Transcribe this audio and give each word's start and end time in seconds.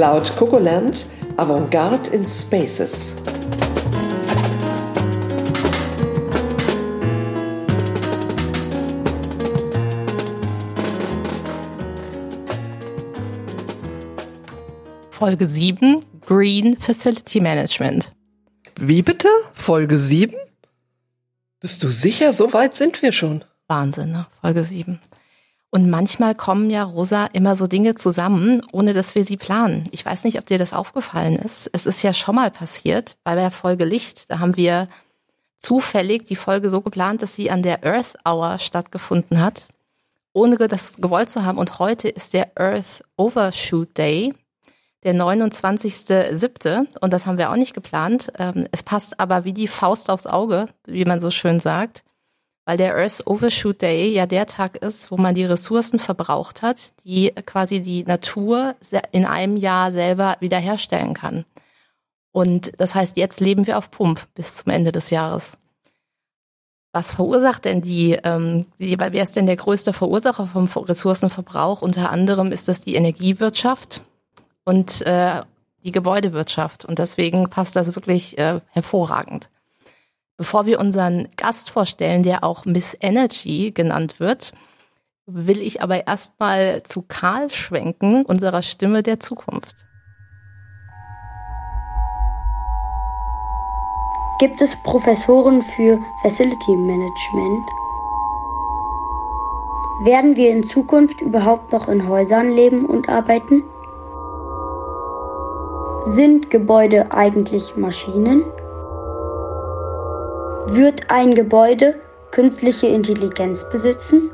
Cloud 0.00 0.34
Cocoland 0.34 1.04
Avantgarde 1.36 2.08
in 2.14 2.24
Spaces. 2.24 3.16
Folge 15.10 15.46
7 15.46 16.02
Green 16.26 16.78
Facility 16.78 17.40
Management. 17.40 18.14
Wie 18.78 19.02
bitte? 19.02 19.28
Folge 19.52 19.98
7? 19.98 20.34
Bist 21.60 21.82
du 21.82 21.90
sicher? 21.90 22.32
So 22.32 22.54
weit 22.54 22.74
sind 22.74 23.02
wir 23.02 23.12
schon. 23.12 23.44
Wahnsinn, 23.68 24.12
ne? 24.12 24.26
Folge 24.40 24.64
7. 24.64 24.98
Und 25.72 25.88
manchmal 25.88 26.34
kommen 26.34 26.68
ja, 26.68 26.82
Rosa, 26.82 27.26
immer 27.26 27.54
so 27.54 27.68
Dinge 27.68 27.94
zusammen, 27.94 28.60
ohne 28.72 28.92
dass 28.92 29.14
wir 29.14 29.24
sie 29.24 29.36
planen. 29.36 29.84
Ich 29.92 30.04
weiß 30.04 30.24
nicht, 30.24 30.38
ob 30.38 30.46
dir 30.46 30.58
das 30.58 30.72
aufgefallen 30.72 31.36
ist. 31.36 31.70
Es 31.72 31.86
ist 31.86 32.02
ja 32.02 32.12
schon 32.12 32.34
mal 32.34 32.50
passiert 32.50 33.16
bei 33.22 33.36
der 33.36 33.52
Folge 33.52 33.84
Licht. 33.84 34.28
Da 34.30 34.40
haben 34.40 34.56
wir 34.56 34.88
zufällig 35.58 36.24
die 36.24 36.36
Folge 36.36 36.70
so 36.70 36.80
geplant, 36.80 37.22
dass 37.22 37.36
sie 37.36 37.50
an 37.50 37.62
der 37.62 37.84
Earth 37.84 38.16
Hour 38.26 38.58
stattgefunden 38.58 39.40
hat, 39.40 39.68
ohne 40.32 40.56
das 40.56 40.96
gewollt 40.96 41.30
zu 41.30 41.44
haben. 41.44 41.58
Und 41.58 41.78
heute 41.78 42.08
ist 42.08 42.32
der 42.32 42.50
Earth 42.56 43.04
Overshoot 43.16 43.96
Day 43.96 44.34
der 45.04 45.14
29.7. 45.14 46.86
und 47.00 47.12
das 47.12 47.26
haben 47.26 47.38
wir 47.38 47.50
auch 47.50 47.56
nicht 47.56 47.74
geplant. 47.74 48.32
Ähm, 48.38 48.66
es 48.70 48.82
passt 48.82 49.18
aber 49.18 49.44
wie 49.44 49.54
die 49.54 49.68
Faust 49.68 50.10
aufs 50.10 50.26
Auge, 50.26 50.68
wie 50.84 51.04
man 51.04 51.20
so 51.20 51.30
schön 51.30 51.60
sagt, 51.60 52.04
weil 52.64 52.76
der 52.76 52.94
Earth 52.94 53.26
Overshoot 53.26 53.82
Day 53.82 54.12
ja 54.12 54.26
der 54.26 54.46
Tag 54.46 54.76
ist, 54.76 55.10
wo 55.10 55.16
man 55.16 55.34
die 55.34 55.44
Ressourcen 55.44 55.98
verbraucht 55.98 56.62
hat, 56.62 56.92
die 57.04 57.32
quasi 57.46 57.80
die 57.80 58.04
Natur 58.04 58.76
in 59.12 59.24
einem 59.24 59.56
Jahr 59.56 59.92
selber 59.92 60.36
wiederherstellen 60.40 61.14
kann. 61.14 61.44
Und 62.32 62.72
das 62.78 62.94
heißt, 62.94 63.16
jetzt 63.16 63.40
leben 63.40 63.66
wir 63.66 63.76
auf 63.78 63.90
Pump 63.90 64.28
bis 64.34 64.58
zum 64.58 64.72
Ende 64.72 64.92
des 64.92 65.10
Jahres. 65.10 65.58
Was 66.92 67.12
verursacht 67.12 67.64
denn 67.64 67.82
die, 67.82 68.18
ähm, 68.24 68.66
die, 68.78 68.98
wer 68.98 69.22
ist 69.22 69.36
denn 69.36 69.46
der 69.46 69.56
größte 69.56 69.92
Verursacher 69.92 70.46
vom 70.46 70.66
Ressourcenverbrauch? 70.66 71.82
Unter 71.82 72.10
anderem 72.10 72.50
ist 72.50 72.66
das 72.66 72.80
die 72.80 72.96
Energiewirtschaft 72.96 74.02
und 74.64 75.02
äh, 75.02 75.42
die 75.84 75.92
Gebäudewirtschaft. 75.92 76.84
Und 76.84 76.98
deswegen 76.98 77.48
passt 77.48 77.76
das 77.76 77.94
wirklich 77.94 78.38
äh, 78.38 78.60
hervorragend. 78.70 79.50
Bevor 80.40 80.64
wir 80.64 80.80
unseren 80.80 81.28
Gast 81.36 81.68
vorstellen, 81.68 82.22
der 82.22 82.44
auch 82.44 82.64
Miss 82.64 82.96
Energy 82.98 83.72
genannt 83.72 84.20
wird, 84.20 84.54
will 85.26 85.60
ich 85.60 85.82
aber 85.82 86.06
erstmal 86.06 86.82
zu 86.82 87.02
Karl 87.02 87.50
schwenken, 87.50 88.24
unserer 88.24 88.62
Stimme 88.62 89.02
der 89.02 89.20
Zukunft. 89.20 89.86
Gibt 94.38 94.62
es 94.62 94.74
Professoren 94.82 95.62
für 95.76 95.98
Facility 96.22 96.74
Management? 96.74 97.66
Werden 100.04 100.36
wir 100.36 100.48
in 100.48 100.62
Zukunft 100.62 101.20
überhaupt 101.20 101.70
noch 101.70 101.86
in 101.86 102.08
Häusern 102.08 102.52
leben 102.52 102.86
und 102.86 103.10
arbeiten? 103.10 103.62
Sind 106.04 106.48
Gebäude 106.48 107.12
eigentlich 107.12 107.76
Maschinen? 107.76 108.42
Wird 110.72 111.10
ein 111.10 111.34
Gebäude 111.34 111.96
künstliche 112.30 112.86
Intelligenz 112.86 113.68
besitzen? 113.70 114.30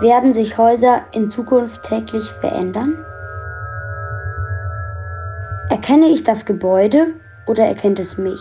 Werden 0.00 0.32
sich 0.32 0.56
Häuser 0.56 1.02
in 1.12 1.28
Zukunft 1.28 1.82
täglich 1.82 2.24
verändern? 2.40 3.04
Erkenne 5.68 6.06
ich 6.06 6.22
das 6.22 6.46
Gebäude 6.46 7.08
oder 7.46 7.66
erkennt 7.66 7.98
es 7.98 8.16
mich? 8.16 8.40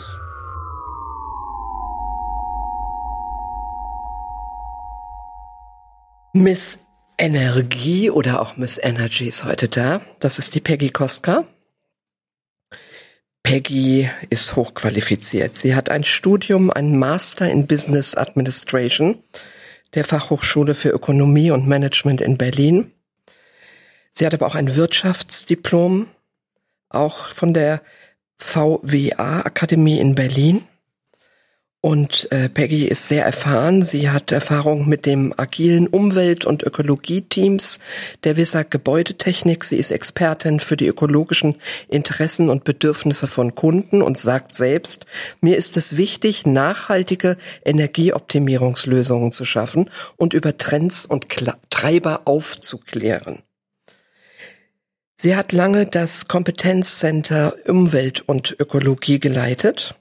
Miss 6.31 6.79
Energie 7.17 8.09
oder 8.09 8.41
auch 8.41 8.55
Miss 8.55 8.79
Energy 8.81 9.27
ist 9.27 9.43
heute 9.43 9.67
da. 9.67 9.99
Das 10.21 10.39
ist 10.39 10.55
die 10.55 10.61
Peggy 10.61 10.91
Kostka. 10.91 11.43
Peggy 13.43 14.09
ist 14.29 14.55
hochqualifiziert. 14.55 15.55
Sie 15.55 15.75
hat 15.75 15.89
ein 15.89 16.05
Studium, 16.05 16.71
ein 16.71 16.97
Master 16.97 17.49
in 17.49 17.67
Business 17.67 18.15
Administration 18.15 19.21
der 19.93 20.05
Fachhochschule 20.05 20.75
für 20.75 20.89
Ökonomie 20.89 21.51
und 21.51 21.67
Management 21.67 22.21
in 22.21 22.37
Berlin. 22.37 22.91
Sie 24.13 24.25
hat 24.25 24.33
aber 24.33 24.47
auch 24.47 24.55
ein 24.55 24.75
Wirtschaftsdiplom, 24.75 26.07
auch 26.89 27.27
von 27.27 27.53
der 27.53 27.81
VWA 28.37 29.41
Akademie 29.41 29.99
in 29.99 30.15
Berlin. 30.15 30.65
Und 31.85 32.31
äh, 32.31 32.47
Peggy 32.47 32.85
ist 32.85 33.09
sehr 33.09 33.25
erfahren. 33.25 33.83
Sie 33.83 34.09
hat 34.09 34.31
Erfahrung 34.31 34.87
mit 34.87 35.05
dem 35.05 35.33
agilen 35.35 35.87
Umwelt- 35.87 36.45
und 36.45 36.63
Ökologieteams 36.63 37.79
der 38.23 38.37
WISAG 38.37 38.71
Gebäudetechnik. 38.71 39.65
Sie 39.65 39.75
ist 39.75 39.91
Expertin 39.91 40.61
für 40.61 40.77
die 40.77 40.87
ökologischen 40.87 41.55
Interessen 41.89 42.49
und 42.49 42.63
Bedürfnisse 42.63 43.27
von 43.27 43.53
Kunden 43.53 44.01
und 44.01 44.17
sagt 44.17 44.55
selbst, 44.55 45.05
mir 45.41 45.57
ist 45.57 45.75
es 45.75 45.97
wichtig, 45.97 46.45
nachhaltige 46.45 47.35
Energieoptimierungslösungen 47.65 49.33
zu 49.33 49.43
schaffen 49.43 49.89
und 50.15 50.33
über 50.33 50.55
Trends 50.55 51.05
und 51.05 51.27
Kla 51.27 51.57
Treiber 51.69 52.21
aufzuklären. 52.23 53.39
Sie 55.17 55.35
hat 55.35 55.51
lange 55.51 55.85
das 55.85 56.29
Kompetenzcenter 56.29 57.55
Umwelt 57.67 58.23
und 58.25 58.55
Ökologie 58.57 59.19
geleitet 59.19 59.97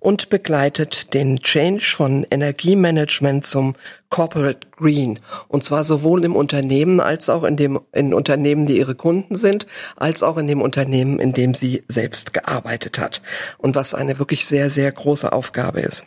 und 0.00 0.28
begleitet 0.28 1.14
den 1.14 1.40
Change 1.40 1.84
von 1.96 2.26
Energiemanagement 2.30 3.44
zum 3.44 3.74
Corporate 4.10 4.66
Green. 4.76 5.18
Und 5.48 5.64
zwar 5.64 5.84
sowohl 5.84 6.24
im 6.24 6.36
Unternehmen 6.36 7.00
als 7.00 7.28
auch 7.28 7.44
in 7.44 7.56
dem, 7.56 7.80
in 7.92 8.14
Unternehmen, 8.14 8.66
die 8.66 8.78
ihre 8.78 8.94
Kunden 8.94 9.36
sind, 9.36 9.66
als 9.96 10.22
auch 10.22 10.36
in 10.36 10.46
dem 10.46 10.62
Unternehmen, 10.62 11.18
in 11.18 11.32
dem 11.32 11.54
sie 11.54 11.84
selbst 11.88 12.32
gearbeitet 12.32 12.98
hat. 12.98 13.22
Und 13.58 13.74
was 13.74 13.94
eine 13.94 14.18
wirklich 14.18 14.46
sehr, 14.46 14.70
sehr 14.70 14.90
große 14.92 15.32
Aufgabe 15.32 15.80
ist. 15.80 16.04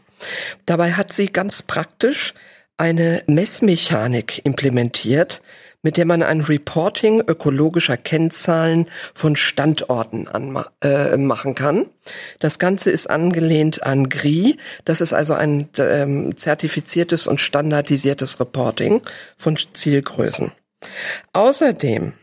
Dabei 0.66 0.94
hat 0.94 1.14
sie 1.14 1.28
ganz 1.28 1.62
praktisch 1.62 2.34
eine 2.78 3.24
Messmechanik 3.28 4.42
implementiert, 4.46 5.42
mit 5.82 5.98
der 5.98 6.06
man 6.06 6.24
ein 6.24 6.42
Reporting 6.42 7.22
ökologischer 7.22 7.98
Kennzahlen 7.98 8.88
von 9.14 9.36
Standorten 9.36 10.28
äh, 10.82 11.18
machen 11.18 11.56
kann. 11.56 11.86
Das 12.40 12.60
Ganze 12.60 12.92
ist 12.92 13.10
angelehnt 13.10 13.84
an 13.84 14.10
GRI. 14.10 14.58
Das 14.86 15.02
ist 15.02 15.14
also 15.14 15.34
ein 15.34 15.70
ähm, 15.78 16.36
zertifiziertes 16.36 17.28
und 17.28 17.40
standardisiertes 17.40 18.40
Reporting 18.40 19.02
von 19.38 19.58
Zielgrößen. 19.74 20.52
Außerdem 21.34 22.14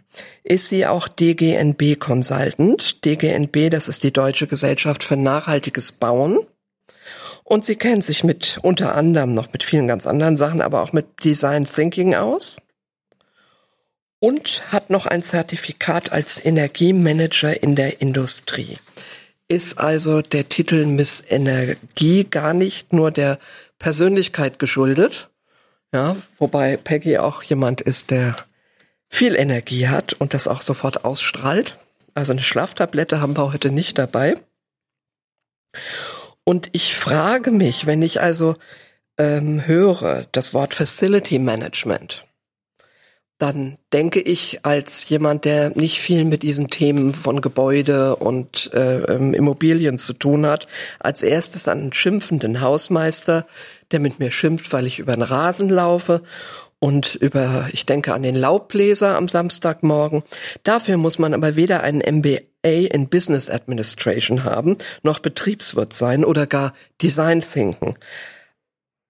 ist 0.42 0.68
sie 0.68 0.86
auch 0.86 1.08
DGNB 1.08 1.98
Consultant. 1.98 3.04
DGNB, 3.04 3.70
das 3.70 3.88
ist 3.88 4.02
die 4.02 4.12
Deutsche 4.12 4.46
Gesellschaft 4.46 5.04
für 5.04 5.16
nachhaltiges 5.16 5.92
Bauen. 5.92 6.38
Und 7.44 7.64
sie 7.64 7.76
kennt 7.76 8.02
sich 8.02 8.24
mit 8.24 8.58
unter 8.62 8.94
anderem 8.94 9.32
noch 9.32 9.52
mit 9.52 9.62
vielen 9.62 9.86
ganz 9.86 10.06
anderen 10.06 10.36
Sachen, 10.36 10.60
aber 10.60 10.82
auch 10.82 10.92
mit 10.92 11.24
Design 11.24 11.64
Thinking 11.64 12.14
aus 12.14 12.56
und 14.26 14.72
hat 14.72 14.90
noch 14.90 15.06
ein 15.06 15.22
Zertifikat 15.22 16.10
als 16.10 16.44
Energiemanager 16.44 17.62
in 17.62 17.76
der 17.76 18.00
Industrie. 18.00 18.76
Ist 19.46 19.78
also 19.78 20.20
der 20.20 20.48
Titel 20.48 20.84
Miss 20.84 21.22
Energie 21.28 22.24
gar 22.24 22.52
nicht 22.52 22.92
nur 22.92 23.12
der 23.12 23.38
Persönlichkeit 23.78 24.58
geschuldet, 24.58 25.28
ja, 25.92 26.16
wobei 26.40 26.76
Peggy 26.76 27.18
auch 27.18 27.44
jemand 27.44 27.80
ist, 27.80 28.10
der 28.10 28.34
viel 29.08 29.36
Energie 29.36 29.86
hat 29.86 30.14
und 30.14 30.34
das 30.34 30.48
auch 30.48 30.60
sofort 30.60 31.04
ausstrahlt. 31.04 31.78
Also 32.14 32.32
eine 32.32 32.42
Schlaftablette 32.42 33.20
haben 33.20 33.36
wir 33.36 33.52
heute 33.52 33.70
nicht 33.70 33.96
dabei. 33.96 34.38
Und 36.42 36.68
ich 36.72 36.96
frage 36.96 37.52
mich, 37.52 37.86
wenn 37.86 38.02
ich 38.02 38.20
also 38.20 38.56
ähm, 39.18 39.64
höre 39.68 40.26
das 40.32 40.52
Wort 40.52 40.74
Facility 40.74 41.38
Management, 41.38 42.26
dann 43.38 43.76
denke 43.92 44.20
ich 44.20 44.64
als 44.64 45.06
jemand, 45.08 45.44
der 45.44 45.70
nicht 45.76 46.00
viel 46.00 46.24
mit 46.24 46.42
diesen 46.42 46.68
Themen 46.68 47.12
von 47.12 47.42
Gebäude 47.42 48.16
und 48.16 48.70
äh, 48.72 49.14
ähm, 49.14 49.34
Immobilien 49.34 49.98
zu 49.98 50.14
tun 50.14 50.46
hat, 50.46 50.66
als 51.00 51.22
erstes 51.22 51.68
an 51.68 51.80
einen 51.80 51.92
schimpfenden 51.92 52.62
Hausmeister, 52.62 53.46
der 53.90 54.00
mit 54.00 54.18
mir 54.18 54.30
schimpft, 54.30 54.72
weil 54.72 54.86
ich 54.86 54.98
über 54.98 55.14
den 55.14 55.22
Rasen 55.22 55.68
laufe 55.68 56.22
und 56.78 57.14
über, 57.16 57.68
ich 57.72 57.84
denke 57.84 58.14
an 58.14 58.22
den 58.22 58.36
Laubbläser 58.36 59.16
am 59.16 59.28
Samstagmorgen. 59.28 60.22
Dafür 60.62 60.96
muss 60.96 61.18
man 61.18 61.34
aber 61.34 61.56
weder 61.56 61.82
einen 61.82 62.00
MBA 62.00 62.40
in 62.62 63.08
Business 63.08 63.50
Administration 63.50 64.44
haben, 64.44 64.78
noch 65.02 65.18
Betriebswirt 65.18 65.92
sein 65.92 66.24
oder 66.24 66.46
gar 66.46 66.72
Design 67.02 67.40
Thinken. 67.40 67.94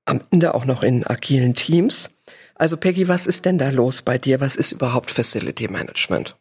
Am 0.05 0.21
Ende 0.31 0.55
auch 0.55 0.65
noch 0.65 0.83
in 0.83 1.07
agilen 1.07 1.55
Teams. 1.55 2.11
Also 2.59 2.79
Peggy, 2.79 3.07
was 3.07 3.27
ist 3.27 3.45
denn 3.45 3.59
da 3.59 3.71
los 3.71 4.03
bei 4.03 4.17
dir? 4.17 4.41
Was 4.41 4.57
ist 4.57 4.73
überhaupt 4.73 5.11
Facility 5.11 5.69
Management? 5.69 6.37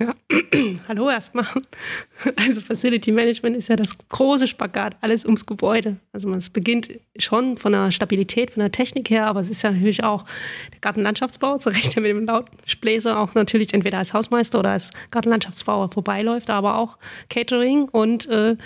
Ja, 0.00 0.14
hallo 0.88 1.10
erstmal. 1.10 1.46
Also 2.36 2.62
Facility 2.62 3.12
Management 3.12 3.54
ist 3.54 3.68
ja 3.68 3.76
das 3.76 3.96
große 4.08 4.48
Spagat, 4.48 4.96
alles 5.02 5.26
ums 5.26 5.44
Gebäude. 5.44 5.98
Also 6.12 6.32
es 6.32 6.48
beginnt 6.48 6.88
schon 7.18 7.58
von 7.58 7.72
der 7.72 7.92
Stabilität, 7.92 8.50
von 8.50 8.60
der 8.60 8.72
Technik 8.72 9.10
her, 9.10 9.26
aber 9.26 9.40
es 9.40 9.50
ist 9.50 9.62
ja 9.62 9.70
natürlich 9.70 10.02
auch 10.02 10.24
der 10.72 10.80
Gartenlandschaftsbau, 10.80 11.58
zu 11.58 11.68
Recht 11.68 11.94
mit 11.96 12.06
dem 12.06 12.24
Lautbläser 12.24 13.20
auch 13.20 13.34
natürlich 13.34 13.74
entweder 13.74 13.98
als 13.98 14.14
Hausmeister 14.14 14.58
oder 14.58 14.70
als 14.70 14.90
Gartenlandschaftsbauer 15.10 15.92
vorbeiläuft, 15.92 16.48
aber 16.48 16.78
auch 16.78 16.96
Catering 17.28 17.88
und 17.90 18.26
äh, 18.26 18.56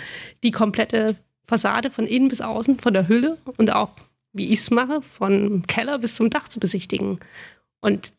die 0.41 0.51
komplette 0.51 1.17
Fassade 1.47 1.91
von 1.91 2.07
innen 2.07 2.29
bis 2.29 2.39
außen, 2.39 2.79
von 2.79 2.93
der 2.93 3.09
Hülle 3.09 3.37
und 3.57 3.73
auch, 3.73 3.91
wie 4.33 4.47
ich 4.49 4.59
es 4.59 4.71
mache, 4.71 5.01
von 5.01 5.63
Keller 5.67 5.99
bis 5.99 6.15
zum 6.15 6.29
Dach 6.29 6.47
zu 6.47 6.59
besichtigen. 6.59 7.19
Und 7.81 8.13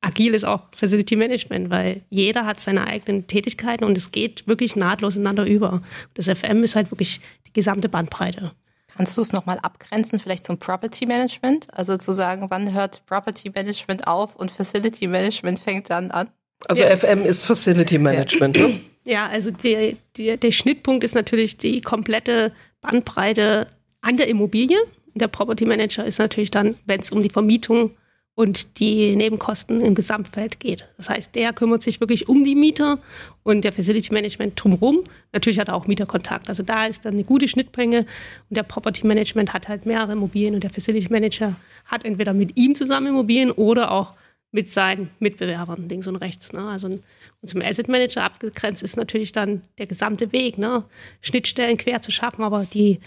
agil 0.00 0.34
ist 0.34 0.44
auch 0.44 0.62
Facility 0.74 1.16
Management, 1.16 1.70
weil 1.70 2.02
jeder 2.10 2.46
hat 2.46 2.60
seine 2.60 2.86
eigenen 2.86 3.26
Tätigkeiten 3.26 3.84
und 3.84 3.96
es 3.96 4.12
geht 4.12 4.46
wirklich 4.46 4.76
nahtlos 4.76 5.16
ineinander 5.16 5.46
über. 5.46 5.82
Das 6.14 6.26
FM 6.26 6.62
ist 6.62 6.76
halt 6.76 6.90
wirklich 6.90 7.20
die 7.46 7.52
gesamte 7.52 7.88
Bandbreite. 7.88 8.52
Kannst 8.96 9.16
du 9.16 9.22
es 9.22 9.32
nochmal 9.32 9.58
abgrenzen, 9.60 10.18
vielleicht 10.18 10.44
zum 10.44 10.58
Property 10.58 11.06
Management? 11.06 11.68
Also 11.72 11.96
zu 11.96 12.12
sagen, 12.12 12.46
wann 12.50 12.74
hört 12.74 13.04
Property 13.06 13.50
Management 13.50 14.06
auf 14.06 14.36
und 14.36 14.50
Facility 14.50 15.06
Management 15.06 15.58
fängt 15.60 15.90
dann 15.90 16.10
an? 16.10 16.28
Also 16.68 16.82
ja. 16.82 16.94
FM 16.94 17.24
ist 17.24 17.44
Facility 17.44 17.98
Management, 17.98 18.56
ja. 18.56 18.68
ne? 18.68 18.80
Ja, 19.04 19.28
also 19.28 19.50
der, 19.50 19.94
der, 20.18 20.36
der 20.36 20.52
Schnittpunkt 20.52 21.04
ist 21.04 21.14
natürlich 21.14 21.56
die 21.56 21.80
komplette 21.80 22.52
Bandbreite 22.82 23.68
an 24.02 24.16
der 24.16 24.28
Immobilie. 24.28 24.78
Der 25.14 25.28
Property 25.28 25.64
Manager 25.66 26.04
ist 26.04 26.18
natürlich 26.18 26.50
dann, 26.50 26.76
wenn 26.86 27.00
es 27.00 27.10
um 27.10 27.20
die 27.20 27.30
Vermietung 27.30 27.92
und 28.34 28.78
die 28.78 29.16
Nebenkosten 29.16 29.80
im 29.80 29.94
Gesamtfeld 29.94 30.60
geht. 30.60 30.88
Das 30.96 31.10
heißt, 31.10 31.34
der 31.34 31.52
kümmert 31.52 31.82
sich 31.82 32.00
wirklich 32.00 32.28
um 32.28 32.44
die 32.44 32.54
Mieter 32.54 32.98
und 33.42 33.64
der 33.64 33.72
Facility 33.72 34.12
Management 34.12 34.62
drumherum. 34.62 35.04
Natürlich 35.32 35.58
hat 35.58 35.68
er 35.68 35.74
auch 35.74 35.86
Mieterkontakt. 35.86 36.48
Also 36.48 36.62
da 36.62 36.86
ist 36.86 37.04
dann 37.04 37.14
eine 37.14 37.24
gute 37.24 37.48
Schnittmenge 37.48 38.06
und 38.48 38.56
der 38.56 38.62
Property 38.62 39.06
Management 39.06 39.52
hat 39.52 39.68
halt 39.68 39.84
mehrere 39.84 40.12
Immobilien 40.12 40.54
und 40.54 40.64
der 40.64 40.70
Facility 40.70 41.08
Manager 41.10 41.56
hat 41.84 42.04
entweder 42.04 42.32
mit 42.32 42.56
ihm 42.56 42.74
zusammen 42.74 43.08
Immobilien 43.08 43.50
oder 43.50 43.90
auch 43.90 44.14
mit 44.52 44.68
seinen 44.68 45.10
Mitbewerbern 45.18 45.88
links 45.88 46.06
und 46.06 46.16
rechts. 46.16 46.52
Ne? 46.52 46.66
Also 46.66 46.86
und 46.88 47.02
zum 47.44 47.62
Asset 47.62 47.88
Manager 47.88 48.24
abgegrenzt 48.24 48.82
ist 48.82 48.96
natürlich 48.96 49.32
dann 49.32 49.62
der 49.78 49.86
gesamte 49.86 50.32
Weg, 50.32 50.58
ne? 50.58 50.84
Schnittstellen 51.20 51.76
quer 51.76 52.02
zu 52.02 52.10
schaffen, 52.10 52.42
aber 52.42 52.66
die 52.66 53.00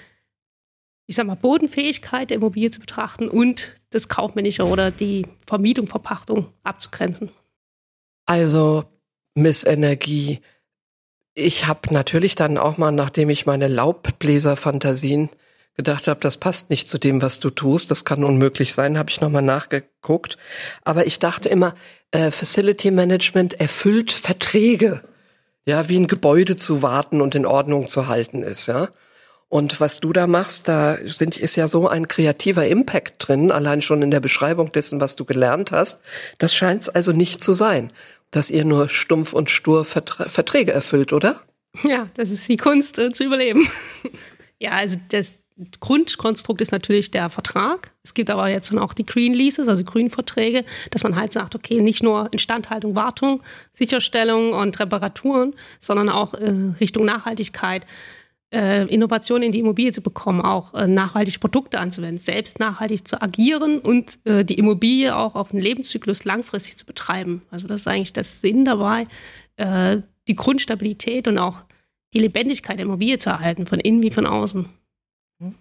ich 1.06 1.16
sag 1.16 1.28
mal, 1.28 1.36
Bodenfähigkeit 1.36 2.30
der 2.30 2.38
Immobilie 2.38 2.72
zu 2.72 2.80
betrachten 2.80 3.28
und 3.28 3.72
das 3.90 4.08
Kaufmännische 4.08 4.66
oder 4.66 4.92
die 4.92 5.28
Vermietung, 5.46 5.88
Verpachtung 5.88 6.48
abzugrenzen. 6.64 7.30
Also, 8.26 8.86
Miss 9.36 9.64
Energie, 9.64 10.40
ich 11.34 11.68
habe 11.68 11.94
natürlich 11.94 12.36
dann 12.36 12.58
auch 12.58 12.78
mal, 12.78 12.92
nachdem 12.92 13.30
ich 13.30 13.46
meine 13.46 13.68
Laubbläser-Fantasien 13.68 15.30
gedacht 15.76 16.08
habe, 16.08 16.20
das 16.20 16.38
passt 16.38 16.70
nicht 16.70 16.88
zu 16.88 17.00
dem, 17.00 17.22
was 17.22 17.40
du 17.40 17.50
tust, 17.50 17.90
das 17.90 18.06
kann 18.06 18.24
unmöglich 18.24 18.74
sein, 18.74 18.98
habe 18.98 19.10
ich 19.10 19.22
nochmal 19.22 19.42
nachgeguckt. 19.42 20.38
Aber 20.84 21.08
ich 21.08 21.18
dachte 21.20 21.50
immer, 21.50 21.74
äh, 22.12 22.30
Facility 22.30 22.92
Management 22.92 23.60
erfüllt 23.60 24.12
Verträge, 24.12 25.02
ja, 25.66 25.90
wie 25.90 25.98
ein 25.98 26.08
Gebäude 26.08 26.56
zu 26.56 26.82
warten 26.82 27.22
und 27.22 27.34
in 27.36 27.46
Ordnung 27.46 27.88
zu 27.88 28.08
halten 28.08 28.44
ist, 28.44 28.68
ja. 28.68 28.90
Und 29.54 29.80
was 29.80 30.00
du 30.00 30.14
da 30.14 30.26
machst, 30.26 30.68
da 30.68 30.98
sind, 31.06 31.38
ist 31.38 31.56
ja 31.58 31.68
so 31.68 31.88
ein 31.88 32.08
kreativer 32.08 32.66
Impact 32.66 33.14
drin, 33.20 33.52
allein 33.52 33.84
schon 33.84 34.02
in 34.02 34.10
der 34.10 34.20
Beschreibung 34.20 34.72
dessen, 34.72 35.00
was 35.00 35.16
du 35.16 35.26
gelernt 35.26 35.72
hast. 35.72 36.00
Das 36.40 36.56
scheint 36.56 36.82
es 36.82 36.90
also 36.90 37.12
nicht 37.12 37.40
zu 37.40 37.54
sein, 37.54 37.94
dass 38.32 38.50
ihr 38.50 38.66
nur 38.66 38.90
stumpf 38.90 39.32
und 39.32 39.52
stur 39.52 39.86
Vertra 39.86 40.28
Verträge 40.28 40.72
erfüllt, 40.72 41.14
oder? 41.14 41.40
Ja, 41.84 42.08
das 42.16 42.32
ist 42.32 42.50
die 42.50 42.56
Kunst 42.56 42.98
äh, 42.98 43.12
zu 43.12 43.26
überleben. 43.26 43.68
ja, 44.60 44.72
also 44.72 44.98
das 45.10 45.36
Grundkonstrukt 45.80 46.60
ist 46.60 46.72
natürlich 46.72 47.12
der 47.12 47.30
Vertrag. 47.30 47.92
Es 48.02 48.16
gibt 48.16 48.32
aber 48.32 48.50
jetzt 48.50 48.70
schon 48.70 48.80
auch 48.80 48.96
die 48.96 49.06
Green 49.06 49.36
Leases, 49.36 49.68
also 49.68 49.84
Grünverträge, 49.84 50.66
dass 50.90 51.04
man 51.04 51.16
halt 51.16 51.32
sagt, 51.32 51.54
okay, 51.54 51.80
nicht 51.80 52.02
nur 52.02 52.28
Instandhaltung, 52.34 52.96
Wartung, 52.96 53.44
Sicherstellung 53.72 54.54
und 54.54 54.80
Reparaturen, 54.80 55.54
sondern 55.80 56.10
auch 56.10 56.34
äh, 56.34 56.52
Richtung 56.80 57.06
Nachhaltigkeit 57.06 57.86
äh, 58.54 58.86
Innovation 58.86 59.42
in 59.42 59.52
die 59.52 59.60
Immobilie 59.60 59.92
zu 59.92 60.02
bekommen, 60.02 60.40
auch 60.42 60.74
äh, 60.74 60.88
nachhaltige 60.88 61.40
Produkte 61.40 61.80
anzuwenden, 61.80 62.20
selbst 62.20 62.60
nachhaltig 62.60 63.08
zu 63.08 63.22
agieren 63.22 63.80
und 63.80 64.20
äh, 64.26 64.46
die 64.46 64.54
Immobilie 64.56 65.16
auch 65.16 65.36
auf 65.36 65.50
den 65.50 65.60
Lebenszyklus 65.60 66.24
langfristig 66.24 66.78
zu 66.78 66.86
betreiben. 66.86 67.42
Also 67.50 67.68
das 67.68 67.82
ist 67.82 67.88
eigentlich 67.88 68.14
der 68.14 68.24
Sinn 68.24 68.64
dabei, 68.64 69.08
äh, 69.58 69.98
die 70.28 70.36
Grundstabilität 70.36 71.28
und 71.28 71.38
auch 71.40 71.64
die 72.14 72.20
Lebendigkeit 72.20 72.78
der 72.78 72.86
Immobilie 72.86 73.18
zu 73.18 73.32
erhalten, 73.32 73.66
von 73.66 73.80
innen 73.80 74.04
wie 74.04 74.12
von 74.12 74.28
außen. 74.28 74.70
Mhm. 75.40 75.56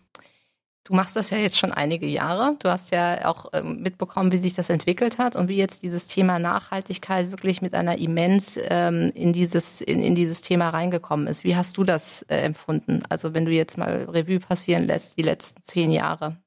Du 0.85 0.95
machst 0.95 1.15
das 1.15 1.31
ja 1.31 1.39
jetzt 1.39 1.59
schon 1.59 1.71
einige 1.71 2.07
Jahre. 2.07 2.57
Du 2.59 2.69
hast 2.69 2.91
ja 2.91 3.27
auch 3.27 3.47
ähm, 3.53 3.83
mitbekommen, 3.83 4.33
wie 4.33 4.39
sich 4.39 4.55
das 4.55 4.69
entwickelt 4.69 5.19
hat 5.19 5.37
und 5.37 5.49
wie 5.49 5.57
jetzt 5.57 5.85
dieses 5.85 6.09
Thema 6.09 6.41
Nachhaltigkeit 6.41 7.31
wirklich 7.31 7.63
mit 7.63 7.75
einer 7.75 7.99
immens 7.99 8.59
ähm, 8.69 9.13
in 9.15 9.33
dieses 9.33 9.81
in, 9.81 10.03
in 10.03 10.17
dieses 10.17 10.43
Thema 10.43 10.71
reingekommen 10.71 11.29
ist. 11.29 11.45
Wie 11.45 11.55
hast 11.55 11.77
du 11.77 11.85
das 11.85 12.23
äh, 12.23 12.39
empfunden? 12.39 13.01
Also 13.09 13.33
wenn 13.33 13.45
du 13.45 13.53
jetzt 13.53 13.79
mal 13.79 14.09
Revue 14.11 14.41
passieren 14.41 14.89
lässt, 14.89 15.17
die 15.17 15.23
letzten 15.23 15.63
zehn 15.63 15.93
Jahre. 15.93 16.39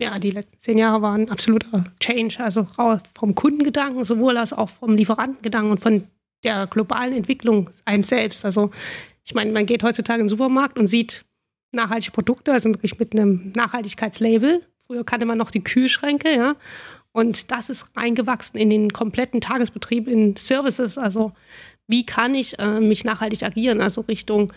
Ja, 0.00 0.18
die 0.18 0.30
letzten 0.30 0.58
zehn 0.58 0.78
Jahre 0.78 1.02
waren 1.02 1.28
absoluter 1.28 1.84
Change. 2.00 2.42
Also 2.42 2.66
vom 3.14 3.34
Kundengedanken 3.34 4.04
sowohl 4.04 4.38
als 4.38 4.54
auch 4.54 4.70
vom 4.70 4.96
Lieferantengedanken 4.96 5.72
und 5.72 5.80
von 5.80 6.08
der 6.42 6.66
globalen 6.66 7.12
Entwicklung 7.12 7.68
eins 7.84 8.08
selbst. 8.08 8.46
Also 8.46 8.70
ich 9.24 9.34
meine, 9.34 9.52
man 9.52 9.66
geht 9.66 9.82
heutzutage 9.82 10.20
in 10.20 10.24
den 10.24 10.30
Supermarkt 10.30 10.78
und 10.78 10.86
sieht 10.86 11.24
nachhaltige 11.74 12.12
Produkte, 12.12 12.52
also 12.52 12.68
wirklich 12.70 12.98
mit 12.98 13.14
einem 13.14 13.52
Nachhaltigkeitslabel. 13.54 14.62
Früher 14.86 15.04
kannte 15.04 15.26
man 15.26 15.38
noch 15.38 15.50
die 15.50 15.64
Kühlschränke, 15.64 16.34
ja. 16.34 16.56
Und 17.12 17.52
das 17.52 17.70
ist 17.70 17.88
reingewachsen 17.96 18.58
in 18.58 18.70
den 18.70 18.92
kompletten 18.92 19.40
Tagesbetrieb 19.40 20.08
in 20.08 20.36
Services. 20.36 20.98
Also 20.98 21.32
wie 21.86 22.04
kann 22.04 22.34
ich 22.34 22.58
äh, 22.58 22.80
mich 22.80 23.04
nachhaltig 23.04 23.42
agieren? 23.44 23.80
Also 23.80 24.00
Richtung, 24.02 24.52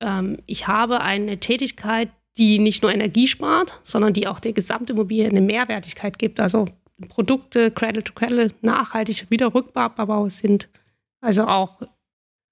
ähm, 0.00 0.38
ich 0.46 0.66
habe 0.66 1.00
eine 1.00 1.40
Tätigkeit, 1.40 2.10
die 2.36 2.58
nicht 2.58 2.82
nur 2.82 2.92
Energie 2.92 3.28
spart, 3.28 3.80
sondern 3.84 4.12
die 4.12 4.26
auch 4.26 4.40
der 4.40 4.52
Gesamtimmobilie 4.52 5.28
eine 5.28 5.40
Mehrwertigkeit 5.40 6.18
gibt. 6.18 6.40
Also 6.40 6.66
Produkte, 7.08 7.70
Cradle 7.70 8.04
to 8.04 8.12
Cradle, 8.12 8.52
nachhaltig 8.60 9.30
wieder 9.30 9.54
rückbaubar 9.54 10.30
sind. 10.30 10.68
Also 11.20 11.46
auch 11.46 11.80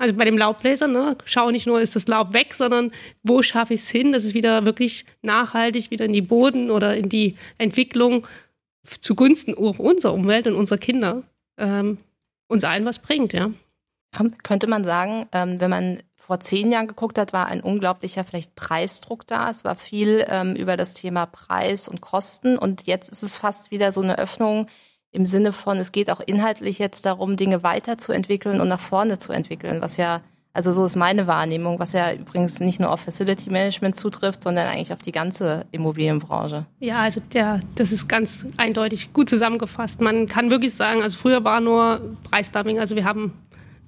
also 0.02 0.16
bei 0.16 0.24
dem 0.24 0.36
Laubbläser, 0.36 0.88
ne, 0.88 1.16
schau 1.26 1.52
nicht 1.52 1.68
nur, 1.68 1.80
ist 1.80 1.94
das 1.94 2.08
Laub 2.08 2.32
weg, 2.32 2.56
sondern 2.56 2.90
wo 3.22 3.40
schaffe 3.40 3.74
ich 3.74 3.82
es 3.82 3.88
hin, 3.88 4.10
dass 4.10 4.24
es 4.24 4.34
wieder 4.34 4.64
wirklich 4.64 5.06
nachhaltig 5.22 5.92
wieder 5.92 6.06
in 6.06 6.12
die 6.12 6.20
Boden 6.20 6.72
oder 6.72 6.96
in 6.96 7.08
die 7.08 7.36
Entwicklung 7.56 8.26
zugunsten 9.00 9.54
unserer 9.54 10.12
Umwelt 10.12 10.48
und 10.48 10.56
unserer 10.56 10.78
Kinder 10.78 11.22
ähm, 11.56 11.98
uns 12.48 12.64
allen 12.64 12.84
was 12.84 12.98
bringt, 12.98 13.32
ja. 13.32 13.52
Könnte 14.42 14.66
man 14.66 14.82
sagen, 14.82 15.26
ähm, 15.30 15.60
wenn 15.60 15.70
man 15.70 16.02
vor 16.16 16.40
zehn 16.40 16.72
Jahren 16.72 16.88
geguckt 16.88 17.16
hat, 17.16 17.32
war 17.32 17.46
ein 17.46 17.60
unglaublicher 17.60 18.24
vielleicht 18.24 18.56
Preisdruck 18.56 19.24
da. 19.28 19.50
Es 19.50 19.62
war 19.62 19.76
viel 19.76 20.26
ähm, 20.28 20.56
über 20.56 20.76
das 20.76 20.94
Thema 20.94 21.26
Preis 21.26 21.86
und 21.86 22.00
Kosten 22.00 22.58
und 22.58 22.88
jetzt 22.88 23.08
ist 23.08 23.22
es 23.22 23.36
fast 23.36 23.70
wieder 23.70 23.92
so 23.92 24.00
eine 24.00 24.18
Öffnung 24.18 24.66
im 25.12 25.26
Sinne 25.26 25.52
von, 25.52 25.78
es 25.78 25.92
geht 25.92 26.10
auch 26.10 26.20
inhaltlich 26.20 26.78
jetzt 26.78 27.04
darum, 27.06 27.36
Dinge 27.36 27.62
weiterzuentwickeln 27.62 28.60
und 28.60 28.68
nach 28.68 28.80
vorne 28.80 29.18
zu 29.18 29.32
entwickeln, 29.32 29.82
was 29.82 29.98
ja, 29.98 30.22
also 30.54 30.72
so 30.72 30.84
ist 30.84 30.96
meine 30.96 31.26
Wahrnehmung, 31.26 31.78
was 31.78 31.92
ja 31.92 32.12
übrigens 32.12 32.60
nicht 32.60 32.80
nur 32.80 32.90
auf 32.90 33.00
Facility 33.00 33.50
Management 33.50 33.94
zutrifft, 33.94 34.42
sondern 34.42 34.66
eigentlich 34.66 34.92
auf 34.92 35.02
die 35.02 35.12
ganze 35.12 35.66
Immobilienbranche. 35.70 36.64
Ja, 36.80 37.00
also 37.00 37.20
der, 37.32 37.60
das 37.74 37.92
ist 37.92 38.08
ganz 38.08 38.46
eindeutig 38.56 39.12
gut 39.12 39.28
zusammengefasst. 39.28 40.00
Man 40.00 40.28
kann 40.28 40.50
wirklich 40.50 40.74
sagen, 40.74 41.02
also 41.02 41.18
früher 41.18 41.44
war 41.44 41.60
nur 41.60 42.00
Preisdumping, 42.24 42.78
also 42.78 42.96
wir 42.96 43.04
haben 43.04 43.32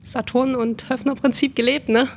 Saturn 0.02 0.54
und 0.54 0.90
Höfner 0.90 1.14
Prinzip 1.14 1.56
gelebt, 1.56 1.88
ne? 1.88 2.08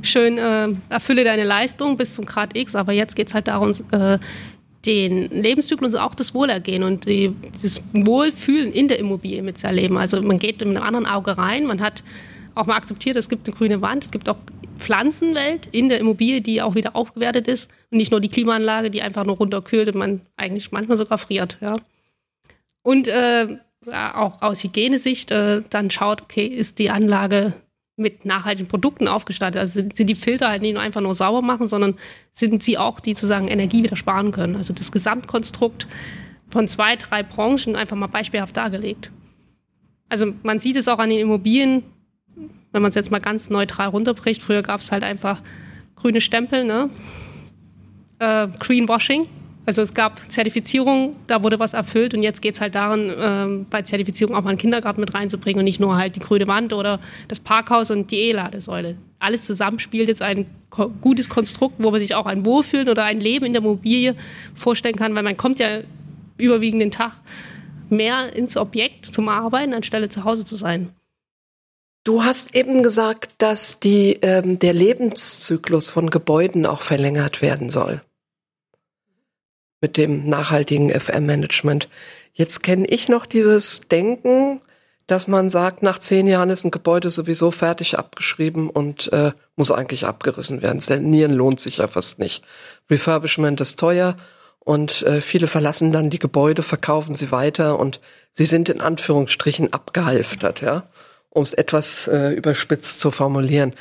Schön 0.00 0.38
äh, 0.38 0.68
erfülle 0.88 1.22
deine 1.24 1.44
Leistung 1.44 1.98
bis 1.98 2.14
zum 2.14 2.24
Grad 2.24 2.56
X, 2.56 2.74
aber 2.74 2.92
jetzt 2.92 3.14
geht 3.14 3.28
es 3.28 3.34
halt 3.34 3.48
darum, 3.48 3.72
äh, 3.90 4.18
den 4.86 5.28
Lebenszyklus 5.30 5.94
und 5.94 6.00
auch 6.00 6.14
das 6.14 6.34
Wohlergehen 6.34 6.82
und 6.82 7.06
die, 7.06 7.34
das 7.62 7.82
Wohlfühlen 7.92 8.72
in 8.72 8.88
der 8.88 8.98
Immobilie 8.98 9.42
mitzuerleben. 9.42 9.96
Also 9.96 10.22
man 10.22 10.38
geht 10.38 10.60
mit 10.60 10.68
einem 10.68 10.82
anderen 10.82 11.06
Auge 11.06 11.36
rein, 11.36 11.66
man 11.66 11.80
hat 11.80 12.02
auch 12.54 12.66
mal 12.66 12.76
akzeptiert, 12.76 13.16
es 13.16 13.28
gibt 13.28 13.46
eine 13.46 13.56
grüne 13.56 13.82
Wand, 13.82 14.04
es 14.04 14.10
gibt 14.10 14.28
auch 14.28 14.36
Pflanzenwelt 14.78 15.66
in 15.72 15.88
der 15.88 15.98
Immobilie, 15.98 16.40
die 16.40 16.62
auch 16.62 16.74
wieder 16.74 16.96
aufgewertet 16.96 17.48
ist 17.48 17.70
und 17.90 17.98
nicht 17.98 18.10
nur 18.10 18.20
die 18.20 18.28
Klimaanlage, 18.28 18.90
die 18.90 19.02
einfach 19.02 19.24
nur 19.24 19.36
runterkühlt 19.36 19.88
und 19.88 19.96
man 19.96 20.20
eigentlich 20.36 20.70
manchmal 20.72 20.96
sogar 20.96 21.18
friert. 21.18 21.58
Ja. 21.60 21.76
Und 22.82 23.08
äh, 23.08 23.58
auch 23.90 24.42
aus 24.42 24.62
Hygienesicht 24.62 25.30
äh, 25.30 25.62
dann 25.70 25.90
schaut, 25.90 26.22
okay, 26.22 26.46
ist 26.46 26.78
die 26.78 26.90
Anlage 26.90 27.54
mit 27.96 28.24
nachhaltigen 28.26 28.68
Produkten 28.68 29.08
aufgestattet. 29.08 29.60
Also 29.60 29.74
sind, 29.74 29.96
sind 29.96 30.06
die 30.08 30.14
Filter 30.14 30.48
halt 30.48 30.62
nicht 30.62 30.74
nur 30.74 30.82
einfach 30.82 31.00
nur 31.00 31.14
sauber 31.14 31.42
machen, 31.42 31.66
sondern 31.66 31.94
sind 32.30 32.62
sie 32.62 32.78
auch, 32.78 33.00
die 33.00 33.12
sozusagen 33.12 33.48
Energie 33.48 33.82
wieder 33.82 33.96
sparen 33.96 34.32
können. 34.32 34.56
Also 34.56 34.72
das 34.72 34.92
Gesamtkonstrukt 34.92 35.86
von 36.50 36.68
zwei, 36.68 36.96
drei 36.96 37.22
Branchen 37.22 37.74
einfach 37.74 37.96
mal 37.96 38.06
beispielhaft 38.06 38.56
dargelegt. 38.56 39.10
Also 40.08 40.32
man 40.42 40.60
sieht 40.60 40.76
es 40.76 40.88
auch 40.88 40.98
an 40.98 41.10
den 41.10 41.18
Immobilien, 41.18 41.82
wenn 42.72 42.82
man 42.82 42.90
es 42.90 42.94
jetzt 42.94 43.10
mal 43.10 43.20
ganz 43.20 43.48
neutral 43.50 43.88
runterbricht, 43.88 44.42
früher 44.42 44.62
gab 44.62 44.80
es 44.80 44.92
halt 44.92 45.02
einfach 45.02 45.42
grüne 45.96 46.20
Stempel, 46.20 46.64
ne? 46.64 46.90
Äh, 48.18 48.48
Greenwashing. 48.58 49.26
Also 49.66 49.82
es 49.82 49.94
gab 49.94 50.20
Zertifizierung, 50.30 51.16
da 51.26 51.42
wurde 51.42 51.58
was 51.58 51.74
erfüllt 51.74 52.14
und 52.14 52.22
jetzt 52.22 52.40
geht 52.40 52.54
es 52.54 52.60
halt 52.60 52.76
daran, 52.76 53.10
äh, 53.10 53.64
bei 53.68 53.82
Zertifizierung 53.82 54.36
auch 54.36 54.42
mal 54.42 54.50
einen 54.50 54.58
Kindergarten 54.58 55.00
mit 55.00 55.12
reinzubringen 55.12 55.58
und 55.58 55.64
nicht 55.64 55.80
nur 55.80 55.96
halt 55.96 56.14
die 56.14 56.20
grüne 56.20 56.46
Wand 56.46 56.72
oder 56.72 57.00
das 57.26 57.40
Parkhaus 57.40 57.90
und 57.90 58.12
die 58.12 58.28
E-Ladesäule. 58.28 58.96
Alles 59.18 59.44
zusammen 59.44 59.80
spielt 59.80 60.06
jetzt 60.08 60.22
ein 60.22 60.46
gutes 61.00 61.28
Konstrukt, 61.28 61.74
wo 61.78 61.90
man 61.90 62.00
sich 62.00 62.14
auch 62.14 62.26
ein 62.26 62.46
Wohlfühlen 62.46 62.88
oder 62.88 63.04
ein 63.04 63.20
Leben 63.20 63.44
in 63.44 63.54
der 63.54 63.62
Immobilie 63.62 64.14
vorstellen 64.54 64.94
kann, 64.94 65.16
weil 65.16 65.24
man 65.24 65.36
kommt 65.36 65.58
ja 65.58 65.80
überwiegend 66.38 66.80
den 66.80 66.90
Tag 66.92 67.12
mehr 67.90 68.32
ins 68.36 68.56
Objekt 68.56 69.06
zum 69.06 69.28
Arbeiten, 69.28 69.74
anstelle 69.74 70.08
zu 70.08 70.22
Hause 70.22 70.44
zu 70.44 70.54
sein. 70.54 70.90
Du 72.04 72.22
hast 72.22 72.54
eben 72.54 72.84
gesagt, 72.84 73.30
dass 73.38 73.80
die, 73.80 74.18
ähm, 74.22 74.60
der 74.60 74.74
Lebenszyklus 74.74 75.88
von 75.88 76.10
Gebäuden 76.10 76.66
auch 76.66 76.82
verlängert 76.82 77.42
werden 77.42 77.70
soll 77.70 78.00
mit 79.86 79.96
dem 79.96 80.28
nachhaltigen 80.28 80.90
FM-Management. 80.90 81.88
Jetzt 82.34 82.64
kenne 82.64 82.88
ich 82.88 83.08
noch 83.08 83.24
dieses 83.24 83.82
Denken, 83.82 84.60
dass 85.06 85.28
man 85.28 85.48
sagt, 85.48 85.84
nach 85.84 86.00
zehn 86.00 86.26
Jahren 86.26 86.50
ist 86.50 86.64
ein 86.64 86.72
Gebäude 86.72 87.08
sowieso 87.08 87.52
fertig 87.52 87.96
abgeschrieben 87.96 88.68
und 88.68 89.12
äh, 89.12 89.30
muss 89.54 89.70
eigentlich 89.70 90.04
abgerissen 90.04 90.60
werden. 90.60 90.80
Sanieren 90.80 91.30
lohnt 91.30 91.60
sich 91.60 91.76
ja 91.76 91.86
fast 91.86 92.18
nicht. 92.18 92.42
Refurbishment 92.90 93.60
ist 93.60 93.78
teuer 93.78 94.16
und 94.58 95.02
äh, 95.02 95.20
viele 95.20 95.46
verlassen 95.46 95.92
dann 95.92 96.10
die 96.10 96.18
Gebäude, 96.18 96.64
verkaufen 96.64 97.14
sie 97.14 97.30
weiter 97.30 97.78
und 97.78 98.00
sie 98.32 98.44
sind 98.44 98.68
in 98.68 98.80
Anführungsstrichen 98.80 99.72
abgehalftert, 99.72 100.62
ja, 100.62 100.88
um 101.36 101.42
es 101.42 101.52
etwas 101.52 102.08
äh, 102.08 102.32
überspitzt 102.32 103.00
zu 103.00 103.10
formulieren 103.10 103.74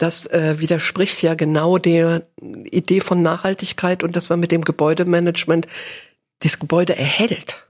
das 0.00 0.26
äh, 0.26 0.58
widerspricht 0.58 1.22
ja 1.22 1.34
genau 1.34 1.76
der 1.76 2.26
Idee 2.40 3.00
von 3.00 3.22
Nachhaltigkeit 3.22 4.02
und 4.02 4.16
dass 4.16 4.30
man 4.30 4.40
mit 4.40 4.50
dem 4.50 4.62
Gebäudemanagement 4.62 5.66
das 6.38 6.58
Gebäude 6.58 6.96
erhält 6.96 7.68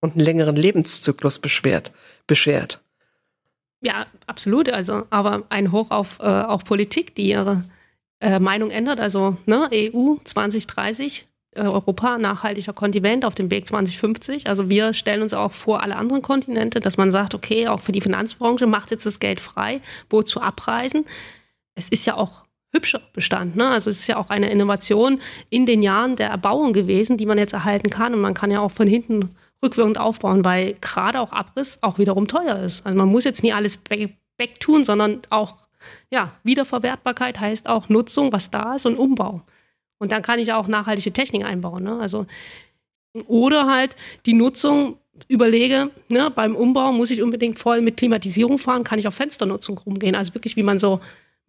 und 0.00 0.12
einen 0.12 0.24
längeren 0.24 0.56
Lebenszyklus 0.56 1.38
beschwert, 1.38 1.92
beschert. 2.26 2.80
Ja, 3.82 4.06
absolut. 4.26 4.68
Also, 4.68 5.06
aber 5.10 5.44
ein 5.48 5.70
Hoch 5.70 5.90
auf 5.90 6.18
äh, 6.18 6.24
auch 6.24 6.64
Politik, 6.64 7.14
die 7.14 7.30
ihre 7.30 7.62
äh, 8.20 8.40
Meinung 8.40 8.70
ändert. 8.70 8.98
Also 8.98 9.36
ne, 9.46 9.70
EU 9.72 10.16
2030, 10.24 11.20
äh, 11.20 11.29
Europa 11.56 12.18
nachhaltiger 12.18 12.72
Kontinent 12.72 13.24
auf 13.24 13.34
dem 13.34 13.50
Weg 13.50 13.66
2050. 13.66 14.46
Also 14.48 14.70
wir 14.70 14.92
stellen 14.94 15.22
uns 15.22 15.34
auch 15.34 15.52
vor 15.52 15.82
alle 15.82 15.96
anderen 15.96 16.22
Kontinente, 16.22 16.80
dass 16.80 16.96
man 16.96 17.10
sagt, 17.10 17.34
okay, 17.34 17.68
auch 17.68 17.80
für 17.80 17.92
die 17.92 18.00
Finanzbranche 18.00 18.66
macht 18.66 18.90
jetzt 18.90 19.06
das 19.06 19.18
Geld 19.18 19.40
frei, 19.40 19.80
wozu 20.08 20.40
abreisen 20.40 21.04
es 21.80 21.88
ist 21.88 22.06
ja 22.06 22.16
auch 22.16 22.44
hübscher 22.72 23.00
Bestand. 23.12 23.56
Ne? 23.56 23.66
Also 23.66 23.90
es 23.90 24.00
ist 24.00 24.06
ja 24.06 24.16
auch 24.16 24.30
eine 24.30 24.50
Innovation 24.50 25.20
in 25.48 25.66
den 25.66 25.82
Jahren 25.82 26.16
der 26.16 26.28
Erbauung 26.28 26.72
gewesen, 26.72 27.16
die 27.16 27.26
man 27.26 27.38
jetzt 27.38 27.52
erhalten 27.52 27.90
kann. 27.90 28.14
Und 28.14 28.20
man 28.20 28.34
kann 28.34 28.50
ja 28.50 28.60
auch 28.60 28.70
von 28.70 28.86
hinten 28.86 29.34
rückwirkend 29.62 29.98
aufbauen, 29.98 30.44
weil 30.44 30.74
gerade 30.80 31.20
auch 31.20 31.32
Abriss 31.32 31.78
auch 31.82 31.98
wiederum 31.98 32.28
teuer 32.28 32.56
ist. 32.58 32.86
Also 32.86 32.96
man 32.96 33.08
muss 33.08 33.24
jetzt 33.24 33.42
nie 33.42 33.52
alles 33.52 33.80
wegtun, 34.38 34.84
sondern 34.84 35.20
auch 35.30 35.56
ja, 36.10 36.32
Wiederverwertbarkeit 36.44 37.40
heißt 37.40 37.68
auch 37.68 37.88
Nutzung, 37.88 38.32
was 38.32 38.50
da 38.50 38.76
ist 38.76 38.86
und 38.86 38.96
Umbau. 38.96 39.42
Und 40.00 40.10
dann 40.10 40.22
kann 40.22 40.40
ich 40.40 40.52
auch 40.52 40.66
nachhaltige 40.66 41.12
Technik 41.12 41.44
einbauen. 41.44 41.84
Ne? 41.84 42.00
Also, 42.00 42.26
oder 43.28 43.66
halt 43.66 43.94
die 44.26 44.32
Nutzung 44.32 44.96
überlege, 45.28 45.90
ne, 46.08 46.30
beim 46.30 46.56
Umbau 46.56 46.92
muss 46.92 47.10
ich 47.10 47.22
unbedingt 47.22 47.58
voll 47.58 47.80
mit 47.80 47.98
Klimatisierung 47.98 48.58
fahren, 48.58 48.82
kann 48.82 48.98
ich 48.98 49.06
auf 49.06 49.14
Fensternutzung 49.14 49.78
rumgehen. 49.78 50.16
Also 50.16 50.34
wirklich, 50.34 50.56
wie 50.56 50.62
man 50.62 50.78
so 50.78 51.00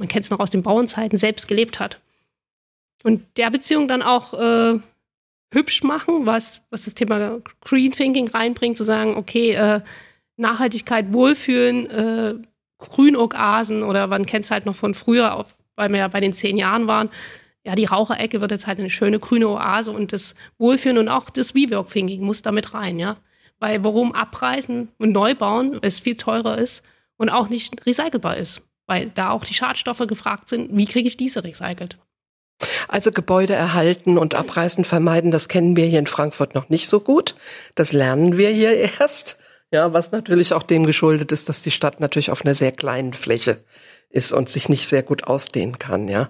man 0.02 0.08
kennt 0.08 0.26
es 0.26 0.32
noch 0.32 0.40
aus 0.40 0.50
den 0.50 0.64
Bauernzeiten, 0.64 1.16
selbst 1.16 1.48
gelebt 1.48 1.80
hat. 1.80 2.00
Und 3.04 3.24
der 3.38 3.52
Beziehung 3.52 3.88
dann 3.88 4.02
auch 4.02 4.34
äh, 4.34 4.80
hübsch 5.54 5.84
machen, 5.84 6.26
was, 6.26 6.62
was 6.72 6.86
das 6.86 6.96
Thema 6.96 7.40
Green 7.62 7.92
Thinking 7.92 8.28
reinbringt, 8.28 8.78
zu 8.78 8.84
sagen, 8.84 9.16
okay, 9.16 9.54
äh, 9.54 9.82
Nachhaltigkeit, 10.38 11.14
Wohlfühlen, 11.14 11.90
äh, 11.92 12.34
Grünoasen 12.80 13.84
oder 13.84 14.08
man 14.08 14.26
kennt 14.26 14.46
es 14.46 14.52
halt 14.52 14.66
noch 14.66 14.76
von 14.76 14.96
früher, 14.96 15.36
auf, 15.36 15.56
weil 15.76 15.90
wir 15.90 16.00
ja 16.00 16.08
bei 16.08 16.20
den 16.20 16.34
zehn 16.34 16.58
Jahren 16.58 16.88
waren, 16.88 17.10
ja, 17.64 17.76
die 17.76 17.86
Raucherecke 17.86 18.42
wird 18.42 18.52
jetzt 18.52 18.68
halt 18.68 18.80
eine 18.80 18.90
schöne 18.90 19.20
grüne 19.20 19.48
Oase 19.48 19.92
und 19.92 20.14
das 20.14 20.36
Wohlfühlen 20.58 20.98
und 20.98 21.10
auch 21.10 21.30
das 21.30 21.54
WeWork-Thinking 21.54 22.22
muss 22.22 22.42
damit 22.42 22.74
rein, 22.74 23.00
ja. 23.00 23.18
Weil 23.60 23.84
warum 23.84 24.14
abreißen 24.14 24.90
und 24.98 25.12
neu 25.12 25.36
bauen, 25.36 25.78
es 25.82 26.00
viel 26.00 26.16
teurer 26.16 26.58
ist 26.58 26.82
und 27.18 27.30
auch 27.30 27.50
nicht 27.50 27.86
recycelbar 27.86 28.38
ist 28.38 28.64
weil 28.92 29.10
da 29.16 29.30
auch 29.30 29.46
die 29.46 29.54
Schadstoffe 29.54 30.06
gefragt 30.06 30.50
sind, 30.50 30.76
wie 30.76 30.86
kriege 30.86 31.08
ich 31.08 31.16
diese 31.16 31.46
recycelt? 31.46 31.98
Also 32.90 33.14
Gebäude 33.14 33.54
erhalten 33.54 34.18
und 34.18 34.36
abreißen 34.36 34.84
vermeiden, 34.84 35.32
das 35.32 35.48
kennen 35.48 35.78
wir 35.78 35.86
hier 35.86 36.00
in 36.00 36.08
Frankfurt 36.08 36.56
noch 36.56 36.68
nicht 36.68 36.90
so 36.90 37.00
gut. 37.00 37.36
Das 37.74 37.94
lernen 37.94 38.36
wir 38.36 38.50
hier 38.50 38.74
erst. 39.00 39.38
Ja, 39.72 39.94
was 39.94 40.12
natürlich 40.12 40.52
auch 40.52 40.64
dem 40.64 40.86
geschuldet 40.86 41.32
ist, 41.32 41.48
dass 41.48 41.62
die 41.62 41.72
Stadt 41.72 42.02
natürlich 42.02 42.32
auf 42.32 42.44
einer 42.44 42.54
sehr 42.54 42.74
kleinen 42.74 43.14
Fläche 43.14 43.64
ist 44.10 44.34
und 44.34 44.50
sich 44.50 44.68
nicht 44.68 44.90
sehr 44.90 45.04
gut 45.04 45.24
ausdehnen 45.24 45.80
kann, 45.80 46.10
ja. 46.10 46.30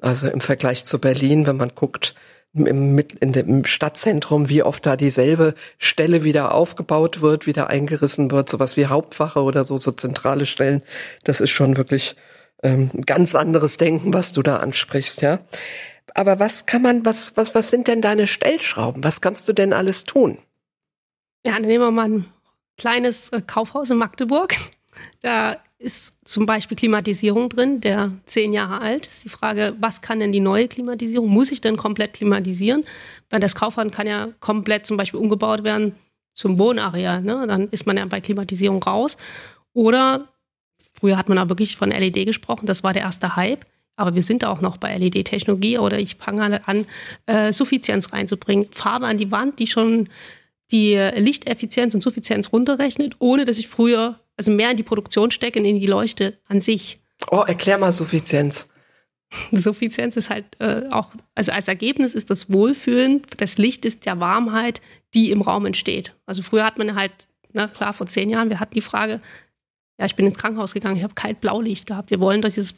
Also 0.00 0.28
im 0.28 0.40
Vergleich 0.40 0.84
zu 0.84 1.00
Berlin, 1.00 1.46
wenn 1.46 1.56
man 1.56 1.72
guckt, 1.74 2.14
im, 2.54 2.98
in 2.98 3.32
dem 3.32 3.64
Stadtzentrum, 3.64 4.48
wie 4.48 4.62
oft 4.62 4.86
da 4.86 4.96
dieselbe 4.96 5.54
Stelle 5.78 6.24
wieder 6.24 6.54
aufgebaut 6.54 7.20
wird, 7.20 7.46
wieder 7.46 7.68
eingerissen 7.68 8.30
wird, 8.30 8.48
sowas 8.48 8.76
wie 8.76 8.86
Hauptwache 8.86 9.42
oder 9.42 9.64
so, 9.64 9.76
so 9.76 9.92
zentrale 9.92 10.46
Stellen. 10.46 10.82
Das 11.24 11.40
ist 11.40 11.50
schon 11.50 11.76
wirklich 11.76 12.16
ähm, 12.62 12.90
ganz 13.06 13.34
anderes 13.34 13.76
Denken, 13.76 14.14
was 14.14 14.32
du 14.32 14.42
da 14.42 14.58
ansprichst, 14.58 15.22
ja. 15.22 15.40
Aber 16.14 16.40
was 16.40 16.66
kann 16.66 16.82
man, 16.82 17.04
was, 17.04 17.36
was, 17.36 17.54
was 17.54 17.68
sind 17.68 17.86
denn 17.86 18.00
deine 18.00 18.26
Stellschrauben? 18.26 19.04
Was 19.04 19.20
kannst 19.20 19.48
du 19.48 19.52
denn 19.52 19.72
alles 19.72 20.04
tun? 20.04 20.38
Ja, 21.44 21.52
dann 21.52 21.62
nehmen 21.62 21.84
wir 21.84 21.90
mal 21.90 22.08
ein 22.08 22.24
kleines 22.76 23.28
äh, 23.28 23.42
Kaufhaus 23.42 23.90
in 23.90 23.98
Magdeburg. 23.98 24.56
Da 25.22 25.58
ist 25.78 26.18
zum 26.24 26.44
Beispiel 26.44 26.76
Klimatisierung 26.76 27.48
drin, 27.48 27.80
der 27.80 28.12
zehn 28.26 28.52
Jahre 28.52 28.80
alt. 28.80 29.06
Ist 29.06 29.24
die 29.24 29.28
Frage, 29.28 29.76
was 29.78 30.00
kann 30.00 30.18
denn 30.18 30.32
die 30.32 30.40
neue 30.40 30.66
Klimatisierung? 30.66 31.28
Muss 31.28 31.52
ich 31.52 31.60
denn 31.60 31.76
komplett 31.76 32.14
klimatisieren? 32.14 32.84
Weil 33.30 33.40
das 33.40 33.54
Kaufhaus 33.54 33.92
kann 33.92 34.06
ja 34.06 34.28
komplett 34.40 34.86
zum 34.86 34.96
Beispiel 34.96 35.20
umgebaut 35.20 35.62
werden 35.62 35.94
zum 36.34 36.58
Wohnareal. 36.58 37.22
Ne? 37.22 37.44
Dann 37.46 37.68
ist 37.68 37.86
man 37.86 37.96
ja 37.96 38.04
bei 38.06 38.20
Klimatisierung 38.20 38.82
raus. 38.82 39.16
Oder 39.72 40.26
früher 40.94 41.16
hat 41.16 41.28
man 41.28 41.38
auch 41.38 41.48
wirklich 41.48 41.76
von 41.76 41.90
LED 41.90 42.26
gesprochen, 42.26 42.66
das 42.66 42.82
war 42.82 42.92
der 42.92 43.02
erste 43.02 43.36
Hype. 43.36 43.64
Aber 43.94 44.14
wir 44.14 44.22
sind 44.22 44.44
auch 44.44 44.60
noch 44.60 44.76
bei 44.76 44.96
LED-Technologie 44.96 45.78
oder 45.78 45.98
ich 45.98 46.16
fange 46.16 46.60
an, 46.66 46.86
äh, 47.26 47.52
Suffizienz 47.52 48.12
reinzubringen. 48.12 48.68
Farbe 48.70 49.06
an 49.06 49.18
die 49.18 49.30
Wand, 49.32 49.58
die 49.58 49.66
schon 49.66 50.08
die 50.70 50.94
Lichteffizienz 51.16 51.94
und 51.94 52.02
Suffizienz 52.02 52.52
runterrechnet, 52.52 53.16
ohne 53.18 53.44
dass 53.44 53.58
ich 53.58 53.66
früher 53.66 54.20
also 54.38 54.50
mehr 54.50 54.70
in 54.70 54.76
die 54.76 54.82
Produktion 54.82 55.30
stecken, 55.30 55.64
in 55.64 55.78
die 55.80 55.86
Leuchte 55.86 56.38
an 56.46 56.60
sich. 56.60 56.98
Oh, 57.30 57.42
erklär 57.46 57.76
mal 57.76 57.92
Suffizienz. 57.92 58.68
Suffizienz 59.52 60.16
ist 60.16 60.30
halt 60.30 60.46
äh, 60.58 60.84
auch, 60.90 61.10
also 61.34 61.52
als 61.52 61.68
Ergebnis 61.68 62.14
ist 62.14 62.30
das 62.30 62.50
Wohlfühlen, 62.50 63.22
das 63.36 63.58
Licht 63.58 63.84
ist 63.84 64.06
der 64.06 64.20
Warmheit, 64.20 64.80
die 65.12 65.30
im 65.30 65.42
Raum 65.42 65.66
entsteht. 65.66 66.14
Also 66.24 66.42
früher 66.42 66.64
hat 66.64 66.78
man 66.78 66.94
halt, 66.94 67.12
na 67.52 67.66
klar, 67.66 67.92
vor 67.92 68.06
zehn 68.06 68.30
Jahren, 68.30 68.48
wir 68.48 68.60
hatten 68.60 68.74
die 68.74 68.80
Frage, 68.80 69.20
ja, 69.98 70.06
ich 70.06 70.16
bin 70.16 70.26
ins 70.26 70.38
Krankenhaus 70.38 70.72
gegangen, 70.72 70.96
ich 70.96 71.02
habe 71.02 71.14
kalt 71.14 71.40
Blaulicht 71.40 71.86
gehabt. 71.86 72.10
Wir 72.10 72.20
wollen 72.20 72.40
dieses 72.40 72.74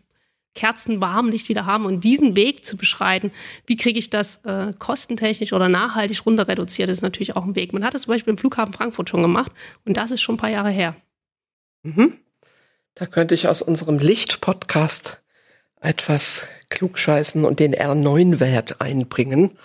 Kerzenwarmlicht 0.54 1.48
wieder 1.48 1.66
haben 1.66 1.84
und 1.84 2.02
diesen 2.02 2.34
Weg 2.34 2.64
zu 2.64 2.76
beschreiten, 2.76 3.30
wie 3.66 3.76
kriege 3.76 3.98
ich 3.98 4.10
das 4.10 4.38
äh, 4.44 4.72
kostentechnisch 4.78 5.52
oder 5.52 5.68
nachhaltig 5.68 6.26
runter 6.26 6.48
reduziert, 6.48 6.88
ist 6.88 7.02
natürlich 7.02 7.36
auch 7.36 7.44
ein 7.44 7.54
Weg. 7.54 7.72
Man 7.72 7.84
hat 7.84 7.94
das 7.94 8.02
zum 8.02 8.12
Beispiel 8.12 8.32
im 8.32 8.38
Flughafen 8.38 8.72
Frankfurt 8.72 9.10
schon 9.10 9.22
gemacht 9.22 9.52
und 9.84 9.96
das 9.96 10.10
ist 10.10 10.22
schon 10.22 10.34
ein 10.34 10.38
paar 10.38 10.50
Jahre 10.50 10.70
her. 10.70 10.96
Mhm. 11.82 12.18
Da 12.94 13.06
könnte 13.06 13.34
ich 13.34 13.48
aus 13.48 13.62
unserem 13.62 13.98
Licht-Podcast 13.98 15.20
etwas 15.80 16.42
klugscheißen 16.68 17.44
und 17.44 17.58
den 17.60 17.74
R9-Wert 17.74 18.80
einbringen. 18.80 19.58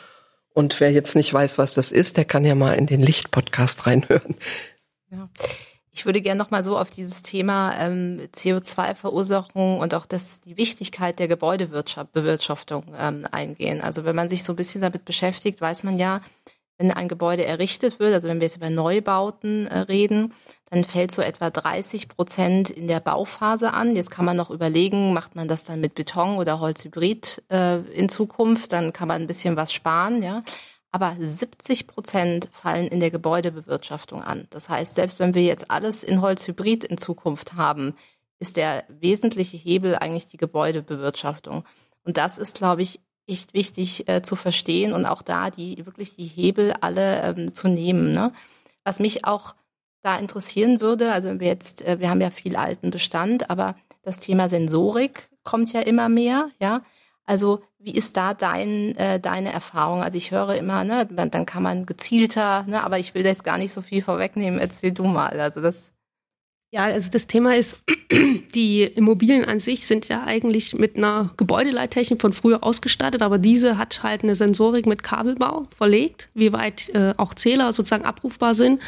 Und 0.53 0.79
wer 0.79 0.91
jetzt 0.91 1.15
nicht 1.15 1.33
weiß, 1.33 1.57
was 1.57 1.73
das 1.73 1.91
ist, 1.91 2.17
der 2.17 2.25
kann 2.25 2.45
ja 2.45 2.55
mal 2.55 2.73
in 2.73 2.87
den 2.87 3.01
Licht-Podcast 3.01 3.85
reinhören. 3.85 4.35
Ja. 5.11 5.29
Ich 5.91 6.05
würde 6.05 6.21
gerne 6.21 6.37
noch 6.37 6.51
mal 6.51 6.61
so 6.61 6.77
auf 6.77 6.91
dieses 6.91 7.23
Thema 7.23 7.73
ähm, 7.79 8.21
CO2-Verursachung 8.35 9.79
und 9.79 9.93
auch 9.93 10.05
das, 10.05 10.41
die 10.41 10.57
Wichtigkeit 10.57 11.19
der 11.19 11.29
Gebäudebewirtschaftung 11.29 12.93
ähm, 12.99 13.25
eingehen. 13.31 13.79
Also 13.79 14.03
wenn 14.03 14.15
man 14.15 14.27
sich 14.27 14.43
so 14.43 14.51
ein 14.51 14.57
bisschen 14.57 14.81
damit 14.81 15.05
beschäftigt, 15.05 15.61
weiß 15.61 15.83
man 15.83 15.97
ja, 15.97 16.19
wenn 16.77 16.91
ein 16.91 17.07
Gebäude 17.07 17.45
errichtet 17.45 17.99
wird, 17.99 18.13
also 18.13 18.27
wenn 18.27 18.41
wir 18.41 18.47
jetzt 18.47 18.57
über 18.57 18.69
Neubauten 18.69 19.67
äh, 19.67 19.79
reden, 19.79 20.33
dann 20.69 20.83
fällt 20.83 21.11
so 21.11 21.21
etwa 21.21 21.49
30 21.49 22.07
Prozent 22.07 22.69
in 22.69 22.87
der 22.87 22.99
Bauphase 22.99 23.73
an. 23.73 23.95
Jetzt 23.95 24.09
kann 24.09 24.25
man 24.25 24.35
noch 24.35 24.49
überlegen, 24.49 25.13
macht 25.13 25.35
man 25.35 25.47
das 25.47 25.63
dann 25.63 25.79
mit 25.79 25.93
Beton 25.93 26.37
oder 26.37 26.59
Holzhybrid 26.59 27.43
äh, 27.51 27.77
in 27.91 28.09
Zukunft, 28.09 28.73
dann 28.73 28.91
kann 28.91 29.07
man 29.07 29.21
ein 29.21 29.27
bisschen 29.27 29.55
was 29.55 29.71
sparen, 29.71 30.23
ja. 30.23 30.43
Aber 30.91 31.15
70 31.19 31.87
Prozent 31.87 32.49
fallen 32.53 32.87
in 32.87 33.01
der 33.01 33.11
Gebäudebewirtschaftung 33.11 34.23
an. 34.23 34.47
Das 34.49 34.69
heißt, 34.69 34.95
selbst 34.95 35.19
wenn 35.19 35.33
wir 35.33 35.43
jetzt 35.43 35.69
alles 35.69 36.03
in 36.03 36.21
Holzhybrid 36.21 36.85
in 36.85 36.97
Zukunft 36.97 37.55
haben, 37.55 37.95
ist 38.39 38.55
der 38.55 38.85
wesentliche 38.87 39.57
Hebel 39.57 39.95
eigentlich 39.95 40.27
die 40.27 40.37
Gebäudebewirtschaftung. 40.37 41.65
Und 42.05 42.17
das 42.17 42.37
ist, 42.37 42.55
glaube 42.55 42.81
ich, 42.81 43.01
echt 43.27 43.53
wichtig 43.53 44.07
äh, 44.07 44.21
zu 44.21 44.35
verstehen 44.35 44.93
und 44.93 45.05
auch 45.05 45.21
da 45.21 45.49
die 45.49 45.85
wirklich 45.85 46.15
die 46.15 46.27
Hebel 46.27 46.73
alle 46.79 47.21
ähm, 47.23 47.53
zu 47.53 47.67
nehmen. 47.67 48.11
Ne? 48.11 48.31
Was 48.83 48.99
mich 48.99 49.25
auch 49.25 49.55
da 50.05 50.17
interessieren 50.17 50.81
würde, 50.81 51.11
also 51.11 51.39
wir 51.39 51.47
jetzt, 51.47 51.81
äh, 51.81 51.99
wir 51.99 52.09
haben 52.09 52.21
ja 52.21 52.29
viel 52.29 52.55
alten 52.55 52.91
Bestand, 52.91 53.49
aber 53.49 53.75
das 54.03 54.19
Thema 54.19 54.47
Sensorik 54.47 55.29
kommt 55.43 55.73
ja 55.73 55.81
immer 55.81 56.09
mehr, 56.09 56.49
ja. 56.59 56.83
Also 57.25 57.63
wie 57.79 57.91
ist 57.91 58.15
da 58.17 58.35
dein, 58.35 58.95
äh, 58.97 59.19
deine 59.19 59.51
Erfahrung? 59.51 60.03
Also 60.03 60.17
ich 60.17 60.29
höre 60.29 60.55
immer, 60.55 60.83
ne, 60.83 61.07
dann 61.07 61.45
kann 61.45 61.63
man 61.63 61.87
gezielter, 61.87 62.63
ne, 62.67 62.83
aber 62.83 62.99
ich 62.99 63.15
will 63.15 63.25
jetzt 63.25 63.43
gar 63.43 63.57
nicht 63.57 63.71
so 63.71 63.81
viel 63.81 64.03
vorwegnehmen. 64.03 64.59
Erzähl 64.59 64.91
du 64.91 65.05
mal. 65.05 65.39
Also 65.39 65.59
das 65.59 65.91
ja, 66.71 66.83
also 66.83 67.09
das 67.09 67.25
Thema 67.25 67.55
ist, 67.55 67.77
die 68.53 68.83
Immobilien 68.83 69.45
an 69.45 69.61
sich 69.61 69.87
sind 69.87 70.09
ja 70.09 70.25
eigentlich 70.25 70.73
mit 70.73 70.97
einer 70.97 71.31
Gebäudeleittechnik 71.37 72.19
von 72.19 72.33
früher 72.33 72.63
ausgestattet, 72.63 73.21
aber 73.21 73.37
diese 73.37 73.77
hat 73.77 74.03
halt 74.03 74.23
eine 74.23 74.35
Sensorik 74.35 74.85
mit 74.85 75.01
Kabelbau 75.01 75.67
verlegt, 75.77 76.29
wie 76.33 76.51
weit 76.51 76.89
äh, 76.89 77.13
auch 77.15 77.33
Zähler 77.33 77.71
sozusagen 77.71 78.03
abrufbar 78.03 78.55
sind. 78.55 78.81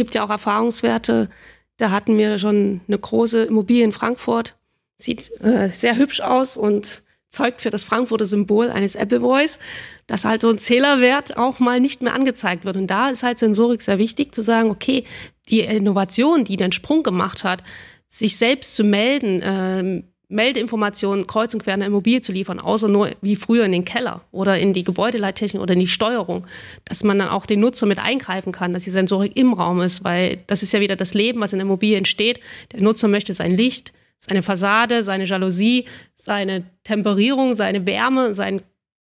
Gibt 0.00 0.14
ja 0.14 0.24
auch 0.24 0.30
Erfahrungswerte. 0.30 1.28
Da 1.76 1.90
hatten 1.90 2.16
wir 2.16 2.38
schon 2.38 2.80
eine 2.88 2.98
große 2.98 3.42
Immobilie 3.42 3.84
in 3.84 3.92
Frankfurt, 3.92 4.56
sieht 4.96 5.30
äh, 5.42 5.68
sehr 5.74 5.98
hübsch 5.98 6.22
aus 6.22 6.56
und 6.56 7.02
zeugt 7.28 7.60
für 7.60 7.68
das 7.68 7.84
Frankfurter 7.84 8.24
Symbol 8.24 8.70
eines 8.70 8.94
Apple 8.94 9.20
Boys, 9.20 9.58
dass 10.06 10.24
halt 10.24 10.40
so 10.40 10.48
ein 10.48 10.56
Zählerwert 10.56 11.36
auch 11.36 11.58
mal 11.58 11.80
nicht 11.80 12.00
mehr 12.00 12.14
angezeigt 12.14 12.64
wird. 12.64 12.78
Und 12.78 12.86
da 12.86 13.10
ist 13.10 13.22
halt 13.22 13.36
Sensorik 13.36 13.82
sehr 13.82 13.98
wichtig 13.98 14.34
zu 14.34 14.40
sagen, 14.40 14.70
okay, 14.70 15.04
die 15.50 15.60
Innovation, 15.60 16.44
die 16.44 16.56
den 16.56 16.72
Sprung 16.72 17.02
gemacht 17.02 17.44
hat, 17.44 17.62
sich 18.08 18.38
selbst 18.38 18.74
zu 18.74 18.84
melden, 18.84 19.42
ähm, 19.44 20.04
Meldeinformationen 20.30 21.26
kreuz 21.26 21.52
und 21.52 21.62
quer 21.62 21.74
in 21.74 21.80
der 21.80 21.88
Immobilie 21.88 22.20
zu 22.20 22.32
liefern, 22.32 22.60
außer 22.60 22.88
nur 22.88 23.10
wie 23.20 23.36
früher 23.36 23.64
in 23.64 23.72
den 23.72 23.84
Keller 23.84 24.22
oder 24.30 24.58
in 24.58 24.72
die 24.72 24.84
Gebäudeleittechnik 24.84 25.60
oder 25.60 25.74
in 25.74 25.80
die 25.80 25.88
Steuerung, 25.88 26.46
dass 26.84 27.04
man 27.04 27.18
dann 27.18 27.28
auch 27.28 27.46
den 27.46 27.60
Nutzer 27.60 27.86
mit 27.86 27.98
eingreifen 27.98 28.52
kann, 28.52 28.72
dass 28.72 28.84
die 28.84 28.90
Sensorik 28.90 29.36
im 29.36 29.52
Raum 29.52 29.80
ist, 29.80 30.04
weil 30.04 30.38
das 30.46 30.62
ist 30.62 30.72
ja 30.72 30.80
wieder 30.80 30.96
das 30.96 31.14
Leben, 31.14 31.40
was 31.40 31.52
in 31.52 31.58
der 31.58 31.66
Immobilie 31.66 31.98
entsteht. 31.98 32.40
Der 32.72 32.80
Nutzer 32.80 33.08
möchte 33.08 33.32
sein 33.32 33.50
Licht, 33.50 33.92
seine 34.18 34.42
Fassade, 34.42 35.02
seine 35.02 35.24
Jalousie, 35.24 35.86
seine 36.14 36.64
Temperierung, 36.84 37.54
seine 37.54 37.86
Wärme, 37.86 38.32
sein 38.32 38.62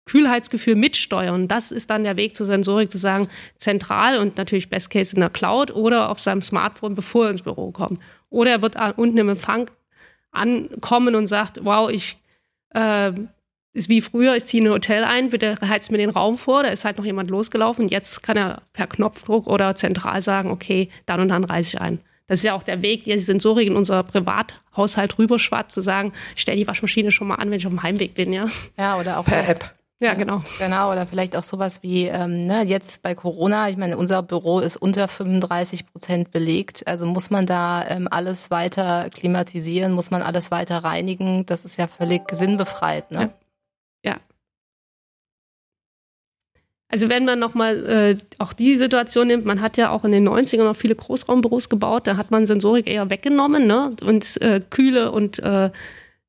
Kühlheitsgefühl 0.05 0.75
mitsteuern. 0.75 1.47
Das 1.47 1.71
ist 1.71 1.89
dann 1.89 2.03
der 2.03 2.17
Weg 2.17 2.35
zur 2.35 2.47
Sensorik, 2.47 2.91
zu 2.91 2.97
sagen, 2.97 3.27
zentral 3.57 4.17
und 4.17 4.37
natürlich 4.37 4.69
Best 4.69 4.89
Case 4.89 5.13
in 5.15 5.19
der 5.19 5.29
Cloud 5.29 5.69
oder 5.69 6.09
auf 6.09 6.19
seinem 6.19 6.41
Smartphone, 6.41 6.95
bevor 6.95 7.25
er 7.25 7.31
ins 7.31 7.43
Büro 7.43 7.71
kommt. 7.71 7.99
Oder 8.29 8.51
er 8.51 8.61
wird 8.61 8.75
unten 8.97 9.17
im 9.17 9.29
Empfang 9.29 9.69
ankommen 10.31 11.15
und 11.15 11.27
sagt, 11.27 11.63
wow, 11.63 11.89
ich 11.89 12.17
äh, 12.75 13.11
ist 13.73 13.89
wie 13.89 14.01
früher, 14.01 14.35
ich 14.35 14.45
ziehe 14.45 14.63
ein 14.63 14.71
Hotel 14.71 15.03
ein, 15.03 15.29
bitte 15.29 15.57
heizt 15.61 15.91
mir 15.91 15.97
den 15.97 16.09
Raum 16.09 16.37
vor, 16.37 16.63
da 16.63 16.69
ist 16.69 16.85
halt 16.85 16.97
noch 16.97 17.05
jemand 17.05 17.29
losgelaufen. 17.29 17.87
Jetzt 17.87 18.23
kann 18.23 18.37
er 18.37 18.63
per 18.73 18.87
Knopfdruck 18.87 19.47
oder 19.47 19.75
zentral 19.75 20.21
sagen, 20.21 20.51
okay, 20.51 20.89
dann 21.05 21.21
und 21.21 21.29
dann 21.29 21.43
reise 21.43 21.69
ich 21.69 21.81
ein. 21.81 21.99
Das 22.27 22.39
ist 22.39 22.45
ja 22.45 22.53
auch 22.53 22.63
der 22.63 22.81
Weg, 22.81 23.05
die 23.05 23.17
Sensorik 23.17 23.67
in 23.67 23.75
unser 23.75 24.03
Privathaushalt 24.03 25.17
rüberschwappt, 25.17 25.71
zu 25.71 25.81
sagen, 25.81 26.13
stell 26.35 26.57
die 26.57 26.67
Waschmaschine 26.67 27.11
schon 27.11 27.27
mal 27.27 27.35
an, 27.35 27.49
wenn 27.49 27.57
ich 27.57 27.65
auf 27.65 27.73
dem 27.73 27.81
Heimweg 27.81 28.13
bin, 28.13 28.33
ja. 28.33 28.45
Ja, 28.77 28.99
oder 28.99 29.17
auch 29.17 29.25
per 29.25 29.47
App. 29.47 29.78
Ja, 30.01 30.13
genau. 30.13 30.41
Genau, 30.59 30.91
oder 30.91 31.05
vielleicht 31.05 31.35
auch 31.35 31.43
sowas 31.43 31.83
wie 31.83 32.05
ähm, 32.05 32.45
ne, 32.45 32.63
jetzt 32.63 33.01
bei 33.01 33.15
Corona, 33.15 33.67
ich 33.67 33.75
meine, 33.75 33.97
unser 33.97 34.23
Büro 34.23 34.59
ist 34.61 34.77
unter 34.77 35.09
35 35.09 35.87
Prozent 35.87 36.31
belegt. 36.31 36.87
Also 36.87 37.05
muss 37.05 37.29
man 37.29 37.45
da 37.45 37.85
ähm, 37.85 38.07
alles 38.09 38.49
weiter 38.49 39.09
klimatisieren, 39.09 39.91
muss 39.91 40.09
man 40.09 40.21
alles 40.21 40.51
weiter 40.51 40.77
reinigen. 40.77 41.45
Das 41.45 41.65
ist 41.65 41.75
ja 41.77 41.87
völlig 41.87 42.21
sinnbefreit. 42.31 43.11
Ne? 43.11 43.33
Ja. 44.05 44.11
ja. 44.11 44.19
Also 46.87 47.09
wenn 47.09 47.25
man 47.25 47.37
nochmal 47.37 47.85
äh, 47.85 48.17
auch 48.37 48.53
die 48.53 48.77
Situation 48.77 49.27
nimmt, 49.27 49.43
man 49.45 49.59
hat 49.59 49.75
ja 49.75 49.91
auch 49.91 50.05
in 50.05 50.13
den 50.13 50.27
90ern 50.27 50.63
noch 50.63 50.77
viele 50.77 50.95
Großraumbüros 50.95 51.67
gebaut, 51.67 52.07
da 52.07 52.15
hat 52.15 52.31
man 52.31 52.45
Sensorik 52.45 52.89
eher 52.89 53.09
weggenommen 53.09 53.67
ne? 53.67 53.97
und 54.01 54.41
äh, 54.41 54.61
Kühle 54.61 55.11
und 55.11 55.39
äh, 55.39 55.71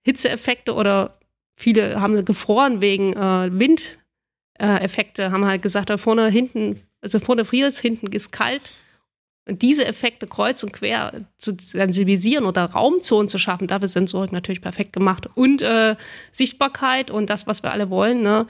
Hitzeeffekte 0.02 0.74
oder 0.74 1.19
viele 1.60 2.00
haben 2.00 2.24
gefroren 2.24 2.80
wegen 2.80 3.12
äh, 3.12 3.50
Windeffekte, 3.52 5.30
haben 5.30 5.44
halt 5.44 5.62
gesagt, 5.62 5.90
da 5.90 5.98
vorne 5.98 6.28
hinten, 6.28 6.80
also 7.02 7.20
vorne 7.20 7.44
friert 7.44 7.68
es, 7.68 7.78
hinten 7.78 8.06
ist 8.12 8.32
kalt. 8.32 8.70
Und 9.46 9.62
diese 9.62 9.84
Effekte 9.84 10.26
kreuz 10.26 10.62
und 10.62 10.72
quer 10.72 11.12
zu 11.38 11.54
sensibilisieren 11.58 12.44
oder 12.44 12.64
Raumzonen 12.64 13.28
zu 13.28 13.38
schaffen, 13.38 13.66
dafür 13.66 13.86
ist 13.86 13.94
Sensorik 13.94 14.32
natürlich 14.32 14.60
perfekt 14.60 14.92
gemacht. 14.92 15.28
Und 15.34 15.62
äh, 15.62 15.96
Sichtbarkeit 16.30 17.10
und 17.10 17.30
das, 17.30 17.46
was 17.46 17.62
wir 17.62 17.72
alle 17.72 17.90
wollen, 17.90 18.22
ne? 18.22 18.46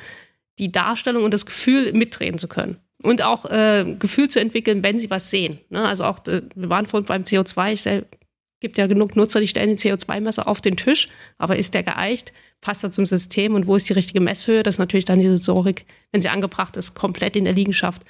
die 0.58 0.70
Darstellung 0.70 1.24
und 1.24 1.32
das 1.32 1.46
Gefühl 1.46 1.92
mitreden 1.92 2.38
zu 2.38 2.48
können. 2.48 2.76
Und 3.02 3.22
auch 3.22 3.46
äh, 3.46 3.96
Gefühl 3.98 4.28
zu 4.28 4.40
entwickeln, 4.40 4.82
wenn 4.84 4.98
sie 4.98 5.10
was 5.10 5.30
sehen. 5.30 5.58
Ne? 5.70 5.80
Also 5.80 6.04
auch, 6.04 6.26
äh, 6.26 6.42
wir 6.54 6.68
waren 6.68 6.86
vorhin 6.86 7.06
beim 7.06 7.22
CO2, 7.22 7.72
ich 7.72 7.82
gibt 8.60 8.78
ja 8.78 8.86
genug 8.86 9.16
Nutzer, 9.16 9.40
die 9.40 9.48
stellen 9.48 9.70
den 9.70 9.78
CO2-Messer 9.78 10.46
auf 10.46 10.60
den 10.60 10.76
Tisch, 10.76 11.08
aber 11.38 11.56
ist 11.56 11.74
der 11.74 11.82
geeicht? 11.82 12.32
Passt 12.60 12.84
er 12.84 12.92
zum 12.92 13.06
System 13.06 13.54
und 13.54 13.66
wo 13.66 13.76
ist 13.76 13.88
die 13.88 13.94
richtige 13.94 14.20
Messhöhe? 14.20 14.62
Das 14.62 14.76
ist 14.76 14.78
natürlich 14.78 15.06
dann 15.06 15.18
die 15.18 15.28
Sensorik, 15.28 15.86
wenn 16.12 16.20
sie 16.20 16.28
angebracht 16.28 16.76
ist, 16.76 16.94
komplett 16.94 17.36
in 17.36 17.44
der 17.44 17.54
Liegenschaft, 17.54 18.02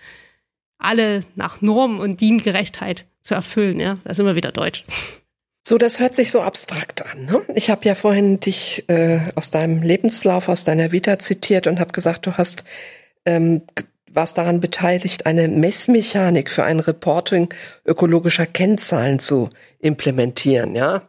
alle 0.79 1.21
nach 1.37 1.61
Norm 1.61 2.01
und 2.01 2.21
Diengerechtheit 2.21 3.05
zu 3.23 3.35
erfüllen. 3.35 3.79
Ja, 3.79 3.99
da 4.05 4.15
sind 4.15 4.27
wir 4.27 4.35
wieder 4.35 4.51
deutsch. 4.51 4.85
So, 5.67 5.79
das 5.79 6.01
hört 6.01 6.15
sich 6.15 6.31
so 6.31 6.41
abstrakt 6.41 7.05
an. 7.07 7.27
Ne? 7.27 7.43
Ich 7.55 7.71
habe 7.71 7.85
ja 7.85 7.95
vorhin 7.95 8.41
dich 8.41 8.85
äh, 8.89 9.21
aus 9.35 9.51
deinem 9.51 9.83
Lebenslauf, 9.83 10.49
aus 10.49 10.65
deiner 10.65 10.91
Vita 10.91 11.19
zitiert 11.19 11.67
und 11.67 11.79
habe 11.79 11.93
gesagt, 11.93 12.27
du 12.27 12.33
hast 12.33 12.65
ähm, 13.25 13.63
warst 14.13 14.39
daran 14.39 14.61
beteiligt, 14.61 15.27
eine 15.27 15.49
Messmechanik 15.49 16.51
für 16.51 16.65
ein 16.65 16.81
Reporting 16.81 17.49
ökologischer 17.85 18.47
Kennzahlen 18.47 19.19
zu 19.19 19.51
implementieren, 19.79 20.75
ja, 20.75 21.03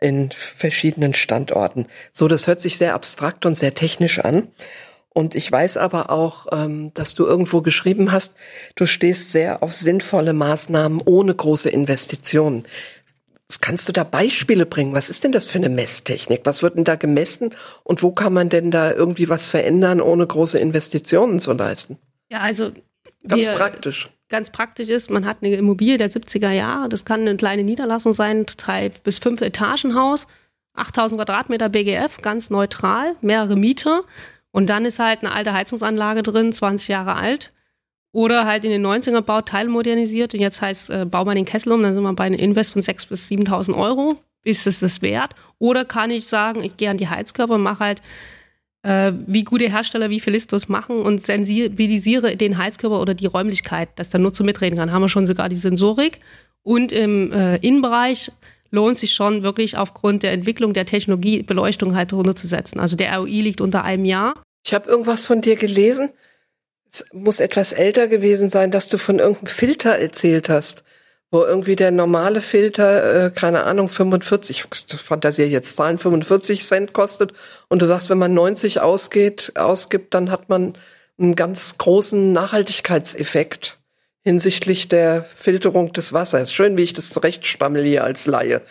in 0.00 0.30
verschiedenen 0.32 1.14
Standorten. 1.14 1.86
So, 2.12 2.28
das 2.28 2.46
hört 2.46 2.60
sich 2.60 2.78
sehr 2.78 2.94
abstrakt 2.94 3.46
und 3.46 3.54
sehr 3.54 3.74
technisch 3.74 4.18
an. 4.18 4.48
Und 5.12 5.34
ich 5.34 5.50
weiß 5.50 5.76
aber 5.76 6.10
auch, 6.10 6.46
ähm, 6.52 6.92
dass 6.94 7.14
du 7.14 7.26
irgendwo 7.26 7.62
geschrieben 7.62 8.12
hast, 8.12 8.34
du 8.76 8.86
stehst 8.86 9.32
sehr 9.32 9.62
auf 9.62 9.74
sinnvolle 9.74 10.32
Maßnahmen 10.32 11.02
ohne 11.04 11.34
große 11.34 11.68
Investitionen. 11.68 12.64
Kannst 13.60 13.88
du 13.88 13.92
da 13.92 14.04
Beispiele 14.04 14.64
bringen? 14.64 14.94
Was 14.94 15.10
ist 15.10 15.24
denn 15.24 15.32
das 15.32 15.48
für 15.48 15.58
eine 15.58 15.68
Messtechnik? 15.68 16.42
Was 16.44 16.62
wird 16.62 16.76
denn 16.76 16.84
da 16.84 16.94
gemessen? 16.94 17.54
Und 17.82 18.04
wo 18.04 18.12
kann 18.12 18.32
man 18.32 18.48
denn 18.48 18.70
da 18.70 18.92
irgendwie 18.92 19.28
was 19.28 19.50
verändern, 19.50 20.00
ohne 20.00 20.24
große 20.24 20.58
Investitionen 20.58 21.40
zu 21.40 21.52
leisten? 21.52 21.98
Ja, 22.30 22.38
also 22.40 22.70
ganz 23.26 23.46
praktisch. 23.46 24.08
Ganz 24.28 24.50
praktisch 24.50 24.88
ist, 24.88 25.10
man 25.10 25.26
hat 25.26 25.38
eine 25.42 25.54
Immobilie 25.54 25.98
der 25.98 26.08
70er 26.08 26.52
Jahre. 26.52 26.88
Das 26.88 27.04
kann 27.04 27.22
eine 27.22 27.36
kleine 27.36 27.64
Niederlassung 27.64 28.12
sein, 28.12 28.46
drei 28.46 28.90
bis 28.90 29.18
fünf 29.18 29.40
Etagenhaus, 29.40 30.28
8000 30.74 31.18
Quadratmeter 31.18 31.68
BGF, 31.68 32.22
ganz 32.22 32.48
neutral, 32.48 33.16
mehrere 33.20 33.56
Mieter. 33.56 34.04
Und 34.52 34.70
dann 34.70 34.84
ist 34.84 35.00
halt 35.00 35.20
eine 35.20 35.32
alte 35.32 35.52
Heizungsanlage 35.52 36.22
drin, 36.22 36.52
20 36.52 36.88
Jahre 36.88 37.14
alt. 37.14 37.52
Oder 38.12 38.46
halt 38.46 38.64
in 38.64 38.70
den 38.70 38.86
90er 38.86 39.20
Bau 39.20 39.40
teilmodernisiert 39.40 40.34
und 40.34 40.40
jetzt 40.40 40.60
heißt, 40.62 40.90
äh, 40.90 41.04
bau 41.04 41.24
mal 41.24 41.36
den 41.36 41.44
Kessel 41.44 41.72
um, 41.72 41.82
dann 41.82 41.94
sind 41.94 42.02
wir 42.02 42.12
bei 42.12 42.24
einem 42.24 42.38
Invest 42.38 42.72
von 42.72 42.82
6.000 42.82 43.08
bis 43.08 43.28
7.000 43.28 43.76
Euro. 43.76 44.16
Ist 44.42 44.66
es 44.66 44.80
das 44.80 45.02
wert? 45.02 45.34
Oder 45.58 45.84
kann 45.84 46.10
ich 46.10 46.26
sagen, 46.26 46.64
ich 46.64 46.76
gehe 46.76 46.90
an 46.90 46.96
die 46.96 47.08
Heizkörper 47.08 47.54
und 47.54 47.62
mache 47.62 47.84
halt, 47.84 48.02
wie 48.82 49.44
gute 49.44 49.70
Hersteller 49.70 50.10
wie 50.10 50.20
Philistus 50.20 50.68
machen 50.68 51.02
und 51.02 51.22
sensibilisiere 51.22 52.36
den 52.36 52.56
Heizkörper 52.56 53.00
oder 53.00 53.14
die 53.14 53.26
Räumlichkeit, 53.26 53.90
dass 53.96 54.10
der 54.10 54.20
Nutzer 54.20 54.44
mitreden 54.44 54.78
kann. 54.78 54.92
Haben 54.92 55.02
wir 55.02 55.08
schon 55.08 55.26
sogar 55.26 55.48
die 55.48 55.56
Sensorik. 55.56 56.20
Und 56.62 56.92
im 56.92 57.32
äh, 57.32 57.56
Innenbereich 57.56 58.30
lohnt 58.70 58.96
sich 58.96 59.12
schon 59.12 59.42
wirklich 59.42 59.76
aufgrund 59.76 60.22
der 60.22 60.32
Entwicklung 60.32 60.72
der 60.72 60.86
Technologie 60.86 61.42
Beleuchtung 61.42 61.94
halt 61.94 62.12
runterzusetzen. 62.12 62.80
Also 62.80 62.96
der 62.96 63.16
ROI 63.16 63.40
liegt 63.40 63.60
unter 63.60 63.84
einem 63.84 64.04
Jahr. 64.04 64.34
Ich 64.64 64.74
habe 64.74 64.88
irgendwas 64.88 65.26
von 65.26 65.40
dir 65.40 65.56
gelesen 65.56 66.10
es 66.92 67.04
muss 67.12 67.40
etwas 67.40 67.72
älter 67.72 68.08
gewesen 68.08 68.48
sein, 68.48 68.70
dass 68.70 68.88
du 68.88 68.98
von 68.98 69.18
irgendeinem 69.18 69.46
Filter 69.46 69.98
erzählt 69.98 70.48
hast, 70.48 70.82
wo 71.30 71.42
irgendwie 71.42 71.76
der 71.76 71.92
normale 71.92 72.42
Filter, 72.42 73.26
äh, 73.26 73.30
keine 73.30 73.64
Ahnung, 73.64 73.88
45, 73.88 74.64
ich 74.66 74.98
fantasiere 74.98 75.48
jetzt 75.48 75.76
Zahlen, 75.76 75.98
45 75.98 76.66
Cent 76.66 76.92
kostet 76.92 77.32
und 77.68 77.82
du 77.82 77.86
sagst, 77.86 78.10
wenn 78.10 78.18
man 78.18 78.34
90 78.34 78.80
ausgeht, 78.80 79.52
ausgibt, 79.54 80.14
dann 80.14 80.30
hat 80.30 80.48
man 80.48 80.74
einen 81.18 81.36
ganz 81.36 81.78
großen 81.78 82.32
Nachhaltigkeitseffekt 82.32 83.78
hinsichtlich 84.22 84.88
der 84.88 85.24
Filterung 85.36 85.92
des 85.92 86.12
Wassers. 86.12 86.52
Schön, 86.52 86.76
wie 86.76 86.82
ich 86.82 86.92
das 86.92 87.10
zurechtstammel 87.10 87.84
hier 87.84 88.04
als 88.04 88.26
Laie. 88.26 88.62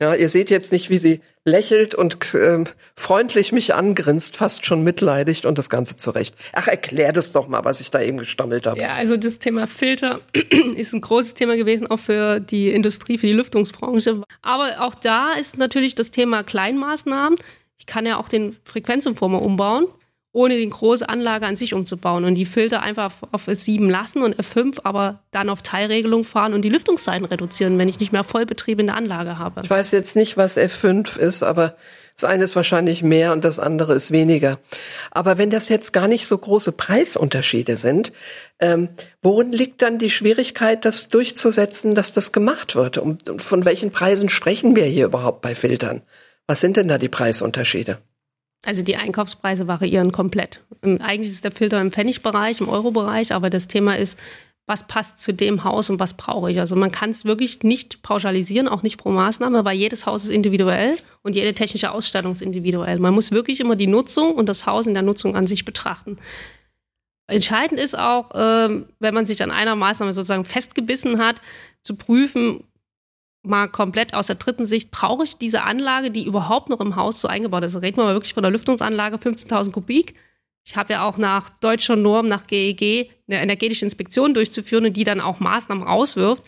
Ja, 0.00 0.14
ihr 0.14 0.28
seht 0.28 0.50
jetzt 0.50 0.72
nicht, 0.72 0.90
wie 0.90 0.98
sie 0.98 1.20
lächelt 1.48 1.94
und 1.94 2.34
äh, 2.34 2.64
freundlich 2.94 3.52
mich 3.52 3.74
angrinst, 3.74 4.36
fast 4.36 4.66
schon 4.66 4.82
mitleidigt 4.84 5.46
und 5.46 5.58
das 5.58 5.70
Ganze 5.70 5.96
zurecht. 5.96 6.34
Ach, 6.52 6.68
erklär 6.68 7.12
das 7.12 7.32
doch 7.32 7.48
mal, 7.48 7.64
was 7.64 7.80
ich 7.80 7.90
da 7.90 8.00
eben 8.00 8.18
gestammelt 8.18 8.66
habe. 8.66 8.80
Ja, 8.80 8.94
also 8.94 9.16
das 9.16 9.38
Thema 9.38 9.66
Filter 9.66 10.20
ist 10.76 10.94
ein 10.94 11.00
großes 11.00 11.34
Thema 11.34 11.56
gewesen, 11.56 11.86
auch 11.86 12.00
für 12.00 12.40
die 12.40 12.70
Industrie, 12.70 13.18
für 13.18 13.26
die 13.26 13.32
Lüftungsbranche. 13.32 14.22
Aber 14.42 14.80
auch 14.80 14.94
da 14.94 15.32
ist 15.32 15.58
natürlich 15.58 15.94
das 15.94 16.10
Thema 16.10 16.42
Kleinmaßnahmen. 16.42 17.38
Ich 17.78 17.86
kann 17.86 18.06
ja 18.06 18.18
auch 18.18 18.28
den 18.28 18.56
Frequenzumformer 18.64 19.42
umbauen 19.42 19.86
ohne 20.32 20.56
die 20.56 20.68
große 20.68 21.08
Anlage 21.08 21.46
an 21.46 21.56
sich 21.56 21.74
umzubauen 21.74 22.24
und 22.24 22.34
die 22.34 22.44
Filter 22.44 22.82
einfach 22.82 23.12
auf 23.32 23.48
S7 23.48 23.88
lassen 23.88 24.22
und 24.22 24.36
F5 24.36 24.80
aber 24.84 25.22
dann 25.30 25.48
auf 25.48 25.62
Teilregelung 25.62 26.22
fahren 26.22 26.52
und 26.52 26.62
die 26.62 26.68
Lüftungszeiten 26.68 27.24
reduzieren, 27.24 27.78
wenn 27.78 27.88
ich 27.88 27.98
nicht 27.98 28.12
mehr 28.12 28.24
Vollbetrieb 28.24 28.78
in 28.78 28.86
der 28.86 28.96
Anlage 28.96 29.38
habe. 29.38 29.62
Ich 29.64 29.70
weiß 29.70 29.90
jetzt 29.92 30.16
nicht, 30.16 30.36
was 30.36 30.56
F5 30.56 31.18
ist, 31.18 31.42
aber 31.42 31.76
das 32.14 32.28
eine 32.28 32.44
ist 32.44 32.56
wahrscheinlich 32.56 33.02
mehr 33.02 33.32
und 33.32 33.44
das 33.44 33.58
andere 33.58 33.94
ist 33.94 34.10
weniger. 34.10 34.58
Aber 35.12 35.38
wenn 35.38 35.50
das 35.50 35.68
jetzt 35.68 35.92
gar 35.92 36.08
nicht 36.08 36.26
so 36.26 36.36
große 36.36 36.72
Preisunterschiede 36.72 37.76
sind, 37.76 38.12
ähm, 38.58 38.88
worin 39.22 39.52
liegt 39.52 39.82
dann 39.82 39.98
die 39.98 40.10
Schwierigkeit, 40.10 40.84
das 40.84 41.08
durchzusetzen, 41.08 41.94
dass 41.94 42.12
das 42.12 42.32
gemacht 42.32 42.74
wird? 42.74 42.98
Und 42.98 43.40
von 43.40 43.64
welchen 43.64 43.92
Preisen 43.92 44.28
sprechen 44.28 44.74
wir 44.74 44.84
hier 44.84 45.06
überhaupt 45.06 45.42
bei 45.42 45.54
Filtern? 45.54 46.02
Was 46.48 46.60
sind 46.60 46.76
denn 46.76 46.88
da 46.88 46.98
die 46.98 47.08
Preisunterschiede? 47.08 47.98
Also 48.64 48.82
die 48.82 48.96
Einkaufspreise 48.96 49.68
variieren 49.68 50.12
komplett. 50.12 50.60
Und 50.82 51.00
eigentlich 51.00 51.30
ist 51.30 51.44
der 51.44 51.52
Filter 51.52 51.80
im 51.80 51.92
Pfennigbereich, 51.92 52.60
im 52.60 52.68
Euro-Bereich, 52.68 53.32
aber 53.32 53.50
das 53.50 53.68
Thema 53.68 53.96
ist, 53.96 54.18
was 54.66 54.86
passt 54.86 55.18
zu 55.18 55.32
dem 55.32 55.64
Haus 55.64 55.88
und 55.88 55.98
was 55.98 56.12
brauche 56.12 56.50
ich. 56.50 56.60
Also 56.60 56.76
man 56.76 56.92
kann 56.92 57.10
es 57.10 57.24
wirklich 57.24 57.62
nicht 57.62 58.02
pauschalisieren, 58.02 58.68
auch 58.68 58.82
nicht 58.82 58.98
pro 58.98 59.10
Maßnahme, 59.10 59.64
weil 59.64 59.76
jedes 59.78 60.04
Haus 60.04 60.24
ist 60.24 60.30
individuell 60.30 60.96
und 61.22 61.34
jede 61.34 61.54
technische 61.54 61.90
Ausstattung 61.90 62.32
ist 62.32 62.42
individuell. 62.42 62.98
Man 62.98 63.14
muss 63.14 63.32
wirklich 63.32 63.60
immer 63.60 63.76
die 63.76 63.86
Nutzung 63.86 64.34
und 64.34 64.46
das 64.46 64.66
Haus 64.66 64.86
in 64.86 64.92
der 64.92 65.02
Nutzung 65.02 65.36
an 65.36 65.46
sich 65.46 65.64
betrachten. 65.64 66.18
Entscheidend 67.28 67.80
ist 67.80 67.98
auch, 67.98 68.30
ähm, 68.34 68.86
wenn 69.00 69.14
man 69.14 69.24
sich 69.24 69.42
an 69.42 69.50
einer 69.50 69.74
Maßnahme 69.74 70.12
sozusagen 70.12 70.44
festgebissen 70.44 71.18
hat, 71.18 71.36
zu 71.82 71.96
prüfen, 71.96 72.64
mal 73.48 73.68
komplett 73.68 74.14
aus 74.14 74.26
der 74.28 74.36
dritten 74.36 74.64
Sicht, 74.64 74.90
brauche 74.90 75.24
ich 75.24 75.36
diese 75.36 75.62
Anlage, 75.62 76.10
die 76.10 76.26
überhaupt 76.26 76.68
noch 76.68 76.80
im 76.80 76.96
Haus 76.96 77.20
so 77.20 77.28
eingebaut 77.28 77.62
ist? 77.62 77.74
Also 77.74 77.78
reden 77.78 77.96
wir 77.96 78.04
mal 78.04 78.14
wirklich 78.14 78.34
von 78.34 78.42
der 78.42 78.52
Lüftungsanlage, 78.52 79.16
15.000 79.16 79.72
Kubik. 79.72 80.14
Ich 80.64 80.76
habe 80.76 80.92
ja 80.92 81.08
auch 81.08 81.16
nach 81.16 81.48
deutscher 81.48 81.96
Norm, 81.96 82.28
nach 82.28 82.46
GEG, 82.46 83.10
eine 83.26 83.40
energetische 83.40 83.84
Inspektion 83.84 84.34
durchzuführen 84.34 84.84
und 84.84 84.96
die 84.96 85.04
dann 85.04 85.20
auch 85.20 85.40
Maßnahmen 85.40 85.84
auswirft. 85.84 86.44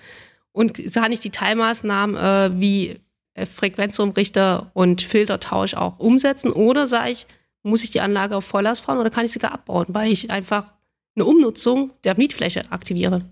Und 0.53 0.93
kann 0.93 1.13
ich 1.13 1.21
die 1.21 1.31
Teilmaßnahmen 1.31 2.17
äh, 2.17 2.61
wie 2.61 3.01
Frequenzumrichter 3.47 4.71
und 4.75 5.03
Filtertausch 5.03 5.75
auch 5.75 5.99
umsetzen? 5.99 6.53
Oder 6.53 6.87
sage 6.87 7.11
ich, 7.11 7.27
muss 7.63 7.83
ich 7.83 7.91
die 7.91 8.01
Anlage 8.01 8.37
auf 8.37 8.45
Volllast 8.45 8.85
fahren 8.85 8.99
oder 8.99 9.11
kann 9.11 9.25
ich 9.25 9.33
sie 9.33 9.39
gar 9.39 9.53
abbauen, 9.53 9.87
weil 9.89 10.11
ich 10.11 10.31
einfach 10.31 10.73
eine 11.15 11.25
Umnutzung 11.25 11.93
der 12.05 12.17
Mietfläche 12.17 12.71
aktiviere? 12.71 13.25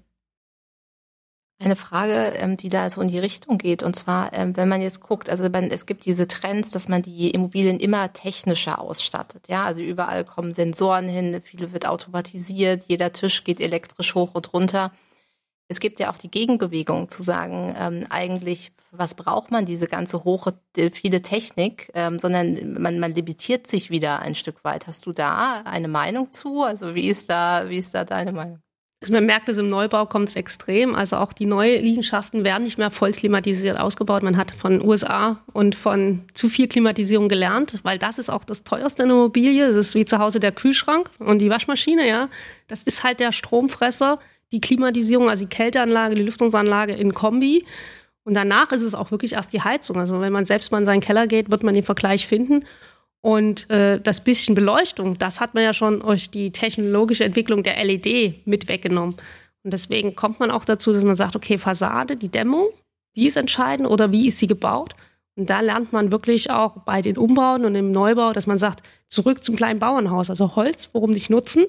Eine 1.60 1.74
Frage, 1.74 2.34
ähm, 2.36 2.56
die 2.56 2.68
da 2.68 2.88
so 2.88 3.00
in 3.00 3.08
die 3.08 3.18
Richtung 3.18 3.58
geht, 3.58 3.82
und 3.82 3.96
zwar, 3.96 4.32
ähm, 4.32 4.56
wenn 4.56 4.68
man 4.68 4.80
jetzt 4.80 5.00
guckt, 5.00 5.28
also 5.28 5.44
es 5.44 5.86
gibt 5.86 6.04
diese 6.04 6.28
Trends, 6.28 6.70
dass 6.70 6.86
man 6.86 7.02
die 7.02 7.30
Immobilien 7.30 7.80
immer 7.80 8.12
technischer 8.12 8.80
ausstattet. 8.80 9.48
Ja, 9.48 9.64
also 9.64 9.82
überall 9.82 10.24
kommen 10.24 10.52
Sensoren 10.52 11.08
hin, 11.08 11.42
viel 11.42 11.72
wird 11.72 11.86
automatisiert, 11.86 12.84
jeder 12.86 13.12
Tisch 13.12 13.42
geht 13.42 13.60
elektrisch 13.60 14.14
hoch 14.14 14.36
und 14.36 14.52
runter. 14.52 14.92
Es 15.66 15.80
gibt 15.80 15.98
ja 15.98 16.12
auch 16.12 16.16
die 16.18 16.30
Gegenbewegung 16.30 17.08
zu 17.08 17.24
sagen, 17.24 17.74
ähm, 17.76 18.06
eigentlich, 18.08 18.70
was 18.92 19.14
braucht 19.14 19.50
man 19.50 19.66
diese 19.66 19.88
ganze 19.88 20.22
hohe, 20.22 20.54
viele 20.92 21.22
Technik, 21.22 21.92
sondern 21.94 22.72
man, 22.80 22.98
man 23.00 23.14
limitiert 23.14 23.66
sich 23.66 23.90
wieder 23.90 24.20
ein 24.20 24.34
Stück 24.34 24.64
weit. 24.64 24.86
Hast 24.86 25.04
du 25.04 25.12
da 25.12 25.62
eine 25.64 25.88
Meinung 25.88 26.32
zu? 26.32 26.62
Also 26.62 26.94
wie 26.94 27.08
ist 27.08 27.28
da, 27.28 27.68
wie 27.68 27.76
ist 27.78 27.94
da 27.94 28.04
deine 28.04 28.32
Meinung? 28.32 28.62
Also 29.00 29.12
man 29.12 29.26
merkt 29.26 29.48
es 29.48 29.58
im 29.58 29.68
Neubau 29.68 30.06
kommt 30.06 30.28
es 30.28 30.37
extrem. 30.37 30.94
Also 30.94 31.16
auch 31.16 31.32
die 31.32 31.46
neuen 31.46 31.84
Liegenschaften 31.84 32.42
werden 32.42 32.64
nicht 32.64 32.78
mehr 32.78 32.90
voll 32.90 33.12
klimatisiert 33.12 33.78
ausgebaut. 33.78 34.24
Man 34.24 34.37
hat 34.37 34.50
von 34.50 34.82
USA 34.82 35.38
und 35.52 35.76
von 35.76 36.24
zu 36.34 36.48
viel 36.48 36.66
Klimatisierung 36.66 37.28
gelernt, 37.28 37.78
weil 37.84 37.98
das 37.98 38.18
ist 38.18 38.28
auch 38.28 38.42
das 38.42 38.64
teuerste 38.64 39.04
in 39.04 39.11
der 39.11 39.18
Immobilie. 39.18 39.68
Das 39.68 39.76
ist 39.76 39.94
wie 39.94 40.04
zu 40.04 40.18
Hause 40.18 40.40
der 40.40 40.50
Kühlschrank 40.50 41.11
und 41.20 41.38
die 41.38 41.48
Waschmaschine, 41.48 42.08
ja. 42.08 42.28
Das 42.66 42.82
ist 42.82 43.04
halt 43.04 43.20
der 43.20 43.30
Stromfresser, 43.30 44.18
die 44.50 44.61
Klimatisierung, 44.61 45.28
also 45.30 45.44
die 45.44 45.48
Kälteanlage, 45.48 46.16
die 46.16 46.22
Lüftungsanlage 46.22 46.94
in 46.94 47.14
Kombi. 47.14 47.66
Und 48.24 48.34
danach 48.34 48.72
ist 48.72 48.82
es 48.82 48.94
auch 48.94 49.12
wirklich 49.12 49.34
erst 49.34 49.52
die 49.52 49.62
Heizung. 49.62 49.96
Also 49.96 50.20
wenn 50.20 50.32
man 50.32 50.44
selbst 50.44 50.72
mal 50.72 50.78
in 50.78 50.84
seinen 50.84 51.00
Keller 51.00 51.28
geht, 51.28 51.50
wird 51.52 51.62
man 51.62 51.74
den 51.74 51.84
Vergleich 51.84 52.26
finden. 52.26 52.64
Und 53.20 53.68
äh, 53.70 54.00
das 54.00 54.22
bisschen 54.22 54.54
Beleuchtung, 54.54 55.18
das 55.18 55.40
hat 55.40 55.54
man 55.54 55.64
ja 55.64 55.74
schon 55.74 56.00
durch 56.00 56.31
die 56.31 56.52
technologische 56.52 57.24
Entwicklung 57.24 57.62
der 57.62 57.83
LED 57.83 58.46
mit 58.46 58.68
weggenommen. 58.68 59.16
Und 59.64 59.72
deswegen 59.72 60.14
kommt 60.14 60.38
man 60.40 60.50
auch 60.50 60.64
dazu, 60.64 60.92
dass 60.92 61.02
man 61.02 61.16
sagt, 61.16 61.35
okay, 61.35 61.59
Fassade, 61.59 62.16
die 62.16 62.28
Dämmung, 62.28 62.68
die 63.16 63.26
ist 63.26 63.37
entscheidend 63.37 63.88
oder 63.88 64.12
wie 64.12 64.28
ist 64.28 64.38
sie 64.38 64.46
gebaut? 64.46 64.94
Und 65.37 65.50
da 65.50 65.61
lernt 65.61 65.92
man 65.92 66.12
wirklich 66.12 66.50
auch 66.50 66.78
bei 66.83 67.02
den 67.02 67.16
Umbauten 67.16 67.64
und 67.64 67.74
im 67.74 67.90
Neubau, 67.90 68.33
dass 68.33 68.46
man 68.46 68.59
sagt, 68.59 68.83
zurück 69.09 69.44
zum 69.44 69.57
kleinen 69.57 69.78
Bauernhaus. 69.78 70.31
Also 70.31 70.57
Holz, 70.57 70.90
warum 70.92 71.11
nicht 71.11 71.31
nutzen? 71.31 71.66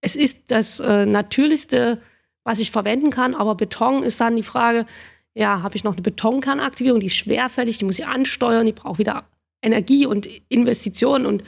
Es 0.00 0.16
ist 0.16 0.38
das 0.48 0.80
äh, 0.80 1.06
Natürlichste, 1.06 2.00
was 2.44 2.58
ich 2.58 2.70
verwenden 2.70 3.10
kann, 3.10 3.34
aber 3.34 3.54
Beton 3.54 4.02
ist 4.02 4.20
dann 4.20 4.36
die 4.36 4.42
Frage, 4.42 4.86
ja, 5.34 5.62
habe 5.62 5.76
ich 5.76 5.84
noch 5.84 5.94
eine 5.94 6.02
Betonkernaktivierung, 6.02 7.00
die 7.00 7.06
ist 7.06 7.16
schwerfällig, 7.16 7.78
die 7.78 7.84
muss 7.84 7.98
ich 7.98 8.06
ansteuern, 8.06 8.66
die 8.66 8.72
braucht 8.72 8.98
wieder 8.98 9.24
Energie 9.62 10.06
und 10.06 10.28
Investitionen 10.48 11.26
und 11.26 11.42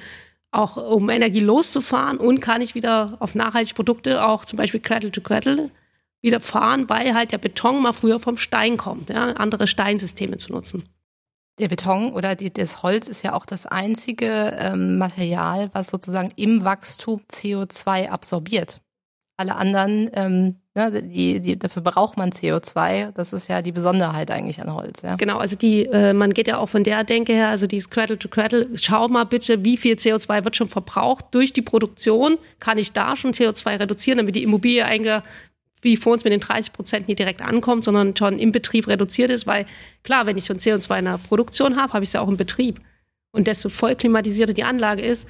auch 0.51 0.77
um 0.77 1.11
Energie 1.11 1.41
loszufahren 1.41 2.19
und 2.19 2.41
kann 2.41 2.63
ich 2.63 2.75
wieder 2.75 3.17
auf 3.21 3.35
nachhaltige 3.35 3.75
Produkte, 3.75 4.25
auch 4.27 4.45
zum 4.45 4.57
Beispiel 4.57 4.81
Cradle 4.81 5.13
to 5.13 5.21
Cradle, 5.21 5.71
wieder 6.21 6.41
fahren, 6.41 6.89
weil 6.89 7.15
halt 7.15 7.33
der 7.33 7.39
Beton 7.39 7.83
mal 7.83 7.93
früher 7.93 8.19
vom 8.19 8.37
Stein 8.37 8.77
kommt, 8.77 9.11
ja, 9.11 9.33
andere 9.33 9.67
Steinsysteme 9.67 10.37
zu 10.37 10.53
nutzen. 10.53 10.85
Der 11.61 11.69
Beton 11.69 12.13
oder 12.13 12.35
die, 12.35 12.53
das 12.53 12.83
Holz 12.83 13.09
ist 13.09 13.23
ja 13.23 13.35
auch 13.35 13.45
das 13.45 13.67
einzige 13.67 14.57
ähm, 14.59 14.99
Material, 14.99 15.71
was 15.73 15.89
sozusagen 15.89 16.33
im 16.37 16.65
Wachstum 16.65 17.21
CO2 17.31 18.09
absorbiert. 18.09 18.81
Alle 19.37 19.57
anderen 19.57 20.11
ähm, 20.15 20.57
Ne, 20.79 21.03
die, 21.03 21.41
die, 21.41 21.59
dafür 21.59 21.83
braucht 21.83 22.17
man 22.17 22.31
CO2. 22.31 23.11
Das 23.11 23.33
ist 23.33 23.49
ja 23.49 23.63
die 23.63 23.73
Besonderheit 23.73 24.31
eigentlich 24.31 24.61
an 24.61 24.73
Holz. 24.73 25.03
Ja. 25.03 25.17
Genau, 25.17 25.39
also 25.39 25.57
die, 25.57 25.87
äh, 25.87 26.13
man 26.13 26.33
geht 26.33 26.47
ja 26.47 26.59
auch 26.59 26.69
von 26.69 26.85
der 26.85 27.03
Denke 27.03 27.33
her, 27.33 27.49
also 27.49 27.67
dieses 27.67 27.91
Cradle 27.91 28.17
to 28.17 28.29
Cradle. 28.29 28.69
Schau 28.77 29.09
mal 29.09 29.25
bitte, 29.25 29.65
wie 29.65 29.77
viel 29.77 29.97
CO2 29.97 30.45
wird 30.45 30.55
schon 30.55 30.69
verbraucht 30.69 31.25
durch 31.33 31.53
die 31.53 31.63
Produktion. 31.63 32.39
Kann 32.61 32.79
ich 32.79 32.93
da 32.93 33.17
schon 33.17 33.33
CO2 33.33 33.81
reduzieren, 33.81 34.19
damit 34.19 34.37
die 34.37 34.45
Immobilie 34.45 34.85
eigentlich 34.85 35.21
wie 35.83 35.97
vor 35.97 36.13
uns 36.13 36.23
mit 36.23 36.33
den 36.33 36.39
30 36.39 36.73
Prozent 36.73 37.09
nicht 37.09 37.19
direkt 37.19 37.43
ankommt, 37.43 37.85
sondern 37.85 38.17
schon 38.17 38.39
im 38.39 38.53
Betrieb 38.53 38.87
reduziert 38.87 39.33
ist, 39.33 39.49
weil 39.49 39.67
klar, 40.05 40.27
wenn 40.27 40.37
ich 40.37 40.47
schon 40.47 40.59
CO2 40.59 41.01
in 41.01 41.05
der 41.07 41.19
Produktion 41.19 41.75
habe, 41.75 41.93
habe 41.93 42.05
ich 42.05 42.11
es 42.11 42.13
ja 42.13 42.21
auch 42.21 42.29
im 42.29 42.37
Betrieb. 42.37 42.81
Und 43.33 43.49
desto 43.49 43.69
voll 43.69 43.97
klimatisierter 43.97 44.55
die 44.55 44.63
Anlage 44.63 45.03
ist, 45.03 45.27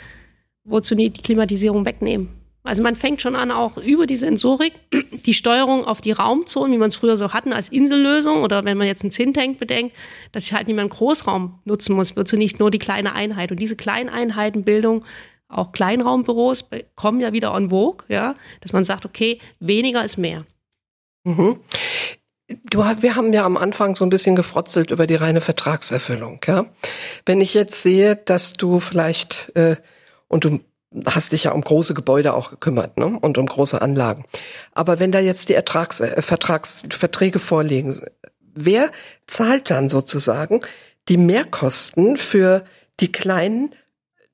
wozu 0.64 0.94
nicht 0.94 1.16
die 1.16 1.22
Klimatisierung 1.22 1.86
wegnehmen. 1.86 2.37
Also 2.68 2.82
man 2.82 2.96
fängt 2.96 3.22
schon 3.22 3.34
an, 3.34 3.50
auch 3.50 3.78
über 3.78 4.06
die 4.06 4.16
Sensorik 4.16 4.74
die 5.24 5.32
Steuerung 5.32 5.86
auf 5.86 6.02
die 6.02 6.12
Raumzonen, 6.12 6.70
wie 6.72 6.78
man 6.78 6.88
es 6.88 6.96
früher 6.96 7.16
so 7.16 7.32
hatten, 7.32 7.54
als 7.54 7.70
Insellösung 7.70 8.42
oder 8.42 8.66
wenn 8.66 8.76
man 8.76 8.86
jetzt 8.86 9.02
einen 9.02 9.10
Zintank 9.10 9.58
bedenkt, 9.58 9.96
dass 10.32 10.44
ich 10.44 10.52
halt 10.52 10.66
nicht 10.66 10.76
mehr 10.76 10.82
einen 10.82 10.90
Großraum 10.90 11.60
nutzen 11.64 11.96
muss, 11.96 12.12
so 12.14 12.36
nicht 12.36 12.60
nur 12.60 12.70
die 12.70 12.78
kleine 12.78 13.14
Einheit. 13.14 13.50
Und 13.50 13.58
diese 13.58 13.74
Kleineinheitenbildung, 13.74 15.06
auch 15.48 15.72
Kleinraumbüros 15.72 16.66
kommen 16.94 17.20
ja 17.20 17.32
wieder 17.32 17.54
on 17.54 17.70
vogue, 17.70 18.04
ja, 18.08 18.34
dass 18.60 18.74
man 18.74 18.84
sagt, 18.84 19.06
okay, 19.06 19.38
weniger 19.60 20.04
ist 20.04 20.18
mehr. 20.18 20.44
Mhm. 21.24 21.60
Du, 22.64 22.80
wir 22.80 23.16
haben 23.16 23.32
ja 23.32 23.46
am 23.46 23.56
Anfang 23.56 23.94
so 23.94 24.04
ein 24.04 24.10
bisschen 24.10 24.36
gefrotzelt 24.36 24.90
über 24.90 25.06
die 25.06 25.14
reine 25.14 25.40
Vertragserfüllung. 25.40 26.40
Ja? 26.46 26.66
Wenn 27.24 27.40
ich 27.40 27.54
jetzt 27.54 27.82
sehe, 27.82 28.16
dass 28.16 28.52
du 28.52 28.78
vielleicht 28.78 29.52
äh, 29.54 29.76
und 30.28 30.44
du 30.44 30.60
hast 31.06 31.32
dich 31.32 31.44
ja 31.44 31.52
um 31.52 31.60
große 31.60 31.94
Gebäude 31.94 32.34
auch 32.34 32.50
gekümmert 32.50 32.96
ne? 32.96 33.18
und 33.20 33.38
um 33.38 33.46
große 33.46 33.80
Anlagen. 33.80 34.24
Aber 34.72 34.98
wenn 34.98 35.12
da 35.12 35.20
jetzt 35.20 35.48
die 35.48 35.54
Ertrags, 35.54 36.00
äh, 36.00 36.22
Vertrags, 36.22 36.84
Verträge 36.90 37.38
vorliegen, 37.38 38.00
wer 38.54 38.90
zahlt 39.26 39.70
dann 39.70 39.88
sozusagen 39.88 40.60
die 41.08 41.18
Mehrkosten 41.18 42.16
für 42.16 42.64
die 43.00 43.12
kleinen 43.12 43.74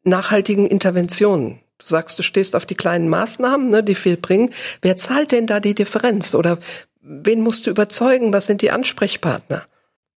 nachhaltigen 0.04 0.66
Interventionen? 0.66 1.60
Du 1.78 1.86
sagst, 1.86 2.18
du 2.18 2.22
stehst 2.22 2.54
auf 2.54 2.66
die 2.66 2.76
kleinen 2.76 3.08
Maßnahmen, 3.08 3.68
ne, 3.68 3.82
die 3.82 3.96
viel 3.96 4.16
bringen. 4.16 4.50
Wer 4.80 4.96
zahlt 4.96 5.32
denn 5.32 5.46
da 5.46 5.60
die 5.60 5.74
Differenz? 5.74 6.34
Oder 6.34 6.58
wen 7.00 7.40
musst 7.40 7.66
du 7.66 7.70
überzeugen? 7.70 8.32
Was 8.32 8.46
sind 8.46 8.62
die 8.62 8.70
Ansprechpartner? 8.70 9.66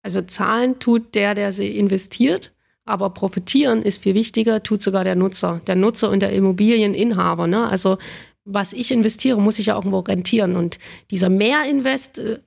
Also 0.03 0.21
zahlen 0.21 0.79
tut 0.79 1.15
der, 1.15 1.33
der 1.33 1.51
sie 1.51 1.77
investiert. 1.77 2.53
Aber 2.87 3.11
profitieren 3.11 3.83
ist 3.83 4.03
viel 4.03 4.15
wichtiger, 4.15 4.63
tut 4.63 4.81
sogar 4.81 5.03
der 5.03 5.15
Nutzer. 5.15 5.61
Der 5.67 5.75
Nutzer 5.75 6.09
und 6.09 6.21
der 6.21 6.31
Immobilieninhaber. 6.31 7.47
Ne? 7.47 7.67
Also 7.69 7.97
was 8.45 8.73
ich 8.73 8.91
investiere, 8.91 9.41
muss 9.41 9.59
ich 9.59 9.67
ja 9.67 9.75
auch 9.75 9.79
irgendwo 9.79 9.99
rentieren. 9.99 10.55
Und 10.55 10.79
dieser 11.11 11.29
Mehrinvest 11.29 12.17
äh, 12.17 12.39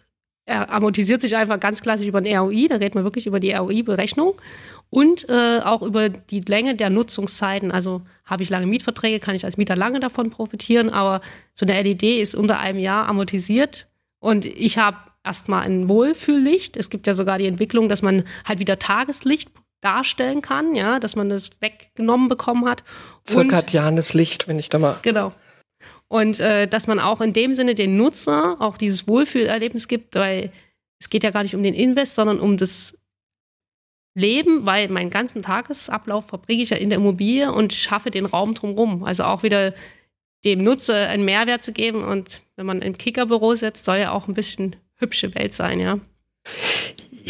er 0.50 0.72
amortisiert 0.72 1.20
sich 1.20 1.36
einfach 1.36 1.60
ganz 1.60 1.80
klassisch 1.80 2.08
über 2.08 2.20
den 2.20 2.36
ROI, 2.36 2.66
da 2.68 2.76
reden 2.76 2.96
wir 2.96 3.04
wirklich 3.04 3.26
über 3.26 3.38
die 3.38 3.52
ROI-Berechnung 3.52 4.34
und 4.90 5.28
äh, 5.28 5.60
auch 5.60 5.80
über 5.80 6.08
die 6.08 6.40
Länge 6.40 6.74
der 6.74 6.90
Nutzungszeiten. 6.90 7.70
Also 7.70 8.02
habe 8.24 8.42
ich 8.42 8.50
lange 8.50 8.66
Mietverträge, 8.66 9.20
kann 9.20 9.36
ich 9.36 9.44
als 9.44 9.58
Mieter 9.58 9.76
lange 9.76 10.00
davon 10.00 10.30
profitieren, 10.30 10.90
aber 10.90 11.20
so 11.54 11.64
eine 11.64 11.80
LED 11.80 12.02
ist 12.02 12.34
unter 12.34 12.58
einem 12.58 12.80
Jahr 12.80 13.06
amortisiert 13.06 13.86
und 14.18 14.44
ich 14.44 14.76
habe 14.76 14.96
erstmal 15.22 15.62
ein 15.66 15.88
Wohlfühllicht. 15.88 16.76
Es 16.76 16.90
gibt 16.90 17.06
ja 17.06 17.14
sogar 17.14 17.38
die 17.38 17.46
Entwicklung, 17.46 17.88
dass 17.88 18.02
man 18.02 18.24
halt 18.44 18.58
wieder 18.58 18.78
Tageslicht 18.78 19.50
darstellen 19.80 20.42
kann, 20.42 20.74
ja, 20.74 20.98
dass 20.98 21.16
man 21.16 21.28
das 21.28 21.50
weggenommen 21.60 22.28
bekommen 22.28 22.68
hat. 22.68 22.84
Zirkadianes 23.24 24.14
Licht, 24.14 24.48
wenn 24.48 24.58
ich 24.58 24.68
da 24.68 24.78
mal. 24.78 24.98
Genau. 25.02 25.32
Und 26.08 26.40
äh, 26.40 26.66
dass 26.66 26.86
man 26.86 26.98
auch 26.98 27.20
in 27.20 27.32
dem 27.32 27.54
Sinne 27.54 27.74
den 27.74 27.96
Nutzer 27.96 28.56
auch 28.58 28.76
dieses 28.76 29.06
Wohlfühlerlebnis 29.06 29.86
gibt, 29.86 30.16
weil 30.16 30.50
es 30.98 31.08
geht 31.08 31.22
ja 31.22 31.30
gar 31.30 31.42
nicht 31.42 31.54
um 31.54 31.62
den 31.62 31.74
Invest, 31.74 32.14
sondern 32.14 32.40
um 32.40 32.56
das 32.56 32.94
Leben, 34.14 34.66
weil 34.66 34.88
meinen 34.88 35.10
ganzen 35.10 35.42
Tagesablauf 35.42 36.26
verbringe 36.26 36.62
ich 36.62 36.70
ja 36.70 36.76
in 36.76 36.90
der 36.90 36.98
Immobilie 36.98 37.52
und 37.52 37.72
schaffe 37.72 38.10
den 38.10 38.26
Raum 38.26 38.54
drumherum. 38.54 39.04
Also 39.04 39.24
auch 39.24 39.42
wieder 39.42 39.72
dem 40.44 40.58
Nutzer 40.58 41.08
einen 41.08 41.24
Mehrwert 41.24 41.62
zu 41.62 41.72
geben. 41.72 42.02
Und 42.02 42.42
wenn 42.56 42.66
man 42.66 42.82
im 42.82 42.98
Kickerbüro 42.98 43.54
sitzt, 43.54 43.84
soll 43.84 43.98
ja 43.98 44.12
auch 44.12 44.28
ein 44.28 44.34
bisschen 44.34 44.76
hübsche 44.96 45.34
Welt 45.34 45.54
sein, 45.54 45.80
ja. 45.80 45.98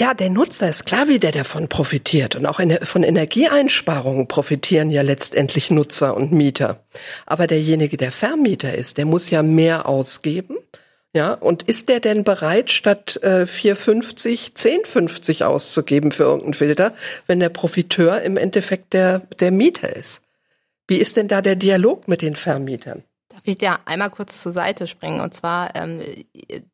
Ja, 0.01 0.15
der 0.15 0.31
Nutzer 0.31 0.67
ist 0.67 0.87
klar, 0.87 1.09
wie 1.09 1.19
der 1.19 1.31
davon 1.31 1.69
profitiert. 1.69 2.35
Und 2.35 2.47
auch 2.47 2.59
von 2.85 3.03
Energieeinsparungen 3.03 4.29
profitieren 4.29 4.89
ja 4.89 5.03
letztendlich 5.03 5.71
Nutzer 5.71 6.17
und 6.17 6.33
Mieter. 6.33 6.83
Aber 7.27 7.47
derjenige, 7.47 7.99
der 7.99 8.11
Vermieter 8.11 8.75
ist, 8.75 8.97
der 8.97 9.05
muss 9.05 9.29
ja 9.29 9.43
mehr 9.43 9.87
ausgeben. 9.87 10.57
Ja, 11.13 11.35
und 11.35 11.65
ist 11.65 11.91
der 11.91 12.01
denn 12.01 12.25
bereit, 12.25 12.71
statt 12.71 13.21
äh, 13.23 13.43
4,50 13.43 14.55
10,50 14.55 15.45
auszugeben 15.45 16.13
für 16.13 16.23
irgendeinen 16.23 16.55
Filter, 16.55 16.95
wenn 17.27 17.39
der 17.39 17.51
Profiteur 17.51 18.23
im 18.23 18.39
Endeffekt 18.39 18.95
der, 18.95 19.19
der 19.39 19.51
Mieter 19.51 19.95
ist? 19.95 20.23
Wie 20.89 20.97
ist 20.97 21.19
denn 21.19 21.29
da 21.29 21.43
der 21.43 21.57
Dialog 21.57 22.09
mit 22.09 22.23
den 22.23 22.37
Vermietern? 22.37 23.05
Ich 23.43 23.59
dir 23.59 23.79
einmal 23.87 24.11
kurz 24.11 24.43
zur 24.43 24.53
Seite 24.53 24.87
springen? 24.87 25.21
Und 25.21 25.35
zwar 25.35 25.75
ähm, 25.75 26.01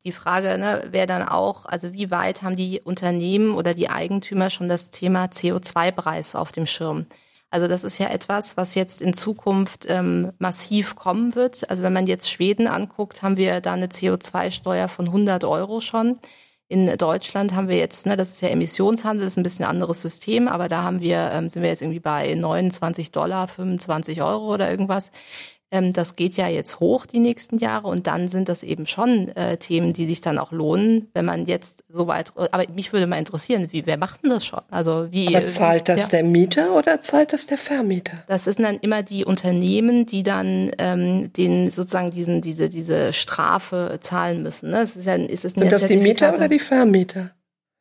die 0.04 0.12
Frage 0.12 0.58
ne, 0.58 0.88
wäre 0.90 1.06
dann 1.06 1.22
auch, 1.28 1.66
also 1.66 1.92
wie 1.92 2.10
weit 2.10 2.42
haben 2.42 2.56
die 2.56 2.80
Unternehmen 2.80 3.54
oder 3.54 3.74
die 3.74 3.88
Eigentümer 3.88 4.50
schon 4.50 4.68
das 4.68 4.90
Thema 4.90 5.26
CO2-Preis 5.26 6.34
auf 6.34 6.52
dem 6.52 6.66
Schirm? 6.66 7.06
Also 7.50 7.68
das 7.68 7.84
ist 7.84 7.98
ja 7.98 8.08
etwas, 8.08 8.56
was 8.56 8.74
jetzt 8.74 9.00
in 9.00 9.14
Zukunft 9.14 9.86
ähm, 9.88 10.32
massiv 10.38 10.96
kommen 10.96 11.34
wird. 11.34 11.70
Also 11.70 11.82
wenn 11.82 11.92
man 11.92 12.06
jetzt 12.06 12.28
Schweden 12.28 12.66
anguckt, 12.66 13.22
haben 13.22 13.36
wir 13.36 13.60
da 13.60 13.72
eine 13.72 13.86
CO2-Steuer 13.86 14.88
von 14.88 15.06
100 15.06 15.44
Euro 15.44 15.80
schon. 15.80 16.18
In 16.68 16.98
Deutschland 16.98 17.54
haben 17.54 17.68
wir 17.68 17.76
jetzt, 17.76 18.06
ne, 18.06 18.16
das 18.16 18.30
ist 18.30 18.40
ja 18.42 18.48
Emissionshandel, 18.48 19.24
das 19.24 19.34
ist 19.34 19.36
ein 19.36 19.44
bisschen 19.44 19.64
anderes 19.64 20.02
System, 20.02 20.48
aber 20.48 20.68
da 20.68 20.82
haben 20.82 21.00
wir, 21.00 21.30
ähm, 21.32 21.48
sind 21.48 21.62
wir 21.62 21.68
jetzt 21.68 21.80
irgendwie 21.80 22.00
bei 22.00 22.34
29 22.34 23.12
Dollar, 23.12 23.46
25 23.46 24.20
Euro 24.22 24.52
oder 24.52 24.68
irgendwas. 24.68 25.12
Ähm, 25.72 25.92
das 25.92 26.14
geht 26.14 26.36
ja 26.36 26.46
jetzt 26.46 26.78
hoch 26.78 27.06
die 27.06 27.18
nächsten 27.18 27.58
Jahre 27.58 27.88
und 27.88 28.06
dann 28.06 28.28
sind 28.28 28.48
das 28.48 28.62
eben 28.62 28.86
schon 28.86 29.28
äh, 29.36 29.56
Themen, 29.56 29.92
die 29.92 30.06
sich 30.06 30.20
dann 30.20 30.38
auch 30.38 30.52
lohnen, 30.52 31.08
wenn 31.12 31.24
man 31.24 31.46
jetzt 31.46 31.84
so 31.88 32.06
weit. 32.06 32.32
Aber 32.36 32.64
mich 32.72 32.92
würde 32.92 33.08
mal 33.08 33.18
interessieren, 33.18 33.68
wie 33.72 33.84
wer 33.84 33.96
macht 33.96 34.22
denn 34.22 34.30
das 34.30 34.46
schon? 34.46 34.60
Also 34.70 35.08
wie? 35.10 35.34
Aber 35.34 35.46
zahlt 35.48 35.88
das 35.88 36.02
ja. 36.02 36.08
der 36.08 36.22
Mieter 36.22 36.76
oder 36.76 37.00
zahlt 37.00 37.32
das 37.32 37.46
der 37.46 37.58
Vermieter? 37.58 38.22
Das 38.28 38.44
sind 38.44 38.60
dann 38.60 38.78
immer 38.78 39.02
die 39.02 39.24
Unternehmen, 39.24 40.06
die 40.06 40.22
dann 40.22 40.70
ähm, 40.78 41.32
den 41.32 41.68
sozusagen 41.70 42.12
diesen 42.12 42.42
diese 42.42 42.68
diese 42.68 43.12
Strafe 43.12 43.98
zahlen 44.00 44.44
müssen. 44.44 44.70
Ne? 44.70 44.76
Das 44.76 44.94
ist 44.94 45.04
ja, 45.04 45.14
ist 45.14 45.44
es 45.44 45.54
sind 45.54 45.72
das 45.72 45.86
die 45.86 45.96
Mieter 45.96 46.32
oder 46.32 46.48
die 46.48 46.60
Vermieter? 46.60 47.32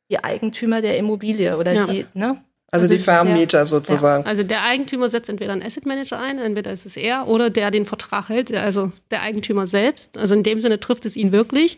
Die 0.10 0.24
Eigentümer 0.24 0.82
der 0.82 0.98
Immobilie 0.98 1.58
oder 1.58 1.74
ja. 1.74 1.86
die, 1.86 2.06
ne? 2.16 2.44
Also, 2.72 2.84
also 2.84 2.96
die 2.96 3.00
Vermieter 3.00 3.60
ja, 3.60 3.66
sozusagen. 3.66 4.24
Ja. 4.24 4.30
Also 4.30 4.44
der 4.44 4.64
Eigentümer 4.64 5.10
setzt 5.10 5.30
entweder 5.30 5.54
einen 5.54 5.62
Asset 5.62 5.86
Manager 5.86 6.20
ein, 6.20 6.40
entweder 6.40 6.72
ist 6.72 6.86
es 6.86 6.98
er 6.98 7.28
oder 7.28 7.50
der 7.50 7.72
den 7.72 7.86
Vertrag 7.86 8.30
hält, 8.30 8.54
also 8.54 8.92
der 9.12 9.22
Eigentümer 9.22 9.68
selbst. 9.68 10.18
Also 10.18 10.34
in 10.34 10.44
dem 10.44 10.60
Sinne 10.60 10.80
trifft 10.80 11.06
es 11.06 11.16
ihn 11.16 11.32
wirklich. 11.32 11.78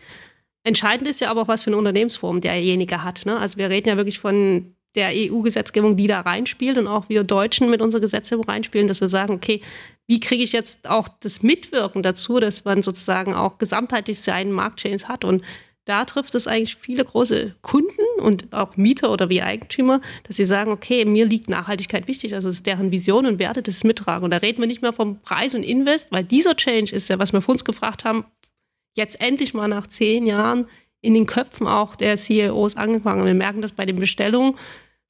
Entscheidend 0.63 1.07
ist 1.07 1.21
ja 1.21 1.29
aber 1.29 1.43
auch, 1.43 1.47
was 1.47 1.63
für 1.63 1.69
eine 1.69 1.77
Unternehmensform 1.77 2.41
derjenige 2.41 3.03
hat. 3.03 3.25
Ne? 3.25 3.37
Also 3.37 3.57
wir 3.57 3.69
reden 3.69 3.89
ja 3.89 3.97
wirklich 3.97 4.19
von 4.19 4.73
der 4.95 5.11
EU-Gesetzgebung, 5.13 5.95
die 5.95 6.07
da 6.07 6.21
reinspielt 6.21 6.77
und 6.77 6.87
auch 6.87 7.07
wir 7.07 7.23
Deutschen 7.23 7.69
mit 7.69 7.81
unserer 7.81 8.01
Gesetzgebung 8.01 8.45
reinspielen, 8.45 8.87
dass 8.87 8.99
wir 8.99 9.09
sagen, 9.09 9.33
okay, 9.33 9.61
wie 10.07 10.19
kriege 10.19 10.43
ich 10.43 10.53
jetzt 10.53 10.89
auch 10.89 11.07
das 11.07 11.43
Mitwirken 11.43 12.01
dazu, 12.01 12.39
dass 12.39 12.65
man 12.65 12.81
sozusagen 12.81 13.35
auch 13.35 13.59
gesamtheitlich 13.59 14.21
seinen 14.21 14.51
Marktchains 14.51 15.07
hat 15.07 15.23
und 15.23 15.43
da 15.87 16.03
trifft 16.05 16.35
es 16.35 16.47
eigentlich 16.47 16.75
viele 16.75 17.05
große 17.05 17.55
Kunden 17.61 18.19
und 18.19 18.51
auch 18.51 18.75
Mieter 18.75 19.11
oder 19.11 19.29
wie 19.29 19.41
Eigentümer, 19.41 20.01
dass 20.23 20.35
sie 20.35 20.45
sagen, 20.45 20.71
okay, 20.71 21.05
mir 21.05 21.25
liegt 21.25 21.49
Nachhaltigkeit 21.49 22.07
wichtig, 22.07 22.35
also 22.35 22.49
es 22.49 22.57
ist 22.57 22.65
deren 22.65 22.91
Vision 22.91 23.25
und 23.25 23.39
Werte, 23.39 23.61
das 23.61 23.83
mittragen. 23.83 24.25
Und 24.25 24.31
da 24.31 24.37
reden 24.37 24.59
wir 24.59 24.67
nicht 24.67 24.81
mehr 24.81 24.93
vom 24.93 25.21
Preis 25.21 25.55
und 25.55 25.63
Invest, 25.63 26.11
weil 26.11 26.25
dieser 26.25 26.55
Change 26.55 26.93
ist 26.93 27.07
ja, 27.07 27.19
was 27.19 27.31
wir 27.31 27.41
vor 27.41 27.53
uns 27.53 27.63
gefragt 27.63 28.03
haben, 28.03 28.25
jetzt 28.95 29.21
endlich 29.21 29.53
mal 29.53 29.67
nach 29.69 29.87
zehn 29.87 30.25
Jahren 30.25 30.67
in 30.99 31.13
den 31.13 31.25
Köpfen 31.25 31.67
auch 31.67 31.95
der 31.95 32.17
CEOs 32.17 32.75
angefangen. 32.75 33.25
Wir 33.25 33.33
merken 33.33 33.61
das 33.61 33.71
bei 33.71 33.85
den 33.85 33.97
Bestellungen 33.97 34.55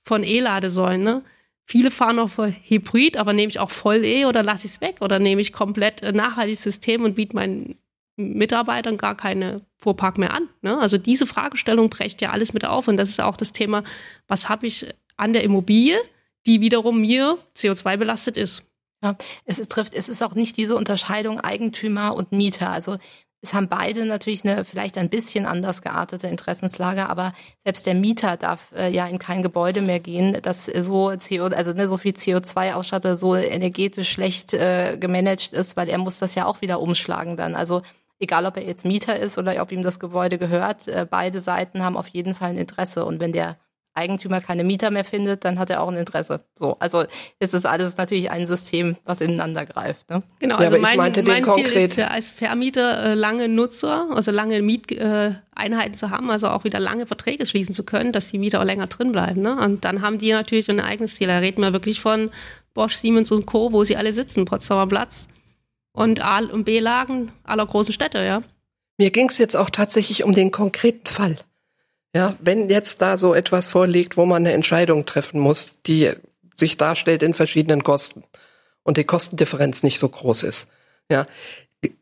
von 0.06 0.24
E-Ladesäulen. 0.24 1.04
Ne? 1.04 1.24
Viele 1.63 1.90
fahren 1.90 2.20
auch 2.20 2.30
für 2.30 2.54
Hybrid, 2.63 3.18
aber 3.18 3.34
nehme 3.34 3.50
ich 3.50 3.60
auch 3.60 3.72
voll 3.72 4.06
E 4.06 4.26
oder 4.26 4.44
lasse 4.44 4.68
ich 4.68 4.74
es 4.74 4.82
weg 4.82 4.98
oder 5.02 5.18
nehme 5.18 5.42
ich 5.42 5.54
komplett 5.54 6.04
ein 6.04 6.16
nachhaltiges 6.16 6.62
System 6.62 7.04
und 7.04 7.16
biete 7.16 7.36
meinen 7.36 7.78
Mitarbeitern 8.18 8.98
gar 8.98 9.16
keine 9.16 9.62
Fuhrpark 9.78 10.18
mehr 10.18 10.34
an. 10.34 10.50
Ne? 10.62 10.78
Also 10.78 10.98
diese 10.98 11.26
Fragestellung 11.26 11.90
brecht 11.90 12.22
ja 12.22 12.32
alles 12.32 12.52
mit 12.52 12.66
auf 12.66 12.88
und 12.88 12.98
das 12.98 13.10
ist 13.10 13.22
auch 13.22 13.38
das 13.38 13.54
Thema, 13.54 13.84
was 14.28 14.50
habe 14.50 14.68
ich 14.68 14.88
an 15.16 15.34
der 15.34 15.44
Immobilie, 15.44 15.98
die 16.46 16.60
wiederum 16.60 17.02
mir 17.02 17.38
CO2 17.56 17.98
belastet 17.98 18.36
ist. 18.36 18.64
Ja, 19.04 19.16
es 19.46 19.60
ist, 19.60 19.70
trifft, 19.70 19.94
es 19.94 20.10
ist 20.10 20.24
auch 20.24 20.34
nicht 20.34 20.58
diese 20.58 20.76
Unterscheidung 20.76 21.40
Eigentümer 21.40 22.16
und 22.16 22.32
Mieter. 22.32 22.72
Also 22.72 22.98
es 23.42 23.54
haben 23.54 23.68
beide 23.68 24.06
natürlich 24.06 24.44
eine 24.44 24.66
vielleicht 24.66 24.98
ein 24.98 25.10
bisschen 25.10 25.46
anders 25.46 25.84
geartete 25.84 26.28
Interessenslage, 26.28 27.08
aber 27.08 27.34
selbst 27.64 27.86
der 27.86 27.94
Mieter 27.94 28.36
darf 28.36 28.72
äh, 28.76 28.92
ja 28.92 29.06
in 29.06 29.20
kein 29.20 29.44
Gebäude 29.44 29.82
mehr 29.82 30.00
gehen, 30.00 30.38
das 30.42 30.66
so 30.66 31.14
CO, 31.18 31.46
also 31.46 31.74
ne, 31.74 31.88
so 31.88 31.98
viel 31.98 32.14
CO2 32.14 32.74
ausstattet, 32.74 33.20
so 33.20 33.36
energetisch 33.36 34.10
schlecht 34.10 34.56
äh, 34.56 34.98
gemanagt 35.00 35.54
ist, 35.54 35.78
weil 35.78 35.88
er 35.88 36.00
muss 36.00 36.18
das 36.18 36.34
ja 36.34 36.46
auch 36.46 36.62
wieder 36.62 36.82
umschlagen 36.82 37.38
dann. 37.38 37.54
Also 37.54 37.84
egal 38.20 38.46
ob 38.46 38.58
er 38.58 38.66
jetzt 38.66 38.86
Mieter 38.86 39.18
ist 39.18 39.38
oder 39.38 39.62
ob 39.62 39.72
ihm 39.72 39.84
das 39.84 40.00
Gebäude 40.00 40.38
gehört, 40.38 40.88
äh, 40.88 41.06
beide 41.10 41.40
Seiten 41.40 41.84
haben 41.84 41.98
auf 41.98 42.08
jeden 42.08 42.36
Fall 42.36 42.50
ein 42.50 42.58
Interesse. 42.58 43.06
Und 43.06 43.20
wenn 43.20 43.32
der 43.32 43.58
Eigentümer 43.98 44.42
keine 44.42 44.64
Mieter 44.64 44.92
mehr 44.92 45.04
findet, 45.04 45.44
dann 45.44 45.58
hat 45.58 45.72
er 45.72 45.82
auch 45.82 45.88
ein 45.88 45.98
Interesse. 45.98 46.42
So, 46.56 46.78
also 46.80 47.06
es 47.40 47.54
ist 47.56 47.66
alles 47.66 47.98
natürlich 47.98 48.30
ein 48.30 48.46
System, 48.46 48.96
was 49.06 49.22
ineinander 49.22 49.66
greift. 49.66 50.10
Ne? 50.10 50.22
Genau, 50.40 50.56
also 50.58 50.76
ja, 50.76 50.82
mein, 50.82 50.98
mein 50.98 51.14
Ziel 51.14 51.42
konkret. 51.42 51.90
ist 51.90 51.98
ja 51.98 52.08
als 52.08 52.30
Vermieter 52.30 53.04
äh, 53.04 53.14
lange 53.16 53.48
Nutzer, 53.48 54.08
also 54.12 54.30
lange 54.30 54.62
Mieteinheiten 54.62 55.94
äh, 55.94 55.98
zu 55.98 56.12
haben, 56.12 56.30
also 56.30 56.50
auch 56.50 56.64
wieder 56.64 56.80
lange 56.80 57.08
Verträge 57.08 57.48
schließen 57.48 57.74
zu 57.74 57.84
können, 57.84 58.12
dass 58.12 58.30
die 58.30 58.38
Mieter 58.38 58.62
auch 58.62 58.66
länger 58.66 58.86
drin 58.86 59.12
bleiben. 59.12 59.42
Ne? 59.42 59.58
Und 59.58 59.84
dann 59.84 60.02
haben 60.02 60.20
die 60.20 60.32
natürlich 60.32 60.70
ein 60.70 60.80
eigenes 60.80 61.16
Ziel. 61.16 61.28
Da 61.28 61.40
reden 61.40 61.62
wir 61.62 61.74
wirklich 61.74 62.00
von 62.00 62.30
Bosch, 62.76 62.96
Siemens 62.96 63.32
und 63.32 63.48
Co., 63.48 63.74
wo 63.74 63.84
sie 63.84 63.98
alle 63.98 64.14
sitzen, 64.14 64.46
Potsdamer 64.46 64.86
Platz 64.86 65.28
und 65.98 66.24
A- 66.24 66.40
und 66.40 66.64
B-Lagen 66.64 67.32
aller 67.44 67.66
großen 67.66 67.92
Städte, 67.92 68.20
ja. 68.20 68.44
Mir 68.98 69.10
ging 69.10 69.30
es 69.30 69.40
jetzt 69.40 69.56
auch 69.56 69.72
tatsächlich 69.72 70.24
um 70.24 70.34
den 70.34 70.52
konkreten 70.52 71.08
Fall. 71.08 71.38
Ja, 72.14 72.36
wenn 72.40 72.70
jetzt 72.70 73.02
da 73.02 73.18
so 73.18 73.34
etwas 73.34 73.68
vorliegt, 73.68 74.16
wo 74.16 74.26
man 74.26 74.46
eine 74.46 74.54
Entscheidung 74.54 75.08
treffen 75.08 75.40
muss, 75.40 75.72
die 75.88 76.12
sich 76.56 76.78
darstellt 76.78 77.24
in 77.24 77.34
verschiedenen 77.34 77.84
Kosten 77.84 78.24
und 78.84 78.98
die 78.98 79.06
Kostendifferenz 79.06 79.82
nicht 79.82 79.98
so 79.98 80.08
groß 80.08 80.44
ist, 80.44 80.70
ja, 81.12 81.26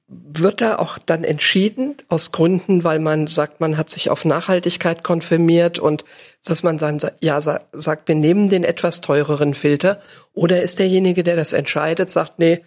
wird 0.07 0.59
da 0.59 0.77
auch 0.77 0.97
dann 0.97 1.23
entschieden 1.23 1.95
aus 2.09 2.33
Gründen, 2.33 2.83
weil 2.83 2.99
man 2.99 3.27
sagt, 3.27 3.61
man 3.61 3.77
hat 3.77 3.89
sich 3.89 4.09
auf 4.09 4.25
Nachhaltigkeit 4.25 5.03
konfirmiert 5.03 5.79
und 5.79 6.03
dass 6.43 6.63
man 6.63 6.77
dann 6.77 6.99
ja 7.21 7.39
sagt, 7.39 8.07
wir 8.07 8.15
nehmen 8.15 8.49
den 8.49 8.65
etwas 8.65 8.99
teureren 8.99 9.53
Filter 9.53 10.01
oder 10.33 10.61
ist 10.61 10.79
derjenige, 10.79 11.23
der 11.23 11.37
das 11.37 11.53
entscheidet, 11.53 12.09
sagt, 12.09 12.39
nee, 12.39 12.61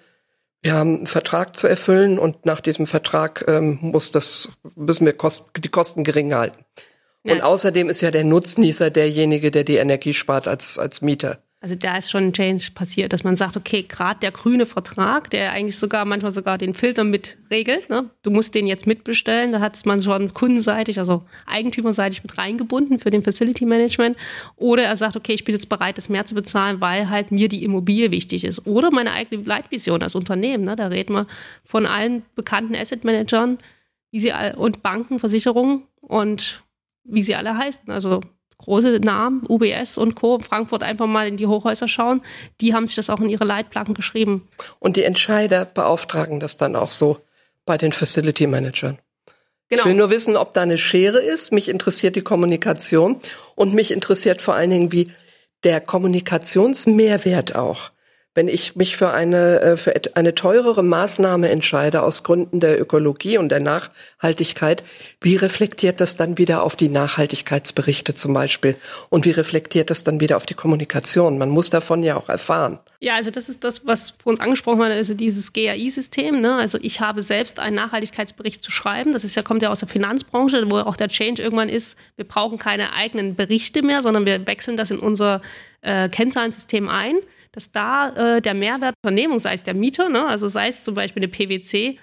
wir 0.63 0.75
haben 0.75 0.97
einen 0.97 1.07
Vertrag 1.07 1.57
zu 1.57 1.67
erfüllen 1.67 2.19
und 2.19 2.45
nach 2.45 2.61
diesem 2.61 2.87
Vertrag 2.87 3.45
ähm, 3.49 3.79
muss 3.81 4.11
das, 4.11 4.51
müssen 4.75 5.07
wir 5.07 5.13
Kost, 5.13 5.51
die 5.57 5.69
Kosten 5.69 6.05
gering 6.05 6.35
halten. 6.35 6.65
Ja. 7.23 7.35
Und 7.35 7.43
außerdem 7.43 7.89
ist 7.89 8.01
ja 8.01 8.11
der 8.11 8.25
Nutznießer 8.25 8.91
derjenige, 8.91 9.51
der 9.51 9.65
die 9.65 9.77
Energie 9.77 10.15
spart 10.15 10.49
als, 10.49 10.79
als 10.79 11.01
Mieter. 11.03 11.39
Also 11.61 11.75
da 11.75 11.97
ist 11.99 12.11
schon 12.11 12.29
ein 12.29 12.33
Change 12.33 12.69
passiert, 12.73 13.13
dass 13.13 13.25
man 13.25 13.35
sagt, 13.35 13.57
okay, 13.57 13.83
gerade 13.83 14.21
der 14.21 14.31
grüne 14.31 14.65
Vertrag, 14.65 15.29
der 15.31 15.51
eigentlich 15.51 15.77
sogar 15.77 16.05
manchmal 16.05 16.31
sogar 16.31 16.57
den 16.57 16.73
Filter 16.73 17.03
mit 17.03 17.37
regelt, 17.51 17.91
ne? 17.91 18.11
du 18.23 18.31
musst 18.31 18.55
den 18.55 18.69
jetzt 18.69 18.87
mitbestellen, 18.87 19.51
da 19.51 19.59
hat 19.59 19.85
man 19.85 20.01
schon 20.01 20.33
kundenseitig, 20.33 21.01
also 21.01 21.25
eigentümerseitig 21.47 22.23
mit 22.23 22.39
reingebunden 22.39 23.01
für 23.01 23.11
den 23.11 23.25
Facility 23.25 23.67
Management. 23.67 24.17
Oder 24.55 24.85
er 24.85 24.97
sagt, 24.97 25.17
okay, 25.17 25.33
ich 25.33 25.43
bin 25.43 25.53
jetzt 25.53 25.69
bereit, 25.69 25.99
das 25.99 26.09
mehr 26.09 26.25
zu 26.25 26.37
bezahlen, 26.37 26.81
weil 26.81 27.11
halt 27.11 27.33
mir 27.33 27.49
die 27.49 27.65
Immobilie 27.65 28.13
wichtig 28.13 28.45
ist. 28.45 28.65
Oder 28.65 28.93
meine 28.93 29.13
eigene 29.13 29.43
Leitvision 29.43 30.03
als 30.03 30.15
Unternehmen, 30.15 30.63
ne? 30.63 30.77
da 30.77 30.87
reden 30.87 31.15
wir 31.15 31.27
von 31.65 31.87
allen 31.87 32.23
bekannten 32.37 32.77
Asset 32.77 33.03
Managern 33.03 33.59
wie 34.11 34.21
sie 34.21 34.33
all, 34.33 34.55
und 34.55 34.83
Banken, 34.83 35.19
Versicherungen 35.19 35.87
und 36.01 36.63
wie 37.05 37.23
sie 37.23 37.35
alle 37.35 37.57
heißen. 37.57 37.91
Also 37.91 38.21
große 38.59 39.01
Namen, 39.01 39.45
UBS 39.49 39.99
und 39.99 40.15
Co. 40.15 40.39
Frankfurt 40.41 40.83
einfach 40.83 41.07
mal 41.07 41.27
in 41.27 41.37
die 41.37 41.47
Hochhäuser 41.47 41.89
schauen. 41.89 42.23
Die 42.61 42.75
haben 42.75 42.87
sich 42.87 42.97
das 42.97 43.09
auch 43.11 43.21
in 43.21 43.29
ihre 43.29 43.45
Leitplanken 43.45 43.95
geschrieben. 43.95 44.49
Und 44.79 44.97
die 44.97 45.05
Entscheider 45.05 45.65
beauftragen 45.65 46.41
das 46.41 46.57
dann 46.57 46.77
auch 46.77 46.91
so 46.91 47.19
bei 47.65 47.79
den 47.79 47.93
Facility 47.93 48.47
Managern. 48.47 48.99
Genau. 49.69 49.83
Ich 49.83 49.87
will 49.87 49.95
nur 49.95 50.11
wissen, 50.11 50.37
ob 50.37 50.55
da 50.55 50.63
eine 50.63 50.79
Schere 50.79 51.21
ist. 51.21 51.53
Mich 51.53 51.69
interessiert 51.69 52.17
die 52.17 52.23
Kommunikation 52.23 53.21
und 53.55 53.75
mich 53.75 53.91
interessiert 53.91 54.41
vor 54.43 54.55
allen 54.55 54.71
Dingen, 54.71 54.93
wie 54.93 55.13
der 55.65 55.81
Kommunikationsmehrwert 55.81 57.55
auch 57.55 57.91
wenn 58.35 58.49
ich 58.49 58.77
mich 58.77 58.97
für 58.97 59.11
eine, 59.11 59.61
äh, 59.61 59.77
für 59.77 59.95
eine 60.15 60.35
teurere 60.35 60.83
Maßnahme 60.83 61.49
entscheide 61.49 62.03
aus 62.03 62.23
Gründen 62.23 62.61
der 62.61 62.81
Ökologie 62.81 63.37
und 63.37 63.49
der 63.51 63.61
Nachhaltigkeit, 63.61 64.85
wie 65.21 65.37
reflektiert 65.37 66.01
das 66.01 66.17
dann 66.17 66.39
wieder 66.39 66.63
auf 66.63 66.77
die 66.77 66.89
Nachhaltigkeitsberichte 66.89 68.15
zum 68.15 68.35
Beispiel? 68.35 68.77
Und 69.09 69.25
wie 69.25 69.33
reflektiert 69.33 69.91
das 69.91 70.05
dann 70.05 70.21
wieder 70.21 70.37
auf 70.37 70.47
die 70.47 70.55
Kommunikation? 70.55 71.39
Man 71.39 71.51
muss 71.51 71.71
davon 71.71 72.03
ja 72.03 72.17
auch 72.17 72.29
erfahren. 72.29 72.79
Ja, 73.01 73.17
also 73.17 73.31
das 73.31 73.49
ist 73.49 73.65
das, 73.65 73.87
was 73.87 74.15
vor 74.23 74.31
uns 74.31 74.41
angesprochen 74.41 74.79
wurde, 74.79 74.95
also 74.95 75.15
dieses 75.15 75.53
GAI-System. 75.53 76.41
Ne? 76.41 76.55
Also 76.57 76.79
ich 76.81 77.01
habe 77.01 77.23
selbst 77.23 77.59
einen 77.59 77.77
Nachhaltigkeitsbericht 77.77 78.63
zu 78.63 78.71
schreiben. 78.71 79.13
Das 79.13 79.25
ist 79.25 79.35
ja, 79.35 79.43
kommt 79.43 79.63
ja 79.63 79.71
aus 79.71 79.81
der 79.81 79.89
Finanzbranche, 79.89 80.71
wo 80.71 80.77
auch 80.79 80.97
der 80.97 81.09
Change 81.09 81.43
irgendwann 81.43 81.69
ist, 81.69 81.97
wir 82.17 82.27
brauchen 82.27 82.59
keine 82.59 82.93
eigenen 82.93 83.35
Berichte 83.35 83.83
mehr, 83.83 84.03
sondern 84.03 84.27
wir 84.27 84.47
wechseln 84.47 84.77
das 84.77 84.91
in 84.91 84.99
unser 84.99 85.43
äh, 85.81 86.09
Kennzahlensystem 86.09 86.89
ein 86.89 87.17
dass 87.59 87.73
da 87.73 88.37
äh, 88.37 88.41
der 88.41 88.55
Mehrwert 88.55 88.95
Unternehmung, 89.03 89.41
sei 89.41 89.55
es 89.55 89.65
der 89.65 89.75
Mieter, 89.75 90.09
ne, 90.09 90.25
also 90.27 90.47
sei 90.47 90.69
es 90.69 90.85
zum 90.85 90.95
Beispiel 90.95 91.25
eine 91.25 91.29
PwC 91.29 91.99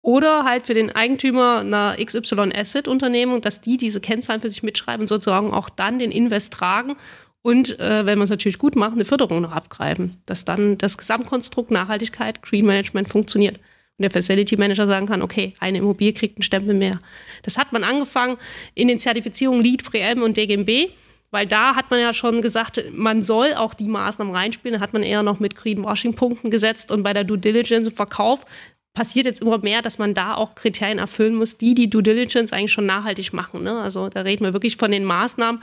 oder 0.00 0.44
halt 0.44 0.64
für 0.64 0.72
den 0.72 0.90
Eigentümer 0.90 1.58
einer 1.58 1.96
XY-Asset-Unternehmung, 2.02 3.42
dass 3.42 3.60
die 3.60 3.76
diese 3.76 4.00
Kennzahlen 4.00 4.40
für 4.40 4.48
sich 4.48 4.62
mitschreiben 4.62 5.02
und 5.02 5.08
sozusagen 5.08 5.52
auch 5.52 5.68
dann 5.68 5.98
den 5.98 6.10
Invest 6.10 6.54
tragen 6.54 6.96
und, 7.42 7.78
äh, 7.78 8.06
wenn 8.06 8.16
man 8.16 8.24
es 8.24 8.30
natürlich 8.30 8.56
gut 8.56 8.76
macht, 8.76 8.94
eine 8.94 9.04
Förderung 9.04 9.42
noch 9.42 9.52
abgreifen, 9.52 10.22
dass 10.24 10.46
dann 10.46 10.78
das 10.78 10.96
Gesamtkonstrukt 10.96 11.70
Nachhaltigkeit, 11.70 12.40
Green 12.40 12.64
Management 12.64 13.10
funktioniert. 13.10 13.56
Und 13.56 14.02
der 14.04 14.10
Facility 14.10 14.56
Manager 14.56 14.86
sagen 14.86 15.06
kann, 15.06 15.20
okay, 15.20 15.54
eine 15.60 15.78
Immobilie 15.78 16.14
kriegt 16.14 16.38
einen 16.38 16.44
Stempel 16.44 16.74
mehr. 16.74 16.98
Das 17.42 17.58
hat 17.58 17.74
man 17.74 17.84
angefangen 17.84 18.38
in 18.74 18.88
den 18.88 18.98
Zertifizierungen 18.98 19.62
LEED, 19.62 19.84
PREM 19.84 20.22
und 20.22 20.38
DGMB. 20.38 20.92
Weil 21.30 21.46
da 21.46 21.74
hat 21.74 21.90
man 21.90 22.00
ja 22.00 22.14
schon 22.14 22.40
gesagt, 22.40 22.82
man 22.92 23.22
soll 23.22 23.54
auch 23.54 23.74
die 23.74 23.88
Maßnahmen 23.88 24.34
reinspielen. 24.34 24.78
Da 24.78 24.82
hat 24.82 24.94
man 24.94 25.02
eher 25.02 25.22
noch 25.22 25.40
mit 25.40 25.54
Greenwashing-Punkten 25.56 26.50
gesetzt. 26.50 26.90
Und 26.90 27.02
bei 27.02 27.12
der 27.12 27.24
Due 27.24 27.38
Diligence 27.38 27.86
und 27.86 27.94
Verkauf 27.94 28.46
passiert 28.94 29.26
jetzt 29.26 29.42
immer 29.42 29.58
mehr, 29.58 29.82
dass 29.82 29.98
man 29.98 30.14
da 30.14 30.34
auch 30.34 30.54
Kriterien 30.54 30.98
erfüllen 30.98 31.34
muss, 31.34 31.58
die 31.58 31.74
die 31.74 31.90
Due 31.90 32.02
Diligence 32.02 32.52
eigentlich 32.52 32.72
schon 32.72 32.86
nachhaltig 32.86 33.32
machen. 33.32 33.62
Ne? 33.62 33.78
Also 33.80 34.08
da 34.08 34.22
reden 34.22 34.44
wir 34.44 34.54
wirklich 34.54 34.76
von 34.76 34.90
den 34.90 35.04
Maßnahmen. 35.04 35.62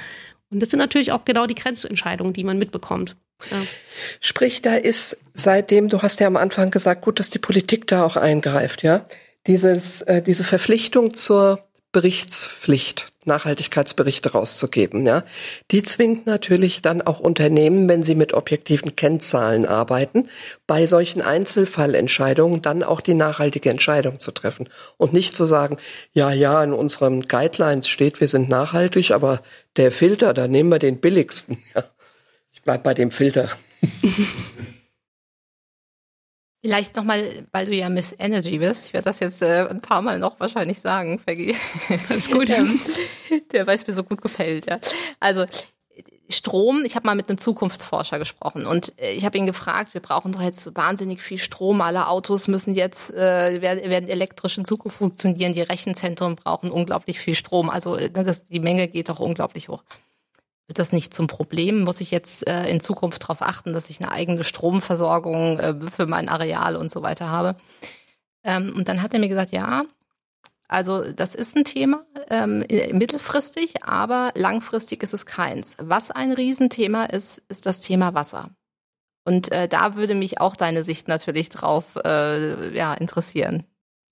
Und 0.51 0.59
das 0.61 0.69
sind 0.69 0.79
natürlich 0.79 1.11
auch 1.11 1.25
genau 1.25 1.47
die 1.47 1.55
Grenzentscheidungen, 1.55 2.33
die 2.33 2.43
man 2.43 2.59
mitbekommt. 2.59 3.15
Ja. 3.51 3.63
Sprich, 4.21 4.61
da 4.61 4.75
ist 4.75 5.17
seitdem, 5.33 5.89
du 5.89 6.01
hast 6.01 6.19
ja 6.19 6.27
am 6.27 6.37
Anfang 6.37 6.71
gesagt, 6.71 7.01
gut, 7.01 7.19
dass 7.19 7.29
die 7.29 7.39
Politik 7.39 7.87
da 7.87 8.05
auch 8.05 8.15
eingreift, 8.15 8.83
ja. 8.83 9.05
Dieses, 9.47 10.01
äh, 10.03 10.21
diese 10.21 10.43
Verpflichtung 10.43 11.13
zur 11.13 11.64
Berichtspflicht, 11.95 13.07
Nachhaltigkeitsberichte 13.23 14.33
rauszugeben. 14.33 15.05
Ja, 15.05 15.23
die 15.71 15.81
zwingt 15.81 16.25
natürlich 16.25 16.81
dann 16.81 17.01
auch 17.01 17.21
Unternehmen, 17.21 17.87
wenn 17.87 18.03
sie 18.03 18.15
mit 18.15 18.33
objektiven 18.33 18.97
Kennzahlen 18.97 19.65
arbeiten, 19.65 20.27
bei 20.67 20.87
solchen 20.87 21.21
Einzelfallentscheidungen 21.21 22.61
dann 22.61 22.83
auch 22.83 22.99
die 22.99 23.13
nachhaltige 23.13 23.69
Entscheidung 23.69 24.19
zu 24.19 24.33
treffen 24.33 24.67
und 24.97 25.13
nicht 25.13 25.37
zu 25.37 25.45
sagen, 25.45 25.77
ja, 26.11 26.33
ja, 26.33 26.61
in 26.61 26.73
unseren 26.73 27.21
Guidelines 27.21 27.87
steht, 27.87 28.19
wir 28.19 28.27
sind 28.27 28.49
nachhaltig, 28.49 29.11
aber 29.11 29.41
der 29.77 29.93
Filter, 29.93 30.33
da 30.33 30.49
nehmen 30.49 30.71
wir 30.71 30.79
den 30.79 30.99
billigsten. 30.99 31.59
Ja, 31.73 31.85
ich 32.51 32.61
bleib 32.61 32.83
bei 32.83 32.93
dem 32.93 33.11
Filter. 33.11 33.49
Vielleicht 36.65 36.95
nochmal, 36.95 37.45
weil 37.51 37.67
du 37.67 37.75
ja 37.75 37.89
Miss 37.89 38.15
Energy 38.17 38.57
bist. 38.57 38.87
Ich 38.87 38.93
werde 38.93 39.05
das 39.05 39.19
jetzt 39.19 39.43
äh, 39.43 39.67
ein 39.69 39.81
paar 39.81 40.01
Mal 40.01 40.17
noch 40.17 40.39
wahrscheinlich 40.39 40.79
sagen, 40.79 41.21
Peggy. 41.23 41.55
Alles 42.09 42.27
gut. 42.27 42.49
ähm, 42.49 42.79
der, 43.51 43.67
weil 43.67 43.75
es 43.75 43.85
mir 43.85 43.93
so 43.93 44.03
gut 44.03 44.19
gefällt, 44.19 44.65
ja. 44.67 44.79
Also 45.19 45.45
Strom, 46.27 46.83
ich 46.83 46.95
habe 46.95 47.05
mal 47.05 47.13
mit 47.13 47.29
einem 47.29 47.37
Zukunftsforscher 47.37 48.17
gesprochen 48.17 48.65
und 48.65 48.99
äh, 48.99 49.11
ich 49.11 49.25
habe 49.25 49.37
ihn 49.37 49.45
gefragt, 49.45 49.93
wir 49.93 50.01
brauchen 50.01 50.31
doch 50.31 50.41
jetzt 50.41 50.75
wahnsinnig 50.75 51.21
viel 51.21 51.37
Strom, 51.37 51.81
alle 51.81 52.07
Autos 52.07 52.47
müssen 52.47 52.73
jetzt, 52.73 53.13
äh, 53.13 53.61
werden, 53.61 53.87
werden 53.87 54.09
elektrisch 54.09 54.57
in 54.57 54.65
Zukunft 54.65 54.97
funktionieren, 54.97 55.53
die 55.53 55.61
Rechenzentren 55.61 56.35
brauchen 56.35 56.71
unglaublich 56.71 57.19
viel 57.19 57.35
Strom, 57.35 57.69
also 57.69 57.95
äh, 57.95 58.09
das, 58.09 58.47
die 58.47 58.59
Menge 58.59 58.87
geht 58.87 59.09
doch 59.09 59.19
unglaublich 59.19 59.69
hoch 59.69 59.83
wird 60.67 60.79
das 60.79 60.91
nicht 60.91 61.13
zum 61.13 61.27
Problem? 61.27 61.83
Muss 61.83 62.01
ich 62.01 62.11
jetzt 62.11 62.47
äh, 62.47 62.67
in 62.67 62.79
Zukunft 62.79 63.23
darauf 63.23 63.41
achten, 63.41 63.73
dass 63.73 63.89
ich 63.89 64.01
eine 64.01 64.11
eigene 64.11 64.43
Stromversorgung 64.43 65.59
äh, 65.59 65.75
für 65.89 66.07
mein 66.07 66.29
Areal 66.29 66.75
und 66.75 66.91
so 66.91 67.01
weiter 67.01 67.29
habe? 67.29 67.55
Ähm, 68.43 68.73
und 68.75 68.87
dann 68.87 69.01
hat 69.01 69.13
er 69.13 69.19
mir 69.19 69.29
gesagt, 69.29 69.51
ja, 69.51 69.83
also 70.67 71.11
das 71.11 71.35
ist 71.35 71.55
ein 71.55 71.63
Thema 71.63 72.05
ähm, 72.29 72.65
mittelfristig, 72.91 73.83
aber 73.83 74.31
langfristig 74.35 75.03
ist 75.03 75.13
es 75.13 75.25
keins. 75.25 75.75
Was 75.79 76.09
ein 76.09 76.31
Riesenthema 76.31 77.05
ist, 77.05 77.43
ist 77.49 77.65
das 77.65 77.81
Thema 77.81 78.13
Wasser. 78.15 78.49
Und 79.25 79.51
äh, 79.51 79.67
da 79.67 79.95
würde 79.95 80.15
mich 80.15 80.39
auch 80.39 80.55
deine 80.55 80.83
Sicht 80.83 81.07
natürlich 81.07 81.49
drauf 81.49 81.95
äh, 82.03 82.75
ja, 82.75 82.93
interessieren. 82.93 83.65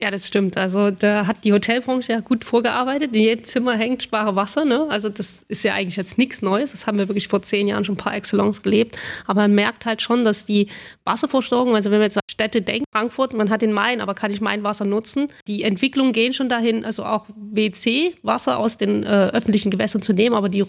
Ja, 0.03 0.11
das 0.11 0.27
stimmt. 0.27 0.57
Also 0.57 0.91
da 0.91 1.27
hat 1.27 1.45
die 1.45 1.53
Hotelbranche 1.53 2.11
ja 2.11 2.19
gut 2.19 2.43
vorgearbeitet. 2.43 3.13
In 3.13 3.21
jedem 3.21 3.45
Zimmer 3.45 3.77
hängt 3.77 4.03
spare 4.03 4.35
Wasser. 4.35 4.65
Ne? 4.65 4.85
Also 4.89 5.07
das 5.07 5.45
ist 5.47 5.63
ja 5.63 5.75
eigentlich 5.75 5.95
jetzt 5.95 6.17
nichts 6.17 6.41
Neues. 6.41 6.71
Das 6.71 6.85
haben 6.85 6.97
wir 6.97 7.07
wirklich 7.07 7.29
vor 7.29 7.41
zehn 7.41 7.69
Jahren 7.69 7.85
schon 7.85 7.95
par 7.95 8.13
excellence 8.13 8.61
gelebt. 8.61 8.97
Aber 9.27 9.43
man 9.43 9.55
merkt 9.55 9.85
halt 9.85 10.01
schon, 10.01 10.25
dass 10.25 10.45
die 10.45 10.67
Wasserversorgung, 11.05 11.73
also 11.73 11.89
wenn 11.89 11.99
wir 11.99 12.07
jetzt 12.07 12.17
an 12.17 12.23
Städte 12.29 12.61
denken, 12.61 12.83
Frankfurt, 12.91 13.31
man 13.31 13.49
hat 13.49 13.61
den 13.61 13.71
Main, 13.71 14.01
aber 14.01 14.13
kann 14.13 14.29
ich 14.29 14.41
mein 14.41 14.61
Wasser 14.63 14.83
nutzen? 14.83 15.29
Die 15.47 15.63
Entwicklungen 15.63 16.11
gehen 16.11 16.33
schon 16.33 16.49
dahin, 16.49 16.83
also 16.83 17.05
auch 17.05 17.25
WC-Wasser 17.37 18.57
aus 18.57 18.75
den 18.75 19.03
äh, 19.03 19.29
öffentlichen 19.29 19.71
Gewässern 19.71 20.01
zu 20.01 20.11
nehmen, 20.11 20.35
aber 20.35 20.49
die 20.49 20.65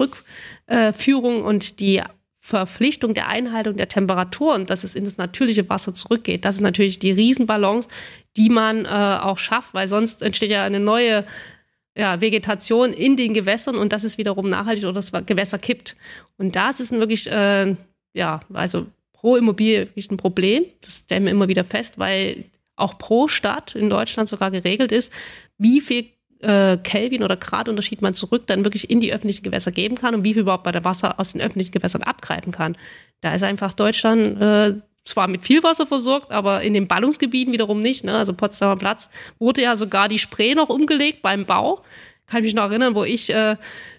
Rückführung 0.70 1.42
und 1.42 1.81
die 1.81 2.03
Verpflichtung 2.44 3.14
der 3.14 3.26
Einhaltung 3.28 3.78
der 3.78 3.88
Temperatur 3.88 4.54
und 4.54 4.68
dass 4.68 4.85
es 4.85 4.94
in 4.94 5.04
das 5.04 5.16
natürliche 5.16 5.66
Wasser 5.70 5.94
zurückgeht. 5.94 6.44
Das 6.44 6.57
ist 6.57 6.61
natürlich 6.61 6.98
die 6.98 7.11
Riesenbalance, 7.11 7.88
die 8.37 8.50
man 8.50 8.85
äh, 8.85 8.88
auch 8.88 9.38
schafft, 9.38 9.72
weil 9.72 9.88
sonst 9.88 10.20
entsteht 10.20 10.50
ja 10.50 10.62
eine 10.62 10.78
neue 10.78 11.24
ja, 11.96 12.20
Vegetation 12.20 12.92
in 12.92 13.16
den 13.16 13.33
Gewässern 13.33 13.76
und 13.76 13.94
das 13.94 14.04
ist 14.04 14.18
wiederum 14.18 14.50
nachhaltig 14.50 14.85
oder 14.85 14.92
das 14.92 15.11
Gewässer 15.24 15.59
kippt. 15.59 15.96
Und 16.37 16.54
das 16.54 16.80
ist 16.80 16.92
wirklich, 16.92 17.30
äh, 17.30 17.76
ja, 18.12 18.40
also 18.52 18.88
pro 19.14 19.37
Immobilie 19.37 19.87
wirklich 19.87 20.11
ein 20.11 20.18
Problem. 20.18 20.66
Das 20.83 20.98
stellen 20.98 21.24
wir 21.24 21.30
immer 21.30 21.48
wieder 21.48 21.64
fest, 21.64 21.98
weil 21.98 22.44
auch 22.76 22.98
pro 22.98 23.26
Stadt 23.26 23.74
in 23.74 23.88
Deutschland 23.88 24.28
sogar 24.28 24.50
geregelt 24.50 24.92
ist, 24.92 25.11
wie 25.57 25.80
viel 25.80 26.11
äh, 26.44 26.78
Kelvin 26.83 27.22
oder 27.24 27.37
Gradunterschied 27.37 28.02
man 28.02 28.14
zurück 28.14 28.44
dann 28.46 28.64
wirklich 28.64 28.90
in 28.90 29.00
die 29.00 29.12
öffentlichen 29.12 29.42
Gewässer 29.42 29.72
geben 29.72 29.96
kann 29.96 30.14
und 30.14 30.24
wie 30.24 30.35
viel 30.35 30.42
überhaupt 30.42 30.64
bei 30.64 30.72
der 30.72 30.85
Wasser 30.85 31.18
aus 31.18 31.33
den 31.33 31.40
öffentlichen 31.40 31.72
Gewässern 31.72 32.02
abgreifen 32.02 32.52
kann. 32.52 32.76
Da 33.20 33.35
ist 33.35 33.42
einfach 33.42 33.72
Deutschland 33.72 34.40
äh, 34.40 34.74
zwar 35.04 35.28
mit 35.28 35.42
viel 35.42 35.62
Wasser 35.62 35.87
versorgt, 35.87 36.30
aber 36.30 36.62
in 36.62 36.74
den 36.74 36.88
Ballungsgebieten 36.88 37.52
wiederum 37.52 37.78
nicht. 37.78 38.04
Ne? 38.04 38.14
Also 38.14 38.33
Potsdamer 38.33 38.76
Platz 38.76 39.11
wurde 39.38 39.62
ja 39.62 39.76
sogar 39.76 40.09
die 40.09 40.18
Spree 40.18 40.54
noch 40.54 40.68
umgelegt 40.68 41.22
beim 41.22 41.44
Bau. 41.46 41.83
Kann 42.26 42.38
ich 42.40 42.44
mich 42.44 42.54
noch 42.54 42.70
erinnern, 42.70 42.94
wo 42.94 43.04
ich 43.04 43.30
äh, 43.30 43.57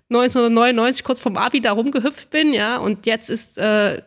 1999 0.10 1.04
kurz 1.04 1.20
vom 1.20 1.38
Abi 1.38 1.62
da 1.62 1.72
rumgehüpft 1.72 2.30
bin, 2.30 2.54
ja, 2.54 2.78
und 2.78 3.06
jetzt 3.06 3.30
ist 3.30 3.58
äh, 3.58 4.02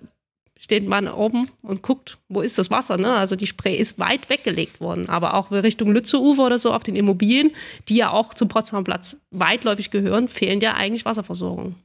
steht 0.58 0.86
man 0.86 1.08
oben 1.08 1.50
und 1.62 1.82
guckt, 1.82 2.18
wo 2.28 2.40
ist 2.40 2.58
das 2.58 2.70
Wasser. 2.70 2.96
Ne? 2.96 3.14
Also 3.14 3.36
die 3.36 3.46
Spree 3.46 3.76
ist 3.76 3.98
weit 3.98 4.28
weggelegt 4.28 4.80
worden, 4.80 5.08
aber 5.08 5.34
auch 5.34 5.50
Richtung 5.50 5.92
Lützeufer 5.92 6.44
oder 6.44 6.58
so 6.58 6.72
auf 6.72 6.82
den 6.82 6.96
Immobilien, 6.96 7.52
die 7.88 7.96
ja 7.96 8.10
auch 8.10 8.34
zum 8.34 8.48
Potsdamer 8.48 8.84
Platz 8.84 9.16
weitläufig 9.30 9.90
gehören, 9.90 10.28
fehlen 10.28 10.60
ja 10.60 10.74
eigentlich 10.74 11.04
Wasserversorgung. 11.04 11.76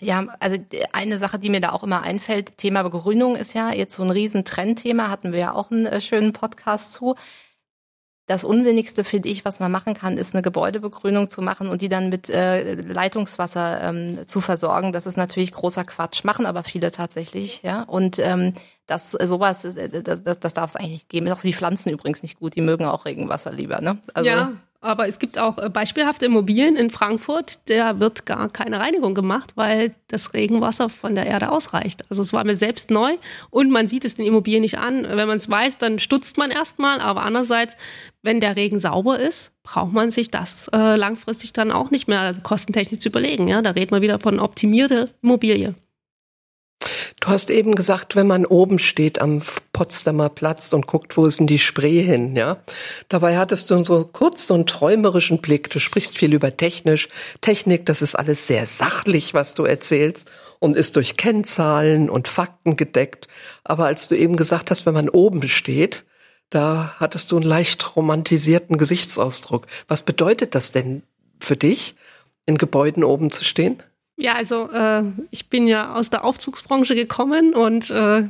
Ja, 0.00 0.26
also 0.40 0.58
eine 0.92 1.18
Sache, 1.18 1.38
die 1.38 1.48
mir 1.48 1.60
da 1.60 1.70
auch 1.70 1.84
immer 1.84 2.02
einfällt, 2.02 2.58
Thema 2.58 2.82
Begrünung 2.82 3.36
ist 3.36 3.54
ja 3.54 3.72
jetzt 3.72 3.94
so 3.94 4.02
ein 4.02 4.10
Riesentrendthema, 4.10 5.08
hatten 5.08 5.32
wir 5.32 5.38
ja 5.38 5.52
auch 5.52 5.70
einen 5.70 5.86
äh, 5.86 6.00
schönen 6.00 6.32
Podcast 6.32 6.92
zu 6.92 7.14
das 8.26 8.42
Unsinnigste 8.42 9.04
finde 9.04 9.28
ich, 9.28 9.44
was 9.44 9.60
man 9.60 9.70
machen 9.70 9.92
kann, 9.92 10.16
ist 10.16 10.34
eine 10.34 10.42
Gebäudebegrünung 10.42 11.28
zu 11.28 11.42
machen 11.42 11.68
und 11.68 11.82
die 11.82 11.90
dann 11.90 12.08
mit 12.08 12.30
äh, 12.30 12.74
Leitungswasser 12.74 13.82
ähm, 13.82 14.26
zu 14.26 14.40
versorgen. 14.40 14.92
Das 14.92 15.06
ist 15.06 15.16
natürlich 15.18 15.52
großer 15.52 15.84
Quatsch, 15.84 16.24
machen 16.24 16.46
aber 16.46 16.64
viele 16.64 16.90
tatsächlich, 16.90 17.62
ja. 17.62 17.82
Und 17.82 18.18
ähm, 18.18 18.54
das 18.86 19.10
sowas, 19.10 19.64
äh, 19.64 20.02
das, 20.02 20.22
das, 20.22 20.40
das 20.40 20.54
darf 20.54 20.70
es 20.70 20.76
eigentlich 20.76 20.92
nicht 20.92 21.08
geben. 21.10 21.26
Ist 21.26 21.32
auch 21.32 21.40
für 21.40 21.48
die 21.48 21.54
Pflanzen 21.54 21.90
übrigens 21.90 22.22
nicht 22.22 22.38
gut. 22.38 22.56
Die 22.56 22.62
mögen 22.62 22.86
auch 22.86 23.04
Regenwasser 23.04 23.52
lieber, 23.52 23.82
ne? 23.82 23.98
Also, 24.14 24.28
ja, 24.28 24.52
Aber 24.84 25.08
es 25.08 25.18
gibt 25.18 25.38
auch 25.38 25.56
äh, 25.56 25.70
beispielhafte 25.70 26.26
Immobilien 26.26 26.76
in 26.76 26.90
Frankfurt, 26.90 27.58
da 27.70 28.00
wird 28.00 28.26
gar 28.26 28.50
keine 28.50 28.80
Reinigung 28.80 29.14
gemacht, 29.14 29.52
weil 29.54 29.94
das 30.08 30.34
Regenwasser 30.34 30.90
von 30.90 31.14
der 31.14 31.24
Erde 31.24 31.50
ausreicht. 31.50 32.04
Also 32.10 32.20
es 32.20 32.34
war 32.34 32.44
mir 32.44 32.54
selbst 32.54 32.90
neu 32.90 33.16
und 33.48 33.70
man 33.70 33.88
sieht 33.88 34.04
es 34.04 34.14
den 34.14 34.26
Immobilien 34.26 34.60
nicht 34.60 34.76
an. 34.76 35.04
Wenn 35.04 35.26
man 35.26 35.38
es 35.38 35.48
weiß, 35.48 35.78
dann 35.78 35.98
stutzt 35.98 36.36
man 36.36 36.50
erstmal, 36.50 37.00
aber 37.00 37.22
andererseits, 37.22 37.78
wenn 38.20 38.40
der 38.40 38.56
Regen 38.56 38.78
sauber 38.78 39.18
ist, 39.18 39.52
braucht 39.62 39.94
man 39.94 40.10
sich 40.10 40.30
das 40.30 40.68
äh, 40.74 40.96
langfristig 40.96 41.54
dann 41.54 41.72
auch 41.72 41.90
nicht 41.90 42.06
mehr 42.06 42.34
kostentechnisch 42.42 43.00
zu 43.00 43.08
überlegen. 43.08 43.48
Ja? 43.48 43.62
Da 43.62 43.70
redet 43.70 43.90
man 43.90 44.02
wieder 44.02 44.20
von 44.20 44.38
optimierter 44.38 45.08
Immobilie. 45.22 45.74
Du 47.24 47.30
hast 47.30 47.48
eben 47.48 47.74
gesagt, 47.74 48.16
wenn 48.16 48.26
man 48.26 48.44
oben 48.44 48.78
steht 48.78 49.18
am 49.18 49.40
Potsdamer 49.72 50.28
Platz 50.28 50.74
und 50.74 50.86
guckt, 50.86 51.16
wo 51.16 51.24
ist 51.24 51.40
denn 51.40 51.46
die 51.46 51.58
Spree 51.58 52.02
hin, 52.02 52.36
ja? 52.36 52.58
Dabei 53.08 53.38
hattest 53.38 53.70
du 53.70 53.82
so 53.82 54.04
kurz 54.04 54.46
so 54.46 54.52
einen 54.52 54.66
träumerischen 54.66 55.40
Blick. 55.40 55.70
Du 55.70 55.78
sprichst 55.78 56.18
viel 56.18 56.34
über 56.34 56.54
technisch, 56.54 57.08
Technik, 57.40 57.86
das 57.86 58.02
ist 58.02 58.14
alles 58.14 58.46
sehr 58.46 58.66
sachlich, 58.66 59.32
was 59.32 59.54
du 59.54 59.64
erzählst 59.64 60.30
und 60.58 60.76
ist 60.76 60.96
durch 60.96 61.16
Kennzahlen 61.16 62.10
und 62.10 62.28
Fakten 62.28 62.76
gedeckt. 62.76 63.26
Aber 63.64 63.86
als 63.86 64.06
du 64.06 64.16
eben 64.18 64.36
gesagt 64.36 64.70
hast, 64.70 64.84
wenn 64.84 64.92
man 64.92 65.08
oben 65.08 65.48
steht, 65.48 66.04
da 66.50 66.94
hattest 66.98 67.32
du 67.32 67.36
einen 67.36 67.46
leicht 67.46 67.96
romantisierten 67.96 68.76
Gesichtsausdruck. 68.76 69.66
Was 69.88 70.02
bedeutet 70.02 70.54
das 70.54 70.72
denn 70.72 71.04
für 71.40 71.56
dich, 71.56 71.94
in 72.44 72.58
Gebäuden 72.58 73.02
oben 73.02 73.30
zu 73.30 73.44
stehen? 73.44 73.82
Ja, 74.16 74.34
also 74.34 74.70
äh, 74.70 75.02
ich 75.30 75.48
bin 75.50 75.66
ja 75.66 75.94
aus 75.94 76.08
der 76.10 76.24
Aufzugsbranche 76.24 76.94
gekommen 76.94 77.52
und 77.52 77.90
äh, 77.90 78.28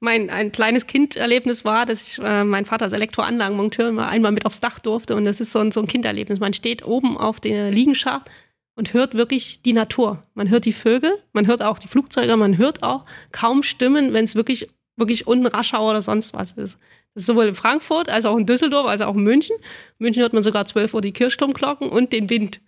mein 0.00 0.30
ein 0.30 0.52
kleines 0.52 0.86
Kinderlebnis 0.86 1.64
war, 1.64 1.84
dass 1.84 2.06
ich 2.06 2.18
äh, 2.22 2.44
mein 2.44 2.64
Vater 2.64 2.84
als 2.84 2.94
Elektroanlagenmonteur 2.94 3.88
immer 3.88 4.08
einmal 4.08 4.32
mit 4.32 4.46
aufs 4.46 4.60
Dach 4.60 4.78
durfte 4.78 5.14
und 5.14 5.24
das 5.24 5.40
ist 5.40 5.52
so 5.52 5.58
ein, 5.58 5.72
so 5.72 5.80
ein 5.80 5.86
Kindererlebnis. 5.86 6.40
Man 6.40 6.54
steht 6.54 6.86
oben 6.86 7.18
auf 7.18 7.40
der 7.40 7.70
Liegenschaft 7.70 8.30
und 8.76 8.94
hört 8.94 9.14
wirklich 9.14 9.60
die 9.62 9.72
Natur. 9.74 10.22
Man 10.34 10.48
hört 10.48 10.64
die 10.64 10.72
Vögel, 10.72 11.12
man 11.32 11.46
hört 11.46 11.62
auch 11.62 11.78
die 11.78 11.88
Flugzeuge, 11.88 12.36
man 12.36 12.56
hört 12.56 12.82
auch 12.82 13.04
kaum 13.32 13.62
Stimmen, 13.62 14.14
wenn 14.14 14.24
es 14.24 14.36
wirklich 14.36 14.68
wirklich 14.96 15.26
unten 15.26 15.46
Raschau 15.46 15.90
oder 15.90 16.02
sonst 16.02 16.32
was 16.34 16.52
ist. 16.52 16.78
Das 17.14 17.22
ist 17.22 17.26
sowohl 17.26 17.46
in 17.46 17.54
Frankfurt 17.54 18.08
als 18.08 18.24
auch 18.24 18.36
in 18.36 18.46
Düsseldorf 18.46 18.86
als 18.86 19.00
auch 19.00 19.14
in 19.14 19.22
München. 19.22 19.56
In 19.56 20.04
München 20.04 20.22
hört 20.22 20.32
man 20.32 20.42
sogar 20.42 20.66
12 20.66 20.94
Uhr 20.94 21.00
die 21.00 21.12
Kirchturmglocken 21.12 21.88
und 21.88 22.12
den 22.12 22.30
Wind. 22.30 22.60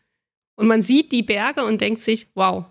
Und 0.58 0.66
man 0.66 0.82
sieht 0.82 1.12
die 1.12 1.22
Berge 1.22 1.64
und 1.64 1.80
denkt 1.80 2.00
sich, 2.00 2.26
wow. 2.34 2.64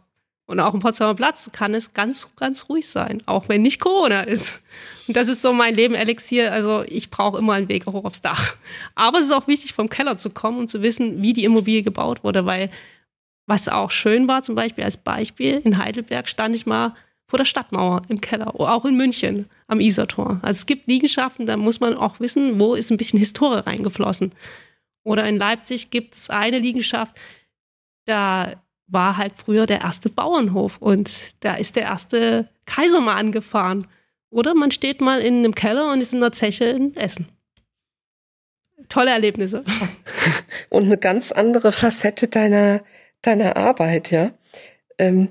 Und 0.45 0.59
auch 0.59 0.73
im 0.73 0.81
Potsdamer 0.81 1.15
Platz 1.15 1.49
kann 1.53 1.73
es 1.73 1.93
ganz, 1.93 2.27
ganz 2.35 2.67
ruhig 2.67 2.89
sein, 2.89 3.23
auch 3.27 3.47
wenn 3.47 3.61
nicht 3.61 3.79
Corona 3.79 4.23
ist. 4.23 4.59
Und 5.07 5.15
das 5.15 5.29
ist 5.29 5.41
so 5.41 5.53
mein 5.53 5.73
Leben 5.73 5.95
Elixier. 5.95 6.51
Also 6.51 6.83
ich 6.85 7.09
brauche 7.09 7.37
immer 7.37 7.53
einen 7.53 7.69
Weg 7.69 7.85
hoch 7.85 8.03
aufs 8.03 8.21
Dach. 8.21 8.57
Aber 8.95 9.19
es 9.19 9.25
ist 9.25 9.31
auch 9.31 9.47
wichtig, 9.47 9.71
vom 9.71 9.89
Keller 9.89 10.17
zu 10.17 10.29
kommen 10.29 10.59
und 10.59 10.69
zu 10.69 10.81
wissen, 10.81 11.21
wie 11.21 11.31
die 11.31 11.45
Immobilie 11.45 11.81
gebaut 11.81 12.25
wurde, 12.25 12.45
weil 12.45 12.69
was 13.45 13.69
auch 13.69 13.91
schön 13.91 14.27
war, 14.27 14.43
zum 14.43 14.55
Beispiel 14.55 14.83
als 14.83 14.97
Beispiel, 14.97 15.61
in 15.63 15.77
Heidelberg 15.77 16.27
stand 16.27 16.55
ich 16.55 16.65
mal 16.65 16.93
vor 17.29 17.37
der 17.37 17.45
Stadtmauer 17.45 18.01
im 18.09 18.19
Keller, 18.19 18.53
auch 18.59 18.83
in 18.83 18.97
München 18.97 19.45
am 19.67 19.79
Isartor. 19.79 20.39
Also 20.41 20.57
es 20.57 20.65
gibt 20.65 20.87
Liegenschaften, 20.87 21.45
da 21.45 21.55
muss 21.55 21.79
man 21.79 21.93
auch 21.93 22.19
wissen, 22.19 22.59
wo 22.59 22.75
ist 22.75 22.91
ein 22.91 22.97
bisschen 22.97 23.19
Historie 23.19 23.65
reingeflossen. 23.65 24.33
Oder 25.05 25.25
in 25.25 25.37
Leipzig 25.37 25.89
gibt 25.89 26.15
es 26.15 26.29
eine 26.29 26.59
Liegenschaft, 26.59 27.17
da 28.07 28.63
war 28.87 29.17
halt 29.17 29.33
früher 29.35 29.65
der 29.65 29.81
erste 29.81 30.09
Bauernhof 30.09 30.77
und 30.77 31.11
da 31.41 31.55
ist 31.55 31.75
der 31.75 31.83
erste 31.83 32.49
Kaiser 32.65 33.01
mal 33.01 33.15
angefahren. 33.15 33.87
Oder 34.29 34.53
man 34.53 34.71
steht 34.71 35.01
mal 35.01 35.21
in 35.21 35.39
einem 35.39 35.55
Keller 35.55 35.91
und 35.91 36.01
ist 36.01 36.13
in 36.13 36.19
der 36.19 36.31
Zeche 36.31 36.65
in 36.65 36.95
Essen. 36.95 37.27
Tolle 38.89 39.11
Erlebnisse. 39.11 39.63
Und 40.69 40.85
eine 40.85 40.97
ganz 40.97 41.31
andere 41.31 41.71
Facette 41.71 42.27
deiner, 42.27 42.83
deiner 43.21 43.57
Arbeit, 43.57 44.11
ja. 44.11 44.31
Ähm, 44.97 45.29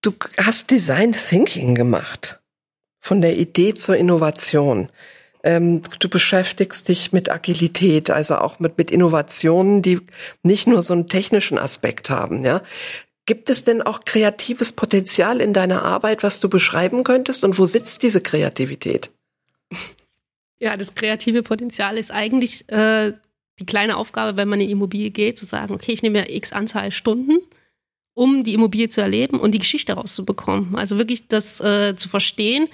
du 0.00 0.12
hast 0.38 0.70
Design 0.70 1.12
Thinking 1.12 1.74
gemacht. 1.74 2.40
Von 2.98 3.20
der 3.20 3.36
Idee 3.36 3.74
zur 3.74 3.96
Innovation. 3.96 4.90
Ähm, 5.42 5.82
du 5.98 6.08
beschäftigst 6.08 6.88
dich 6.88 7.12
mit 7.12 7.30
Agilität, 7.30 8.10
also 8.10 8.36
auch 8.36 8.58
mit, 8.58 8.76
mit 8.76 8.90
Innovationen, 8.90 9.80
die 9.82 10.00
nicht 10.42 10.66
nur 10.66 10.82
so 10.82 10.92
einen 10.92 11.08
technischen 11.08 11.58
Aspekt 11.58 12.10
haben, 12.10 12.44
ja. 12.44 12.62
Gibt 13.26 13.48
es 13.48 13.64
denn 13.64 13.80
auch 13.80 14.04
kreatives 14.04 14.72
Potenzial 14.72 15.40
in 15.40 15.52
deiner 15.52 15.82
Arbeit, 15.84 16.22
was 16.22 16.40
du 16.40 16.48
beschreiben 16.48 17.04
könntest? 17.04 17.44
Und 17.44 17.58
wo 17.58 17.66
sitzt 17.66 18.02
diese 18.02 18.20
Kreativität? 18.20 19.10
Ja, 20.62 20.76
das 20.76 20.94
kreative 20.94 21.42
Potenzial 21.42 21.96
ist 21.96 22.10
eigentlich 22.10 22.68
äh, 22.68 23.14
die 23.60 23.64
kleine 23.64 23.96
Aufgabe, 23.96 24.36
wenn 24.36 24.46
man 24.46 24.60
in 24.60 24.66
die 24.66 24.72
Immobilie 24.72 25.10
geht, 25.10 25.38
zu 25.38 25.46
sagen, 25.46 25.72
okay, 25.72 25.92
ich 25.92 26.02
nehme 26.02 26.18
ja 26.18 26.24
x 26.28 26.52
Anzahl 26.52 26.92
Stunden, 26.92 27.38
um 28.12 28.44
die 28.44 28.52
Immobilie 28.52 28.90
zu 28.90 29.00
erleben 29.00 29.40
und 29.40 29.54
die 29.54 29.58
Geschichte 29.58 29.94
rauszubekommen. 29.94 30.76
Also 30.76 30.98
wirklich 30.98 31.28
das 31.28 31.60
äh, 31.60 31.96
zu 31.96 32.10
verstehen, 32.10 32.68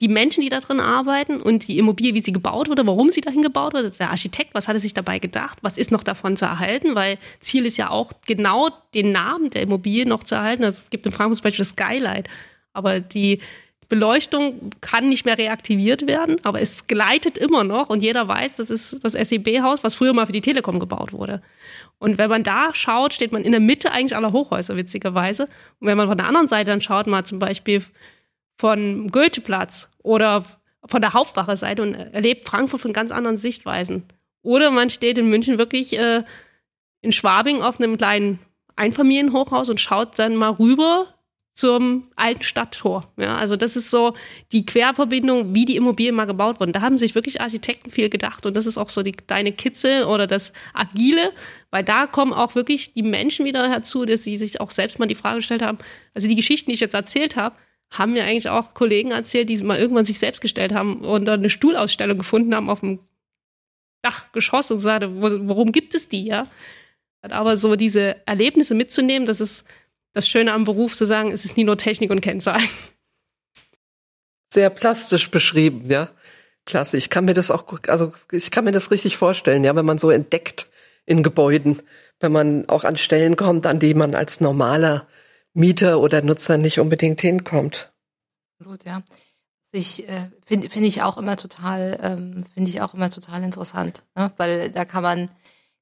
die 0.00 0.08
Menschen, 0.08 0.42
die 0.42 0.48
da 0.48 0.60
drin 0.60 0.80
arbeiten 0.80 1.40
und 1.40 1.66
die 1.66 1.78
Immobilie, 1.78 2.14
wie 2.14 2.20
sie 2.20 2.32
gebaut 2.32 2.68
wurde, 2.68 2.86
warum 2.86 3.10
sie 3.10 3.20
dahin 3.20 3.42
gebaut 3.42 3.74
wurde, 3.74 3.90
der 3.90 4.10
Architekt, 4.10 4.54
was 4.54 4.68
hat 4.68 4.74
er 4.74 4.80
sich 4.80 4.94
dabei 4.94 5.18
gedacht, 5.18 5.58
was 5.62 5.76
ist 5.76 5.90
noch 5.90 6.04
davon 6.04 6.36
zu 6.36 6.44
erhalten, 6.44 6.94
weil 6.94 7.18
Ziel 7.40 7.66
ist 7.66 7.76
ja 7.76 7.90
auch 7.90 8.12
genau 8.26 8.68
den 8.94 9.10
Namen 9.10 9.50
der 9.50 9.62
Immobilie 9.62 10.06
noch 10.06 10.22
zu 10.22 10.36
erhalten. 10.36 10.64
Also 10.64 10.82
es 10.82 10.90
gibt 10.90 11.04
in 11.06 11.12
Frankfurt 11.12 11.38
zum 11.38 11.44
Beispiel 11.44 11.64
das 11.64 11.70
Skylight, 11.70 12.28
aber 12.72 13.00
die 13.00 13.40
Beleuchtung 13.88 14.70
kann 14.82 15.08
nicht 15.08 15.24
mehr 15.24 15.38
reaktiviert 15.38 16.06
werden, 16.06 16.36
aber 16.44 16.60
es 16.60 16.86
gleitet 16.86 17.38
immer 17.38 17.64
noch 17.64 17.88
und 17.88 18.02
jeder 18.02 18.28
weiß, 18.28 18.56
das 18.56 18.70
ist 18.70 19.02
das 19.02 19.14
SEB-Haus, 19.14 19.82
was 19.82 19.94
früher 19.94 20.12
mal 20.12 20.26
für 20.26 20.32
die 20.32 20.42
Telekom 20.42 20.78
gebaut 20.78 21.12
wurde. 21.12 21.42
Und 21.98 22.18
wenn 22.18 22.30
man 22.30 22.42
da 22.42 22.74
schaut, 22.74 23.14
steht 23.14 23.32
man 23.32 23.42
in 23.42 23.52
der 23.52 23.60
Mitte 23.60 23.90
eigentlich 23.90 24.14
aller 24.14 24.32
Hochhäuser, 24.32 24.76
witzigerweise. 24.76 25.44
Und 25.80 25.88
wenn 25.88 25.96
man 25.96 26.06
von 26.06 26.18
der 26.18 26.26
anderen 26.26 26.46
Seite 26.46 26.70
dann 26.70 26.80
schaut, 26.80 27.06
mal 27.06 27.24
zum 27.24 27.38
Beispiel 27.38 27.82
von 28.58 29.08
Goetheplatz 29.08 29.88
oder 30.02 30.44
von 30.84 31.00
der 31.00 31.12
Hauptwache-Seite 31.12 31.82
und 31.82 31.94
erlebt 31.94 32.48
Frankfurt 32.48 32.80
von 32.80 32.92
ganz 32.92 33.10
anderen 33.10 33.36
Sichtweisen. 33.36 34.04
Oder 34.42 34.70
man 34.70 34.90
steht 34.90 35.18
in 35.18 35.28
München 35.28 35.58
wirklich 35.58 35.98
äh, 35.98 36.24
in 37.00 37.12
Schwabing 37.12 37.62
auf 37.62 37.80
einem 37.80 37.96
kleinen 37.96 38.38
Einfamilienhochhaus 38.76 39.70
und 39.70 39.80
schaut 39.80 40.18
dann 40.18 40.36
mal 40.36 40.50
rüber 40.50 41.06
zum 41.52 42.04
alten 42.14 42.42
Stadttor. 42.42 43.12
Ja, 43.16 43.36
also 43.36 43.56
das 43.56 43.74
ist 43.74 43.90
so 43.90 44.14
die 44.52 44.64
Querverbindung, 44.64 45.56
wie 45.56 45.64
die 45.64 45.74
Immobilien 45.74 46.14
mal 46.14 46.26
gebaut 46.26 46.60
wurden. 46.60 46.72
Da 46.72 46.82
haben 46.82 46.98
sich 46.98 47.16
wirklich 47.16 47.40
Architekten 47.40 47.90
viel 47.90 48.08
gedacht 48.08 48.46
und 48.46 48.56
das 48.56 48.66
ist 48.66 48.78
auch 48.78 48.88
so 48.88 49.02
die 49.02 49.16
deine 49.26 49.50
Kitzel 49.50 50.04
oder 50.04 50.28
das 50.28 50.52
Agile, 50.72 51.32
weil 51.72 51.82
da 51.82 52.06
kommen 52.06 52.32
auch 52.32 52.54
wirklich 52.54 52.94
die 52.94 53.02
Menschen 53.02 53.44
wieder 53.44 53.68
herzu, 53.68 54.04
dass 54.04 54.22
sie 54.22 54.36
sich 54.36 54.60
auch 54.60 54.70
selbst 54.70 55.00
mal 55.00 55.06
die 55.06 55.16
Frage 55.16 55.36
gestellt 55.36 55.62
haben. 55.62 55.78
Also 56.14 56.28
die 56.28 56.36
Geschichten, 56.36 56.70
die 56.70 56.74
ich 56.74 56.80
jetzt 56.80 56.94
erzählt 56.94 57.34
habe, 57.34 57.56
haben 57.90 58.12
mir 58.12 58.24
eigentlich 58.24 58.48
auch 58.48 58.74
Kollegen 58.74 59.12
erzählt, 59.12 59.48
die 59.48 59.62
mal 59.62 59.78
irgendwann 59.78 60.04
sich 60.04 60.18
selbst 60.18 60.40
gestellt 60.40 60.74
haben 60.74 61.00
und 61.00 61.24
dann 61.24 61.40
eine 61.40 61.50
Stuhlausstellung 61.50 62.18
gefunden 62.18 62.54
haben 62.54 62.68
auf 62.68 62.80
dem 62.80 63.00
Dachgeschoss 64.02 64.70
und 64.70 64.78
gesagt, 64.78 65.06
warum 65.08 65.72
gibt 65.72 65.94
es 65.94 66.08
die, 66.08 66.24
ja? 66.24 66.44
Aber 67.22 67.56
so 67.56 67.74
diese 67.76 68.26
Erlebnisse 68.26 68.74
mitzunehmen, 68.74 69.26
das 69.26 69.40
ist 69.40 69.64
das 70.12 70.28
Schöne 70.28 70.52
am 70.52 70.64
Beruf, 70.64 70.96
zu 70.96 71.04
sagen, 71.04 71.32
es 71.32 71.44
ist 71.44 71.56
nie 71.56 71.64
nur 71.64 71.76
Technik 71.76 72.10
und 72.10 72.20
Kennzahlen. 72.20 72.68
Sehr 74.52 74.70
plastisch 74.70 75.30
beschrieben, 75.30 75.90
ja. 75.90 76.10
Klasse. 76.64 76.96
Ich 76.96 77.10
kann 77.10 77.24
mir 77.24 77.34
das 77.34 77.50
auch, 77.50 77.64
also 77.88 78.12
ich 78.30 78.50
kann 78.50 78.64
mir 78.64 78.72
das 78.72 78.90
richtig 78.90 79.16
vorstellen, 79.16 79.64
ja, 79.64 79.74
wenn 79.74 79.86
man 79.86 79.98
so 79.98 80.10
entdeckt 80.10 80.68
in 81.06 81.22
Gebäuden, 81.22 81.82
wenn 82.20 82.32
man 82.32 82.68
auch 82.68 82.84
an 82.84 82.96
Stellen 82.96 83.36
kommt, 83.36 83.66
an 83.66 83.80
die 83.80 83.94
man 83.94 84.14
als 84.14 84.40
normaler 84.40 85.06
Mieter 85.58 86.00
oder 86.00 86.22
Nutzer 86.22 86.56
nicht 86.56 86.78
unbedingt 86.78 87.20
hinkommt. 87.20 87.92
Absolut, 88.60 88.84
ja. 88.84 89.02
Ich 89.72 90.08
äh, 90.08 90.30
finde 90.46 90.70
finde 90.70 90.88
ich 90.88 91.02
auch 91.02 91.18
immer 91.18 91.36
total 91.36 91.98
ähm, 92.00 92.44
finde 92.54 92.70
ich 92.70 92.80
auch 92.80 92.94
immer 92.94 93.10
total 93.10 93.42
interessant, 93.42 94.02
ne? 94.14 94.32
weil 94.38 94.70
da 94.70 94.84
kann 94.84 95.02
man 95.02 95.28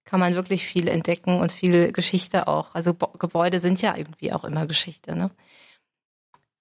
kann 0.05 0.19
man 0.19 0.35
wirklich 0.35 0.65
viel 0.67 0.89
entdecken 0.89 1.39
und 1.41 1.53
viel 1.53 1.93
Geschichte 1.93 2.49
auch. 2.49 2.75
Also 2.75 2.95
Bo 2.95 3.09
Gebäude 3.19 3.61
sind 3.61 3.83
ja 3.83 3.97
irgendwie 3.97 4.33
auch 4.33 4.45
immer 4.45 4.67
Geschichte. 4.67 5.15
Ne? 5.15 5.31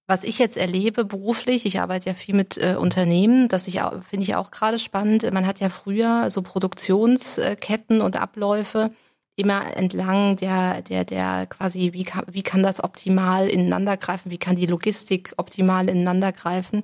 Was 0.08 0.24
ich 0.24 0.38
jetzt 0.38 0.58
erlebe 0.58 1.06
beruflich, 1.06 1.66
ich 1.66 1.80
arbeite 1.80 2.10
ja 2.10 2.14
viel 2.14 2.36
mit 2.36 2.58
äh, 2.58 2.76
Unternehmen, 2.76 3.48
das 3.48 3.68
ich 3.68 3.80
finde 4.10 4.24
ich 4.24 4.36
auch 4.36 4.52
gerade 4.52 4.78
spannend. 4.78 5.32
Man 5.32 5.48
hat 5.48 5.60
ja 5.62 5.70
früher 5.70 6.30
so 6.30 6.44
Produktionsketten 6.44 8.02
und 8.02 8.18
Abläufe 8.18 8.92
immer 9.36 9.76
entlang 9.76 10.38
der, 10.38 10.82
der, 10.82 11.04
der 11.04 11.46
quasi, 11.48 11.92
wie 11.94 12.04
kann, 12.04 12.26
wie 12.28 12.44
kann 12.44 12.64
das 12.64 12.84
optimal 12.84 13.50
ineinander 13.50 13.98
greifen, 13.98 14.32
wie 14.32 14.38
kann 14.38 14.56
die 14.56 14.66
Logistik 14.66 15.34
optimal 15.38 15.90
ineinander 15.90 16.32
greifen. 16.32 16.84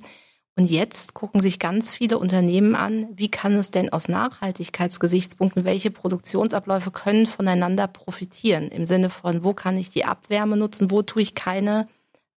Und 0.58 0.70
jetzt 0.70 1.14
gucken 1.14 1.40
sich 1.40 1.60
ganz 1.60 1.92
viele 1.92 2.20
Unternehmen 2.20 2.76
an, 2.76 3.08
wie 3.16 3.32
kann 3.32 3.54
es 3.54 3.72
denn 3.72 3.92
aus 3.92 4.10
Nachhaltigkeitsgesichtspunkten, 4.10 5.64
welche 5.64 5.92
Produktionsabläufe 5.92 6.92
können 6.92 7.26
voneinander 7.26 7.88
profitieren, 7.88 8.68
im 8.68 8.86
Sinne 8.86 9.10
von, 9.10 9.46
wo 9.46 9.54
kann 9.54 9.78
ich 9.78 9.90
die 9.90 10.04
Abwärme 10.04 10.58
nutzen, 10.58 10.92
wo 10.92 11.04
tue 11.04 11.22
ich 11.22 11.36
keine 11.36 11.88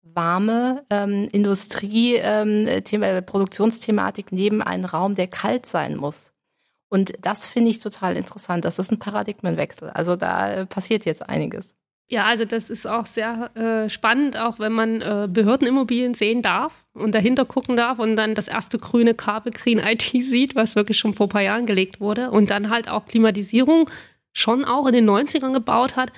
warme 0.03 0.85
ähm, 0.89 1.27
Industrie, 1.31 2.15
ähm, 2.15 2.67
Thema, 2.83 3.21
Produktionsthematik 3.21 4.31
neben 4.31 4.61
einen 4.61 4.85
Raum, 4.85 5.15
der 5.15 5.27
kalt 5.27 5.65
sein 5.65 5.95
muss. 5.95 6.32
Und 6.93 7.13
das 7.21 7.47
finde 7.47 7.71
ich 7.71 7.79
total 7.79 8.15
interessant. 8.15 8.65
Das 8.65 8.77
ist 8.77 8.91
ein 8.91 8.99
Paradigmenwechsel. 8.99 9.89
Also 9.89 10.15
da 10.15 10.51
äh, 10.51 10.65
passiert 10.67 11.05
jetzt 11.05 11.27
einiges. 11.27 11.73
Ja, 12.07 12.25
also 12.25 12.45
das 12.45 12.69
ist 12.69 12.85
auch 12.85 13.07
sehr 13.07 13.49
äh, 13.55 13.89
spannend, 13.89 14.37
auch 14.37 14.59
wenn 14.59 14.73
man 14.73 15.01
äh, 15.01 15.27
Behördenimmobilien 15.27 16.13
sehen 16.13 16.43
darf 16.43 16.85
und 16.93 17.15
dahinter 17.15 17.45
gucken 17.45 17.77
darf 17.77 17.97
und 17.97 18.15
dann 18.15 18.35
das 18.35 18.47
erste 18.47 18.77
grüne 18.77 19.15
Kabel 19.15 19.51
Green 19.51 19.79
IT 19.83 20.03
sieht, 20.03 20.55
was 20.55 20.75
wirklich 20.75 20.99
schon 20.99 21.15
vor 21.15 21.25
ein 21.25 21.29
paar 21.29 21.41
Jahren 21.41 21.65
gelegt 21.65 21.99
wurde 21.99 22.29
und 22.29 22.51
dann 22.51 22.69
halt 22.69 22.87
auch 22.87 23.07
Klimatisierung 23.07 23.89
schon 24.31 24.63
auch 24.63 24.85
in 24.85 24.93
den 24.93 25.09
90ern 25.09 25.51
gebaut 25.51 25.95
hat, 25.95 26.11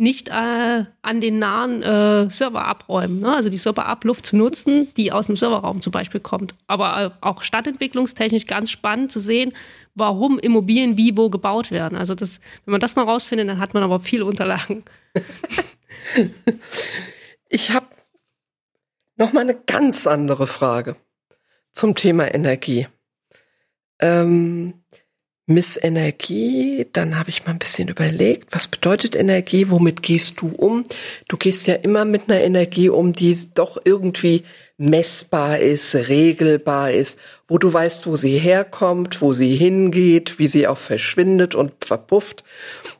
nicht 0.00 0.30
äh, 0.30 0.84
an 1.02 1.20
den 1.20 1.38
nahen 1.38 1.82
äh, 1.82 2.30
Server 2.30 2.64
abräumen. 2.64 3.20
Ne? 3.20 3.34
Also 3.34 3.50
die 3.50 3.58
Serverabluft 3.58 4.24
zu 4.24 4.36
nutzen, 4.36 4.92
die 4.96 5.12
aus 5.12 5.26
dem 5.26 5.36
Serverraum 5.36 5.82
zum 5.82 5.92
Beispiel 5.92 6.20
kommt. 6.20 6.54
Aber 6.66 7.02
äh, 7.02 7.10
auch 7.20 7.42
stadtentwicklungstechnisch 7.42 8.46
ganz 8.46 8.70
spannend 8.70 9.12
zu 9.12 9.20
sehen, 9.20 9.52
warum 9.94 10.38
Immobilien 10.38 10.96
wie 10.96 11.16
wo 11.18 11.28
gebaut 11.28 11.70
werden. 11.70 11.98
Also 11.98 12.14
das, 12.14 12.40
wenn 12.64 12.72
man 12.72 12.80
das 12.80 12.96
noch 12.96 13.06
rausfindet, 13.06 13.46
dann 13.46 13.58
hat 13.58 13.74
man 13.74 13.82
aber 13.82 14.00
viele 14.00 14.24
Unterlagen. 14.24 14.84
ich 17.50 17.70
habe 17.70 17.86
noch 19.16 19.34
mal 19.34 19.42
eine 19.42 19.54
ganz 19.54 20.06
andere 20.06 20.46
Frage 20.46 20.96
zum 21.72 21.94
Thema 21.94 22.34
Energie. 22.34 22.88
Ähm, 23.98 24.79
Miss 25.50 25.76
Energie, 25.76 26.86
dann 26.92 27.18
habe 27.18 27.30
ich 27.30 27.44
mal 27.44 27.52
ein 27.52 27.58
bisschen 27.58 27.88
überlegt, 27.88 28.54
was 28.54 28.68
bedeutet 28.68 29.16
Energie, 29.16 29.68
womit 29.68 30.00
gehst 30.00 30.40
du 30.40 30.52
um? 30.56 30.84
Du 31.26 31.36
gehst 31.36 31.66
ja 31.66 31.74
immer 31.74 32.04
mit 32.04 32.30
einer 32.30 32.40
Energie 32.40 32.88
um, 32.88 33.12
die 33.12 33.36
doch 33.54 33.76
irgendwie 33.84 34.44
messbar 34.78 35.58
ist, 35.58 35.94
regelbar 35.94 36.92
ist, 36.92 37.18
wo 37.48 37.58
du 37.58 37.72
weißt, 37.72 38.06
wo 38.06 38.14
sie 38.14 38.38
herkommt, 38.38 39.20
wo 39.20 39.32
sie 39.32 39.56
hingeht, 39.56 40.38
wie 40.38 40.46
sie 40.46 40.68
auch 40.68 40.78
verschwindet 40.78 41.56
und 41.56 41.84
verpufft. 41.84 42.44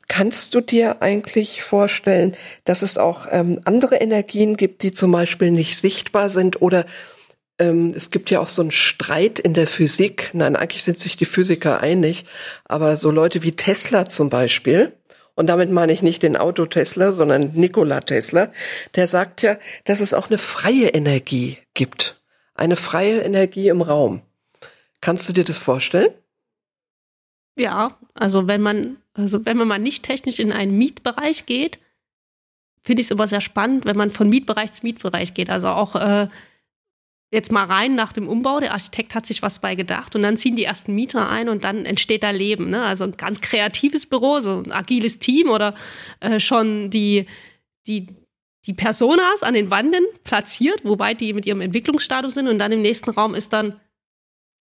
Kannst 0.08 0.54
du 0.54 0.60
dir 0.60 1.02
eigentlich 1.02 1.62
vorstellen, 1.62 2.36
dass 2.64 2.82
es 2.82 2.98
auch 2.98 3.28
ähm, 3.30 3.60
andere 3.64 3.96
Energien 3.96 4.56
gibt, 4.56 4.82
die 4.82 4.90
zum 4.90 5.12
Beispiel 5.12 5.52
nicht 5.52 5.78
sichtbar 5.78 6.30
sind 6.30 6.60
oder 6.60 6.84
es 7.60 8.10
gibt 8.10 8.30
ja 8.30 8.40
auch 8.40 8.48
so 8.48 8.62
einen 8.62 8.70
Streit 8.70 9.38
in 9.38 9.52
der 9.52 9.66
Physik. 9.66 10.30
Nein, 10.32 10.56
eigentlich 10.56 10.82
sind 10.82 10.98
sich 10.98 11.16
die 11.16 11.26
Physiker 11.26 11.80
einig, 11.80 12.24
aber 12.64 12.96
so 12.96 13.10
Leute 13.10 13.42
wie 13.42 13.52
Tesla 13.52 14.08
zum 14.08 14.30
Beispiel, 14.30 14.92
und 15.34 15.46
damit 15.46 15.70
meine 15.70 15.92
ich 15.92 16.02
nicht 16.02 16.22
den 16.22 16.36
Auto 16.36 16.66
Tesla, 16.66 17.12
sondern 17.12 17.52
Nikola 17.54 18.00
Tesla, 18.00 18.52
der 18.94 19.06
sagt 19.06 19.42
ja, 19.42 19.58
dass 19.84 20.00
es 20.00 20.12
auch 20.12 20.28
eine 20.28 20.38
freie 20.38 20.88
Energie 20.88 21.58
gibt. 21.74 22.20
Eine 22.54 22.76
freie 22.76 23.20
Energie 23.22 23.68
im 23.68 23.80
Raum. 23.80 24.22
Kannst 25.00 25.28
du 25.28 25.32
dir 25.32 25.44
das 25.44 25.58
vorstellen? 25.58 26.12
Ja, 27.56 27.98
also 28.14 28.46
wenn 28.48 28.60
man, 28.60 28.96
also 29.14 29.44
wenn 29.46 29.56
man 29.56 29.68
mal 29.68 29.78
nicht 29.78 30.02
technisch 30.02 30.38
in 30.40 30.52
einen 30.52 30.76
Mietbereich 30.76 31.46
geht, 31.46 31.78
finde 32.82 33.00
ich 33.00 33.06
es 33.06 33.10
immer 33.10 33.28
sehr 33.28 33.40
spannend, 33.40 33.86
wenn 33.86 33.96
man 33.96 34.10
von 34.10 34.28
Mietbereich 34.28 34.72
zu 34.72 34.80
Mietbereich 34.82 35.34
geht. 35.34 35.50
Also 35.50 35.68
auch 35.68 35.96
äh, 35.96 36.28
jetzt 37.30 37.52
mal 37.52 37.64
rein 37.64 37.94
nach 37.94 38.12
dem 38.12 38.28
Umbau. 38.28 38.60
Der 38.60 38.72
Architekt 38.72 39.14
hat 39.14 39.26
sich 39.26 39.42
was 39.42 39.60
bei 39.60 39.74
gedacht 39.74 40.16
und 40.16 40.22
dann 40.22 40.36
ziehen 40.36 40.56
die 40.56 40.64
ersten 40.64 40.94
Mieter 40.94 41.28
ein 41.28 41.48
und 41.48 41.64
dann 41.64 41.86
entsteht 41.86 42.22
da 42.22 42.30
Leben. 42.30 42.70
Ne? 42.70 42.82
Also 42.82 43.04
ein 43.04 43.16
ganz 43.16 43.40
kreatives 43.40 44.06
Büro, 44.06 44.40
so 44.40 44.62
ein 44.64 44.72
agiles 44.72 45.18
Team 45.18 45.48
oder 45.48 45.74
äh, 46.20 46.40
schon 46.40 46.90
die, 46.90 47.26
die, 47.86 48.08
die 48.66 48.74
Personas 48.74 49.42
an 49.42 49.54
den 49.54 49.70
Wanden 49.70 50.04
platziert, 50.24 50.84
wobei 50.84 51.14
die 51.14 51.32
mit 51.32 51.46
ihrem 51.46 51.60
Entwicklungsstatus 51.60 52.34
sind 52.34 52.48
und 52.48 52.58
dann 52.58 52.72
im 52.72 52.82
nächsten 52.82 53.10
Raum 53.10 53.34
ist 53.34 53.52
dann 53.52 53.80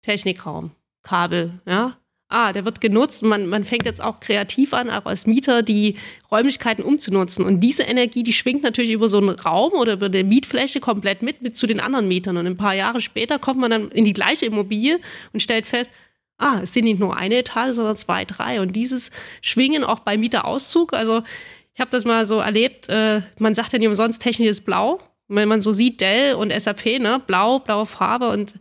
Technikraum, 0.04 0.72
Kabel, 1.04 1.60
ja, 1.66 1.98
ah, 2.30 2.52
der 2.52 2.66
wird 2.66 2.82
genutzt 2.82 3.24
und 3.24 3.30
man, 3.30 3.48
man 3.48 3.64
fängt 3.64 3.86
jetzt 3.86 4.04
auch 4.04 4.20
kreativ 4.20 4.74
an, 4.74 4.90
auch 4.90 5.06
als 5.06 5.28
Mieter 5.28 5.64
die 5.64 5.96
Räumlichkeiten 6.30 6.84
umzunutzen. 6.84 7.46
Und 7.46 7.62
diese 7.62 7.84
Energie, 7.84 8.24
die 8.24 8.34
schwingt 8.34 8.64
natürlich 8.64 8.92
über 8.92 9.08
so 9.08 9.18
einen 9.18 9.30
Raum 9.30 9.74
oder 9.74 9.94
über 9.94 10.08
eine 10.08 10.24
Mietfläche 10.24 10.80
komplett 10.80 11.22
mit, 11.22 11.42
mit 11.42 11.56
zu 11.56 11.68
den 11.68 11.80
anderen 11.80 12.08
Mietern. 12.08 12.38
Und 12.38 12.46
ein 12.46 12.58
paar 12.58 12.76
Jahre 12.76 13.00
später 13.00 13.40
kommt 13.40 13.60
man 13.60 13.72
dann 13.72 13.92
in 13.92 14.04
die 14.04 14.14
gleiche 14.14 14.46
Immobilie 14.46 15.00
und 15.32 15.42
stellt 15.42 15.66
fest, 15.66 15.90
ah, 16.38 16.60
es 16.64 16.74
sind 16.74 16.84
nicht 16.84 17.00
nur 17.00 17.16
eine 17.16 17.38
Etage, 17.38 17.74
sondern 17.76 17.96
zwei, 17.96 18.26
drei. 18.26 18.62
Und 18.62 18.76
dieses 18.76 19.12
Schwingen 19.42 19.84
auch 19.84 20.00
bei 20.00 20.18
Mieterauszug, 20.18 20.94
also 20.94 21.24
ich 21.74 21.80
habe 21.80 21.92
das 21.92 22.06
mal 22.06 22.26
so 22.26 22.40
erlebt, 22.40 22.90
äh, 22.90 23.22
man 23.40 23.54
sagt 23.54 23.72
ja 23.72 23.80
nicht 23.80 23.88
umsonst 23.88 24.22
technisches 24.22 24.62
Blau. 24.62 25.00
Wenn 25.30 25.48
man 25.48 25.62
so 25.62 25.74
sieht, 25.74 26.02
Dell 26.02 26.36
und 26.36 26.52
SAP, 26.52 27.00
ne, 27.00 27.22
blau, 27.26 27.60
blaue 27.60 27.86
Farbe 27.86 28.30
und 28.30 28.54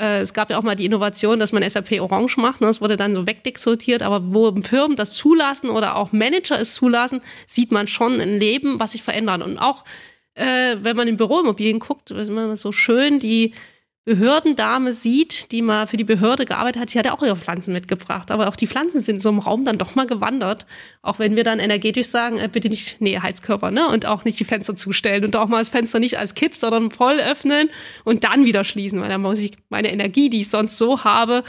äh, 0.00 0.20
es 0.20 0.34
gab 0.34 0.50
ja 0.50 0.58
auch 0.58 0.62
mal 0.62 0.74
die 0.74 0.84
Innovation, 0.84 1.38
dass 1.38 1.52
man 1.52 1.68
SAP 1.68 2.00
Orange 2.00 2.40
macht. 2.40 2.60
Ne? 2.60 2.66
Das 2.66 2.80
wurde 2.80 2.96
dann 2.96 3.14
so 3.14 3.26
wegdexortiert. 3.26 4.02
Aber 4.02 4.34
wo 4.34 4.52
Firmen 4.62 4.96
das 4.96 5.14
zulassen 5.14 5.70
oder 5.70 5.96
auch 5.96 6.12
Manager 6.12 6.58
es 6.58 6.74
zulassen, 6.74 7.20
sieht 7.46 7.70
man 7.70 7.86
schon 7.86 8.20
ein 8.20 8.40
Leben, 8.40 8.80
was 8.80 8.92
sich 8.92 9.02
verändert. 9.02 9.42
Und 9.42 9.58
auch 9.58 9.84
äh, 10.34 10.76
wenn 10.80 10.96
man 10.96 11.08
in 11.08 11.16
Büroimmobilien 11.16 11.78
guckt, 11.78 12.14
wenn 12.14 12.32
man 12.32 12.56
so 12.56 12.72
schön 12.72 13.18
die 13.18 13.54
Behördendame 14.06 14.92
sieht, 14.92 15.50
die 15.50 15.62
mal 15.62 15.86
für 15.86 15.96
die 15.96 16.04
Behörde 16.04 16.44
gearbeitet 16.44 16.82
hat, 16.82 16.90
sie 16.90 16.98
hat 16.98 17.06
ja 17.06 17.14
auch 17.14 17.22
ihre 17.22 17.36
Pflanzen 17.36 17.72
mitgebracht. 17.72 18.30
Aber 18.30 18.48
auch 18.48 18.56
die 18.56 18.66
Pflanzen 18.66 19.00
sind 19.00 19.22
so 19.22 19.30
im 19.30 19.38
Raum 19.38 19.64
dann 19.64 19.78
doch 19.78 19.94
mal 19.94 20.06
gewandert. 20.06 20.66
Auch 21.00 21.18
wenn 21.18 21.36
wir 21.36 21.44
dann 21.44 21.58
energetisch 21.58 22.08
sagen, 22.08 22.36
äh, 22.36 22.48
bitte 22.52 22.68
nicht, 22.68 23.00
nee, 23.00 23.18
Heizkörper, 23.18 23.70
ne? 23.70 23.88
Und 23.88 24.04
auch 24.04 24.24
nicht 24.24 24.38
die 24.38 24.44
Fenster 24.44 24.76
zustellen 24.76 25.24
und 25.24 25.34
auch 25.36 25.48
mal 25.48 25.60
das 25.60 25.70
Fenster 25.70 26.00
nicht 26.00 26.18
als 26.18 26.34
Kipp, 26.34 26.54
sondern 26.54 26.90
voll 26.90 27.18
öffnen 27.18 27.70
und 28.04 28.24
dann 28.24 28.44
wieder 28.44 28.62
schließen, 28.62 29.00
weil 29.00 29.08
dann 29.08 29.22
muss 29.22 29.38
ich 29.38 29.56
meine 29.70 29.90
Energie, 29.90 30.28
die 30.28 30.40
ich 30.40 30.50
sonst 30.50 30.76
so 30.76 31.04
habe, 31.04 31.42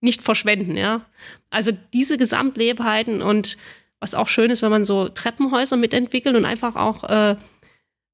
nicht 0.00 0.22
verschwenden, 0.22 0.76
ja. 0.76 1.06
Also 1.50 1.70
diese 1.92 2.18
Gesamtlebheiten 2.18 3.22
und 3.22 3.56
was 4.00 4.14
auch 4.14 4.28
schön 4.28 4.50
ist, 4.50 4.62
wenn 4.62 4.70
man 4.70 4.84
so 4.84 5.08
Treppenhäuser 5.08 5.76
mitentwickelt 5.76 6.34
und 6.34 6.44
einfach 6.44 6.74
auch 6.74 7.04
äh, 7.04 7.36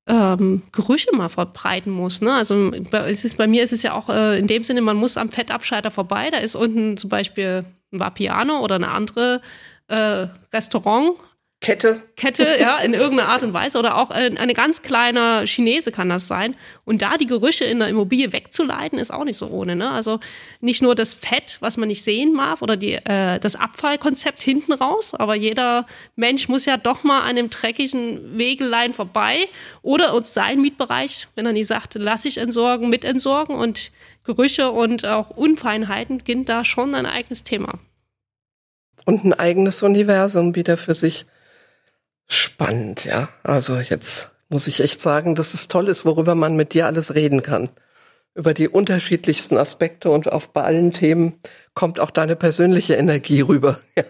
ähm, 0.07 0.63
Gerüche 0.73 1.15
mal 1.15 1.29
verbreiten 1.29 1.93
muss. 1.93 2.21
Ne? 2.21 2.33
Also 2.33 2.73
es 2.73 3.25
ist, 3.25 3.37
bei 3.37 3.47
mir 3.47 3.65
ist 3.65 3.73
es 3.73 3.83
ja 3.83 3.95
auch 3.95 4.09
äh, 4.09 4.39
in 4.39 4.47
dem 4.47 4.63
Sinne, 4.63 4.81
man 4.81 4.97
muss 4.97 5.17
am 5.17 5.31
Fettabscheider 5.31 5.91
vorbei. 5.91 6.31
Da 6.31 6.39
ist 6.39 6.55
unten 6.55 6.97
zum 6.97 7.11
Beispiel 7.11 7.65
ein 7.93 8.01
Vapiano 8.01 8.61
oder 8.61 8.77
eine 8.77 8.91
andere 8.91 9.41
äh, 9.89 10.27
Restaurant 10.53 11.13
Kette. 11.63 12.03
Kette, 12.17 12.59
ja, 12.61 12.79
in 12.79 12.93
irgendeiner 12.93 13.31
Art 13.31 13.43
und 13.43 13.53
Weise. 13.55 13.79
Oder 13.79 13.97
auch 13.97 14.11
eine 14.11 14.53
ganz 14.53 14.83
kleine 14.83 15.47
Chinese 15.47 15.91
kann 15.91 16.09
das 16.09 16.29
sein. 16.29 16.55
Und 16.85 17.01
da 17.01 17.17
die 17.17 17.27
Gerüche 17.27 17.65
in 17.65 17.79
der 17.79 17.89
Immobilie 17.89 18.33
wegzuleiten, 18.33 18.99
ist 18.99 19.11
auch 19.11 19.25
nicht 19.25 19.39
so 19.39 19.49
ohne. 19.49 19.75
Ne? 19.75 19.91
Also 19.91 20.21
nicht 20.61 20.83
nur 20.83 20.95
das 20.95 21.15
Fett, 21.15 21.57
was 21.61 21.79
man 21.79 21.89
nicht 21.89 22.05
sehen 22.05 22.35
mag, 22.35 22.61
oder 22.61 22.77
die, 22.77 22.93
äh, 22.93 23.41
das 23.41 23.57
Abfallkonzept 23.57 24.43
hinten 24.43 24.75
raus, 24.75 25.15
aber 25.15 25.35
jeder 25.35 25.87
Mensch 26.15 26.49
muss 26.49 26.67
ja 26.67 26.77
doch 26.77 27.05
mal 27.05 27.23
an 27.23 27.37
dem 27.37 27.49
dreckigen 27.49 28.39
Wegelein 28.39 28.93
vorbei 28.93 29.49
oder 29.83 30.15
uns 30.15 30.35
sein 30.35 30.61
Mietbereich, 30.61 31.27
wenn 31.37 31.47
er 31.47 31.53
nicht 31.53 31.67
sagt, 31.67 31.95
lass 31.95 32.27
ich 32.27 32.37
entsorgen, 32.37 32.91
mit 32.91 33.05
entsorgen 33.05 33.57
und 33.57 33.91
Gerüche 34.25 34.71
und 34.71 35.07
auch 35.07 35.31
Unfeinheiten 35.31 36.23
sind 36.25 36.49
da 36.49 36.65
schon 36.65 36.95
ein 36.95 37.07
eigenes 37.07 37.45
Thema. 37.45 37.79
Und 39.05 39.25
ein 39.25 39.33
eigenes 39.33 39.83
Universum 39.83 40.55
wieder 40.55 40.77
für 40.77 40.95
sich. 40.95 41.27
Spannend, 42.29 43.05
ja. 43.05 43.29
Also 43.43 43.77
jetzt 43.77 44.31
muss 44.49 44.67
ich 44.67 44.81
echt 44.81 45.01
sagen, 45.01 45.35
dass 45.35 45.55
es 45.55 45.69
toll 45.69 45.89
ist, 45.89 46.05
worüber 46.05 46.35
man 46.35 46.57
mit 46.57 46.75
dir 46.75 46.87
alles 46.87 47.15
reden 47.15 47.43
kann. 47.43 47.69
Über 48.35 48.53
die 48.53 48.69
unterschiedlichsten 48.69 49.57
Aspekte 49.57 50.11
und 50.11 50.31
auf 50.31 50.53
bei 50.53 50.63
allen 50.63 50.93
Themen 50.93 51.41
kommt 51.75 51.99
auch 52.01 52.11
deine 52.11 52.37
persönliche 52.37 52.95
Energie 52.95 53.41
rüber. 53.41 53.81
Ja. 53.97 54.05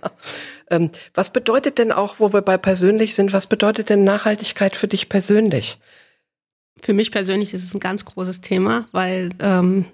Ähm, 0.68 0.90
was 1.14 1.32
bedeutet 1.32 1.78
denn 1.78 1.92
auch, 1.92 2.18
wo 2.18 2.32
wir 2.32 2.42
bei 2.42 2.58
persönlich 2.58 3.14
sind, 3.14 3.32
was 3.32 3.46
bedeutet 3.46 3.88
denn 3.88 4.02
Nachhaltigkeit 4.02 4.76
für 4.76 4.88
dich 4.88 5.08
persönlich? 5.08 5.78
Für 6.82 6.92
mich 6.92 7.12
persönlich 7.12 7.54
ist 7.54 7.62
es 7.62 7.72
ein 7.72 7.78
ganz 7.78 8.04
großes 8.04 8.40
Thema, 8.40 8.88
weil 8.90 9.30
ähm, 9.38 9.84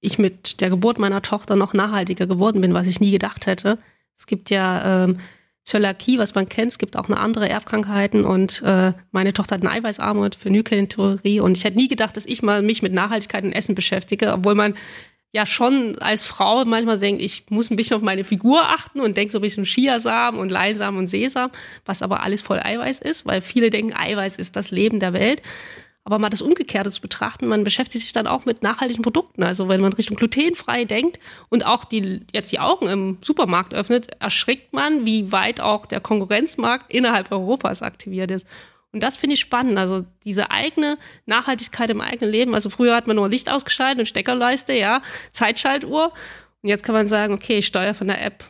ich 0.00 0.18
mit 0.18 0.62
der 0.62 0.70
Geburt 0.70 0.98
meiner 0.98 1.20
Tochter 1.20 1.56
noch 1.56 1.74
nachhaltiger 1.74 2.26
geworden 2.26 2.62
bin, 2.62 2.72
was 2.72 2.86
ich 2.86 3.00
nie 3.00 3.10
gedacht 3.10 3.46
hätte. 3.46 3.78
Es 4.16 4.26
gibt 4.26 4.48
ja 4.48 5.04
ähm, 5.04 5.20
Zöliakie, 5.66 6.18
was 6.18 6.34
man 6.36 6.48
kennt. 6.48 6.70
Es 6.72 6.78
gibt 6.78 6.96
auch 6.96 7.08
eine 7.08 7.18
andere 7.18 7.48
Erbkrankheiten 7.48 8.24
und 8.24 8.62
äh, 8.64 8.92
meine 9.10 9.32
Tochter 9.32 9.56
hat 9.56 9.62
eine 9.62 9.72
Eiweißarmut, 9.72 10.36
Phenylketonurie 10.36 11.40
und 11.40 11.56
ich 11.56 11.64
hätte 11.64 11.76
nie 11.76 11.88
gedacht, 11.88 12.16
dass 12.16 12.24
ich 12.24 12.40
mal 12.40 12.62
mich 12.62 12.82
mit 12.82 12.92
Nachhaltigkeit 12.92 13.42
und 13.42 13.52
Essen 13.52 13.74
beschäftige, 13.74 14.32
obwohl 14.32 14.54
man 14.54 14.74
ja 15.32 15.44
schon 15.44 15.98
als 15.98 16.22
Frau 16.22 16.64
manchmal 16.64 17.00
denkt, 17.00 17.20
ich 17.20 17.46
muss 17.50 17.68
ein 17.70 17.76
bisschen 17.76 17.96
auf 17.96 18.02
meine 18.02 18.22
Figur 18.22 18.62
achten 18.62 19.00
und 19.00 19.16
denke 19.16 19.32
so 19.32 19.38
ein 19.38 19.42
bisschen 19.42 19.64
Chiasamen 19.64 20.40
und 20.40 20.50
Leinsamen 20.50 21.00
und 21.00 21.08
Sesam, 21.08 21.50
was 21.84 22.00
aber 22.00 22.22
alles 22.22 22.42
voll 22.42 22.60
Eiweiß 22.60 23.00
ist, 23.00 23.26
weil 23.26 23.40
viele 23.40 23.70
denken, 23.70 23.92
Eiweiß 23.92 24.36
ist 24.36 24.54
das 24.54 24.70
Leben 24.70 25.00
der 25.00 25.14
Welt. 25.14 25.42
Aber 26.06 26.20
mal 26.20 26.30
das 26.30 26.40
Umgekehrte 26.40 26.92
zu 26.92 27.00
betrachten, 27.00 27.48
man 27.48 27.64
beschäftigt 27.64 28.04
sich 28.04 28.12
dann 28.12 28.28
auch 28.28 28.44
mit 28.44 28.62
nachhaltigen 28.62 29.02
Produkten. 29.02 29.42
Also 29.42 29.68
wenn 29.68 29.80
man 29.80 29.92
Richtung 29.92 30.16
glutenfrei 30.16 30.84
denkt 30.84 31.18
und 31.48 31.66
auch 31.66 31.84
die, 31.84 32.20
jetzt 32.32 32.52
die 32.52 32.60
Augen 32.60 32.86
im 32.86 33.18
Supermarkt 33.24 33.74
öffnet, 33.74 34.10
erschrickt 34.20 34.72
man, 34.72 35.04
wie 35.04 35.32
weit 35.32 35.60
auch 35.60 35.84
der 35.84 36.00
Konkurrenzmarkt 36.00 36.94
innerhalb 36.94 37.32
Europas 37.32 37.82
aktiviert 37.82 38.30
ist. 38.30 38.46
Und 38.92 39.02
das 39.02 39.16
finde 39.16 39.34
ich 39.34 39.40
spannend. 39.40 39.78
Also 39.78 40.04
diese 40.22 40.52
eigene 40.52 40.96
Nachhaltigkeit 41.24 41.90
im 41.90 42.00
eigenen 42.00 42.30
Leben. 42.30 42.54
Also 42.54 42.70
früher 42.70 42.94
hat 42.94 43.08
man 43.08 43.16
nur 43.16 43.28
Licht 43.28 43.50
ausgeschaltet 43.50 43.98
und 43.98 44.06
Steckerleiste, 44.06 44.74
ja, 44.74 45.02
Zeitschaltuhr. 45.32 46.12
Und 46.62 46.68
jetzt 46.68 46.84
kann 46.84 46.94
man 46.94 47.08
sagen, 47.08 47.34
okay, 47.34 47.58
ich 47.58 47.66
steuere 47.66 47.94
von 47.94 48.06
der 48.06 48.24
App 48.24 48.44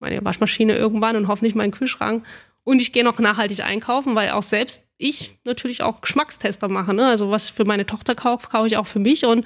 meine 0.00 0.24
Waschmaschine 0.24 0.74
irgendwann 0.74 1.14
und 1.14 1.28
hoffentlich 1.28 1.54
meinen 1.54 1.70
Kühlschrank. 1.70 2.26
Und 2.64 2.80
ich 2.80 2.92
gehe 2.92 3.04
noch 3.04 3.18
nachhaltig 3.18 3.60
einkaufen, 3.64 4.14
weil 4.14 4.30
auch 4.30 4.42
selbst 4.42 4.82
ich 4.98 5.38
natürlich 5.44 5.82
auch 5.82 6.00
Geschmackstester 6.00 6.68
mache. 6.68 6.94
Ne? 6.94 7.06
Also 7.06 7.30
was 7.30 7.50
für 7.50 7.64
meine 7.64 7.86
Tochter 7.86 8.14
kaufe, 8.14 8.48
kaufe 8.48 8.68
ich 8.68 8.76
auch 8.76 8.86
für 8.86 9.00
mich. 9.00 9.24
Und 9.24 9.44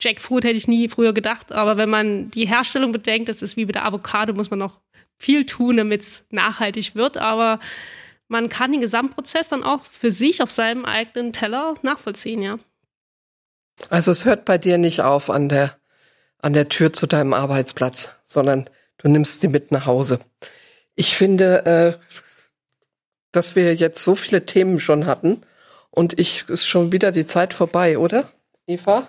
Jackfruit 0.00 0.44
hätte 0.44 0.56
ich 0.56 0.66
nie 0.66 0.88
früher 0.88 1.12
gedacht. 1.12 1.52
Aber 1.52 1.76
wenn 1.76 1.90
man 1.90 2.30
die 2.30 2.46
Herstellung 2.46 2.92
bedenkt, 2.92 3.28
das 3.28 3.42
ist 3.42 3.56
wie 3.56 3.66
mit 3.66 3.74
der 3.74 3.84
Avocado, 3.84 4.32
muss 4.32 4.50
man 4.50 4.58
noch 4.58 4.80
viel 5.18 5.44
tun, 5.44 5.76
damit 5.76 6.00
es 6.00 6.26
nachhaltig 6.30 6.94
wird. 6.94 7.18
Aber 7.18 7.60
man 8.28 8.48
kann 8.48 8.72
den 8.72 8.80
Gesamtprozess 8.80 9.48
dann 9.48 9.62
auch 9.62 9.84
für 9.84 10.10
sich 10.10 10.42
auf 10.42 10.50
seinem 10.50 10.84
eigenen 10.84 11.32
Teller 11.32 11.74
nachvollziehen, 11.82 12.42
ja. 12.42 12.58
Also 13.90 14.12
es 14.12 14.24
hört 14.24 14.44
bei 14.44 14.56
dir 14.56 14.78
nicht 14.78 15.00
auf 15.02 15.30
an 15.30 15.48
der, 15.48 15.76
an 16.38 16.52
der 16.52 16.68
Tür 16.68 16.92
zu 16.92 17.06
deinem 17.06 17.34
Arbeitsplatz, 17.34 18.14
sondern 18.24 18.70
du 18.98 19.08
nimmst 19.08 19.40
sie 19.40 19.48
mit 19.48 19.72
nach 19.72 19.86
Hause. 19.86 20.20
Ich 20.94 21.16
finde, 21.16 21.66
äh, 21.66 22.14
dass 23.36 23.56
wir 23.56 23.74
jetzt 23.74 24.02
so 24.02 24.14
viele 24.14 24.46
Themen 24.46 24.80
schon 24.80 25.06
hatten 25.06 25.42
und 25.90 26.18
ich 26.18 26.48
ist 26.48 26.66
schon 26.66 26.92
wieder 26.92 27.12
die 27.12 27.26
Zeit 27.26 27.54
vorbei, 27.54 27.98
oder? 27.98 28.28
Eva? 28.66 29.06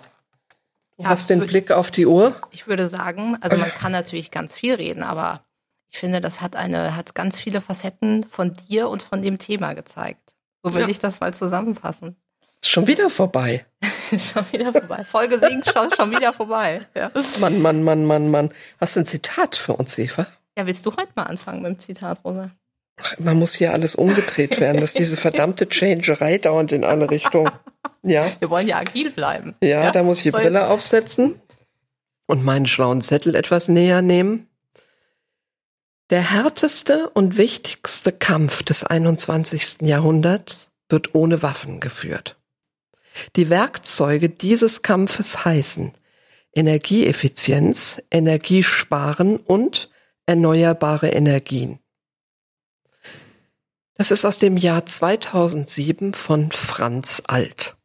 Du 0.96 1.02
ja, 1.02 1.10
hast 1.10 1.30
den 1.30 1.46
Blick 1.46 1.70
auf 1.70 1.90
die 1.90 2.06
Uhr. 2.06 2.34
Ich 2.50 2.66
würde 2.66 2.88
sagen, 2.88 3.36
also 3.40 3.56
man 3.56 3.70
kann 3.70 3.92
natürlich 3.92 4.30
ganz 4.30 4.56
viel 4.56 4.74
reden, 4.74 5.02
aber 5.02 5.42
ich 5.88 5.98
finde, 5.98 6.20
das 6.20 6.40
hat 6.40 6.56
eine, 6.56 6.96
hat 6.96 7.14
ganz 7.14 7.38
viele 7.38 7.60
Facetten 7.60 8.24
von 8.24 8.54
dir 8.54 8.88
und 8.88 9.02
von 9.02 9.22
dem 9.22 9.38
Thema 9.38 9.74
gezeigt. 9.74 10.34
So 10.62 10.74
will 10.74 10.82
ja. 10.82 10.88
ich 10.88 10.98
das 10.98 11.20
mal 11.20 11.34
zusammenfassen. 11.34 12.16
Ist 12.62 12.70
schon 12.70 12.86
wieder 12.86 13.10
vorbei. 13.10 13.66
schon 14.10 14.44
wieder 14.50 14.72
vorbei. 14.72 15.04
Folge 15.04 15.38
7 15.38 15.62
schon, 15.64 15.92
schon 15.92 16.10
wieder 16.10 16.32
vorbei. 16.32 16.86
Ja. 16.94 17.10
Mann, 17.40 17.60
Mann, 17.60 17.82
Mann, 17.82 18.06
Mann, 18.06 18.30
Mann. 18.30 18.50
Hast 18.80 18.96
du 18.96 19.00
ein 19.00 19.06
Zitat 19.06 19.54
für 19.56 19.74
uns, 19.74 19.96
Eva? 19.98 20.26
Ja, 20.56 20.66
willst 20.66 20.84
du 20.86 20.90
heute 20.92 21.12
mal 21.14 21.24
anfangen 21.24 21.62
mit 21.62 21.72
dem 21.72 21.78
Zitat, 21.78 22.24
Rosa? 22.24 22.50
Man 23.18 23.38
muss 23.38 23.54
hier 23.54 23.72
alles 23.72 23.94
umgedreht 23.94 24.58
werden, 24.58 24.80
dass 24.80 24.94
diese 24.94 25.16
verdammte 25.16 25.66
Changerei 25.68 26.38
dauernd 26.38 26.72
in 26.72 26.84
eine 26.84 27.10
Richtung. 27.10 27.50
Ja. 28.02 28.30
Wir 28.38 28.50
wollen 28.50 28.66
ja 28.66 28.78
agil 28.78 29.10
bleiben. 29.10 29.54
Ja, 29.60 29.84
ja? 29.84 29.90
da 29.90 30.02
muss 30.02 30.18
ich 30.18 30.24
die 30.24 30.30
Brille 30.30 30.68
aufsetzen 30.68 31.40
und 32.26 32.44
meinen 32.44 32.66
schlauen 32.66 33.02
Zettel 33.02 33.34
etwas 33.34 33.68
näher 33.68 34.02
nehmen. 34.02 34.48
Der 36.10 36.30
härteste 36.30 37.10
und 37.10 37.36
wichtigste 37.36 38.12
Kampf 38.12 38.62
des 38.62 38.84
21. 38.84 39.78
Jahrhunderts 39.82 40.70
wird 40.88 41.14
ohne 41.14 41.42
Waffen 41.42 41.80
geführt. 41.80 42.36
Die 43.34 43.50
Werkzeuge 43.50 44.28
dieses 44.28 44.82
Kampfes 44.82 45.44
heißen 45.44 45.92
Energieeffizienz, 46.54 48.00
Energiesparen 48.10 49.36
und 49.36 49.90
erneuerbare 50.26 51.08
Energien. 51.10 51.80
Das 53.98 54.10
ist 54.10 54.26
aus 54.26 54.38
dem 54.38 54.58
Jahr 54.58 54.84
2007 54.84 56.12
von 56.12 56.52
Franz 56.52 57.22
Alt. 57.26 57.76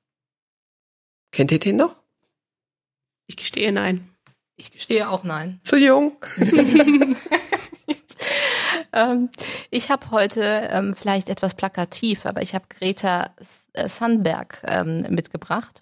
Kennt 1.31 1.51
ihr 1.51 1.59
den 1.59 1.77
noch? 1.77 1.95
Ich 3.27 3.37
gestehe 3.37 3.71
nein. 3.71 4.09
Ich 4.57 4.71
gestehe 4.71 5.09
auch 5.09 5.23
nein. 5.23 5.61
Zu 5.63 5.77
jung. 5.77 6.17
ähm, 8.91 9.29
ich 9.69 9.89
habe 9.89 10.11
heute 10.11 10.41
ähm, 10.69 10.95
vielleicht 10.95 11.29
etwas 11.29 11.55
plakativ, 11.55 12.25
aber 12.25 12.41
ich 12.41 12.53
habe 12.55 12.65
Greta 12.67 13.33
äh, 13.71 13.87
Sandberg 13.87 14.63
ähm, 14.65 15.03
mitgebracht. 15.09 15.81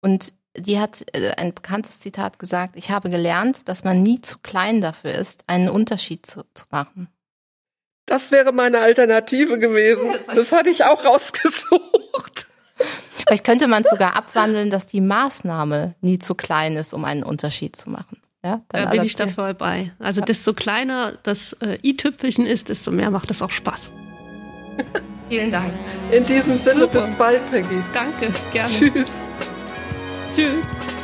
Und 0.00 0.32
die 0.56 0.80
hat 0.80 1.04
äh, 1.14 1.30
ein 1.36 1.54
bekanntes 1.54 2.00
Zitat 2.00 2.40
gesagt, 2.40 2.74
ich 2.74 2.90
habe 2.90 3.08
gelernt, 3.08 3.68
dass 3.68 3.84
man 3.84 4.02
nie 4.02 4.20
zu 4.20 4.38
klein 4.38 4.80
dafür 4.80 5.12
ist, 5.12 5.44
einen 5.46 5.68
Unterschied 5.68 6.26
zu, 6.26 6.44
zu 6.54 6.64
machen. 6.70 7.08
Das 8.10 8.32
wäre 8.32 8.52
meine 8.52 8.80
Alternative 8.80 9.60
gewesen. 9.60 10.10
Das 10.34 10.50
hatte 10.50 10.68
ich 10.68 10.82
auch 10.84 11.04
rausgesucht. 11.04 12.46
Vielleicht 13.24 13.44
könnte 13.44 13.68
man 13.68 13.84
es 13.84 13.90
sogar 13.90 14.16
abwandeln, 14.16 14.68
dass 14.68 14.88
die 14.88 15.00
Maßnahme 15.00 15.94
nie 16.00 16.18
zu 16.18 16.34
klein 16.34 16.76
ist, 16.76 16.92
um 16.92 17.04
einen 17.04 17.22
Unterschied 17.22 17.76
zu 17.76 17.88
machen. 17.88 18.20
Ja, 18.44 18.62
da 18.70 18.86
bin 18.86 19.04
ich 19.04 19.14
da 19.14 19.28
voll 19.28 19.54
bei. 19.54 19.92
Also 20.00 20.22
desto 20.22 20.54
kleiner 20.54 21.18
das 21.22 21.52
äh, 21.60 21.78
i-Tüpfelchen 21.84 22.46
ist, 22.46 22.68
desto 22.68 22.90
mehr 22.90 23.12
macht 23.12 23.30
es 23.30 23.42
auch 23.42 23.50
Spaß. 23.50 23.92
Vielen 25.28 25.52
Dank. 25.52 25.72
In 26.10 26.26
diesem 26.26 26.56
Sinne, 26.56 26.80
Super. 26.80 26.92
bis 26.98 27.10
bald, 27.10 27.48
Peggy. 27.48 27.80
Danke, 27.94 28.32
gerne. 28.50 28.70
Tschüss. 28.70 29.08
Tschüss. 30.34 30.99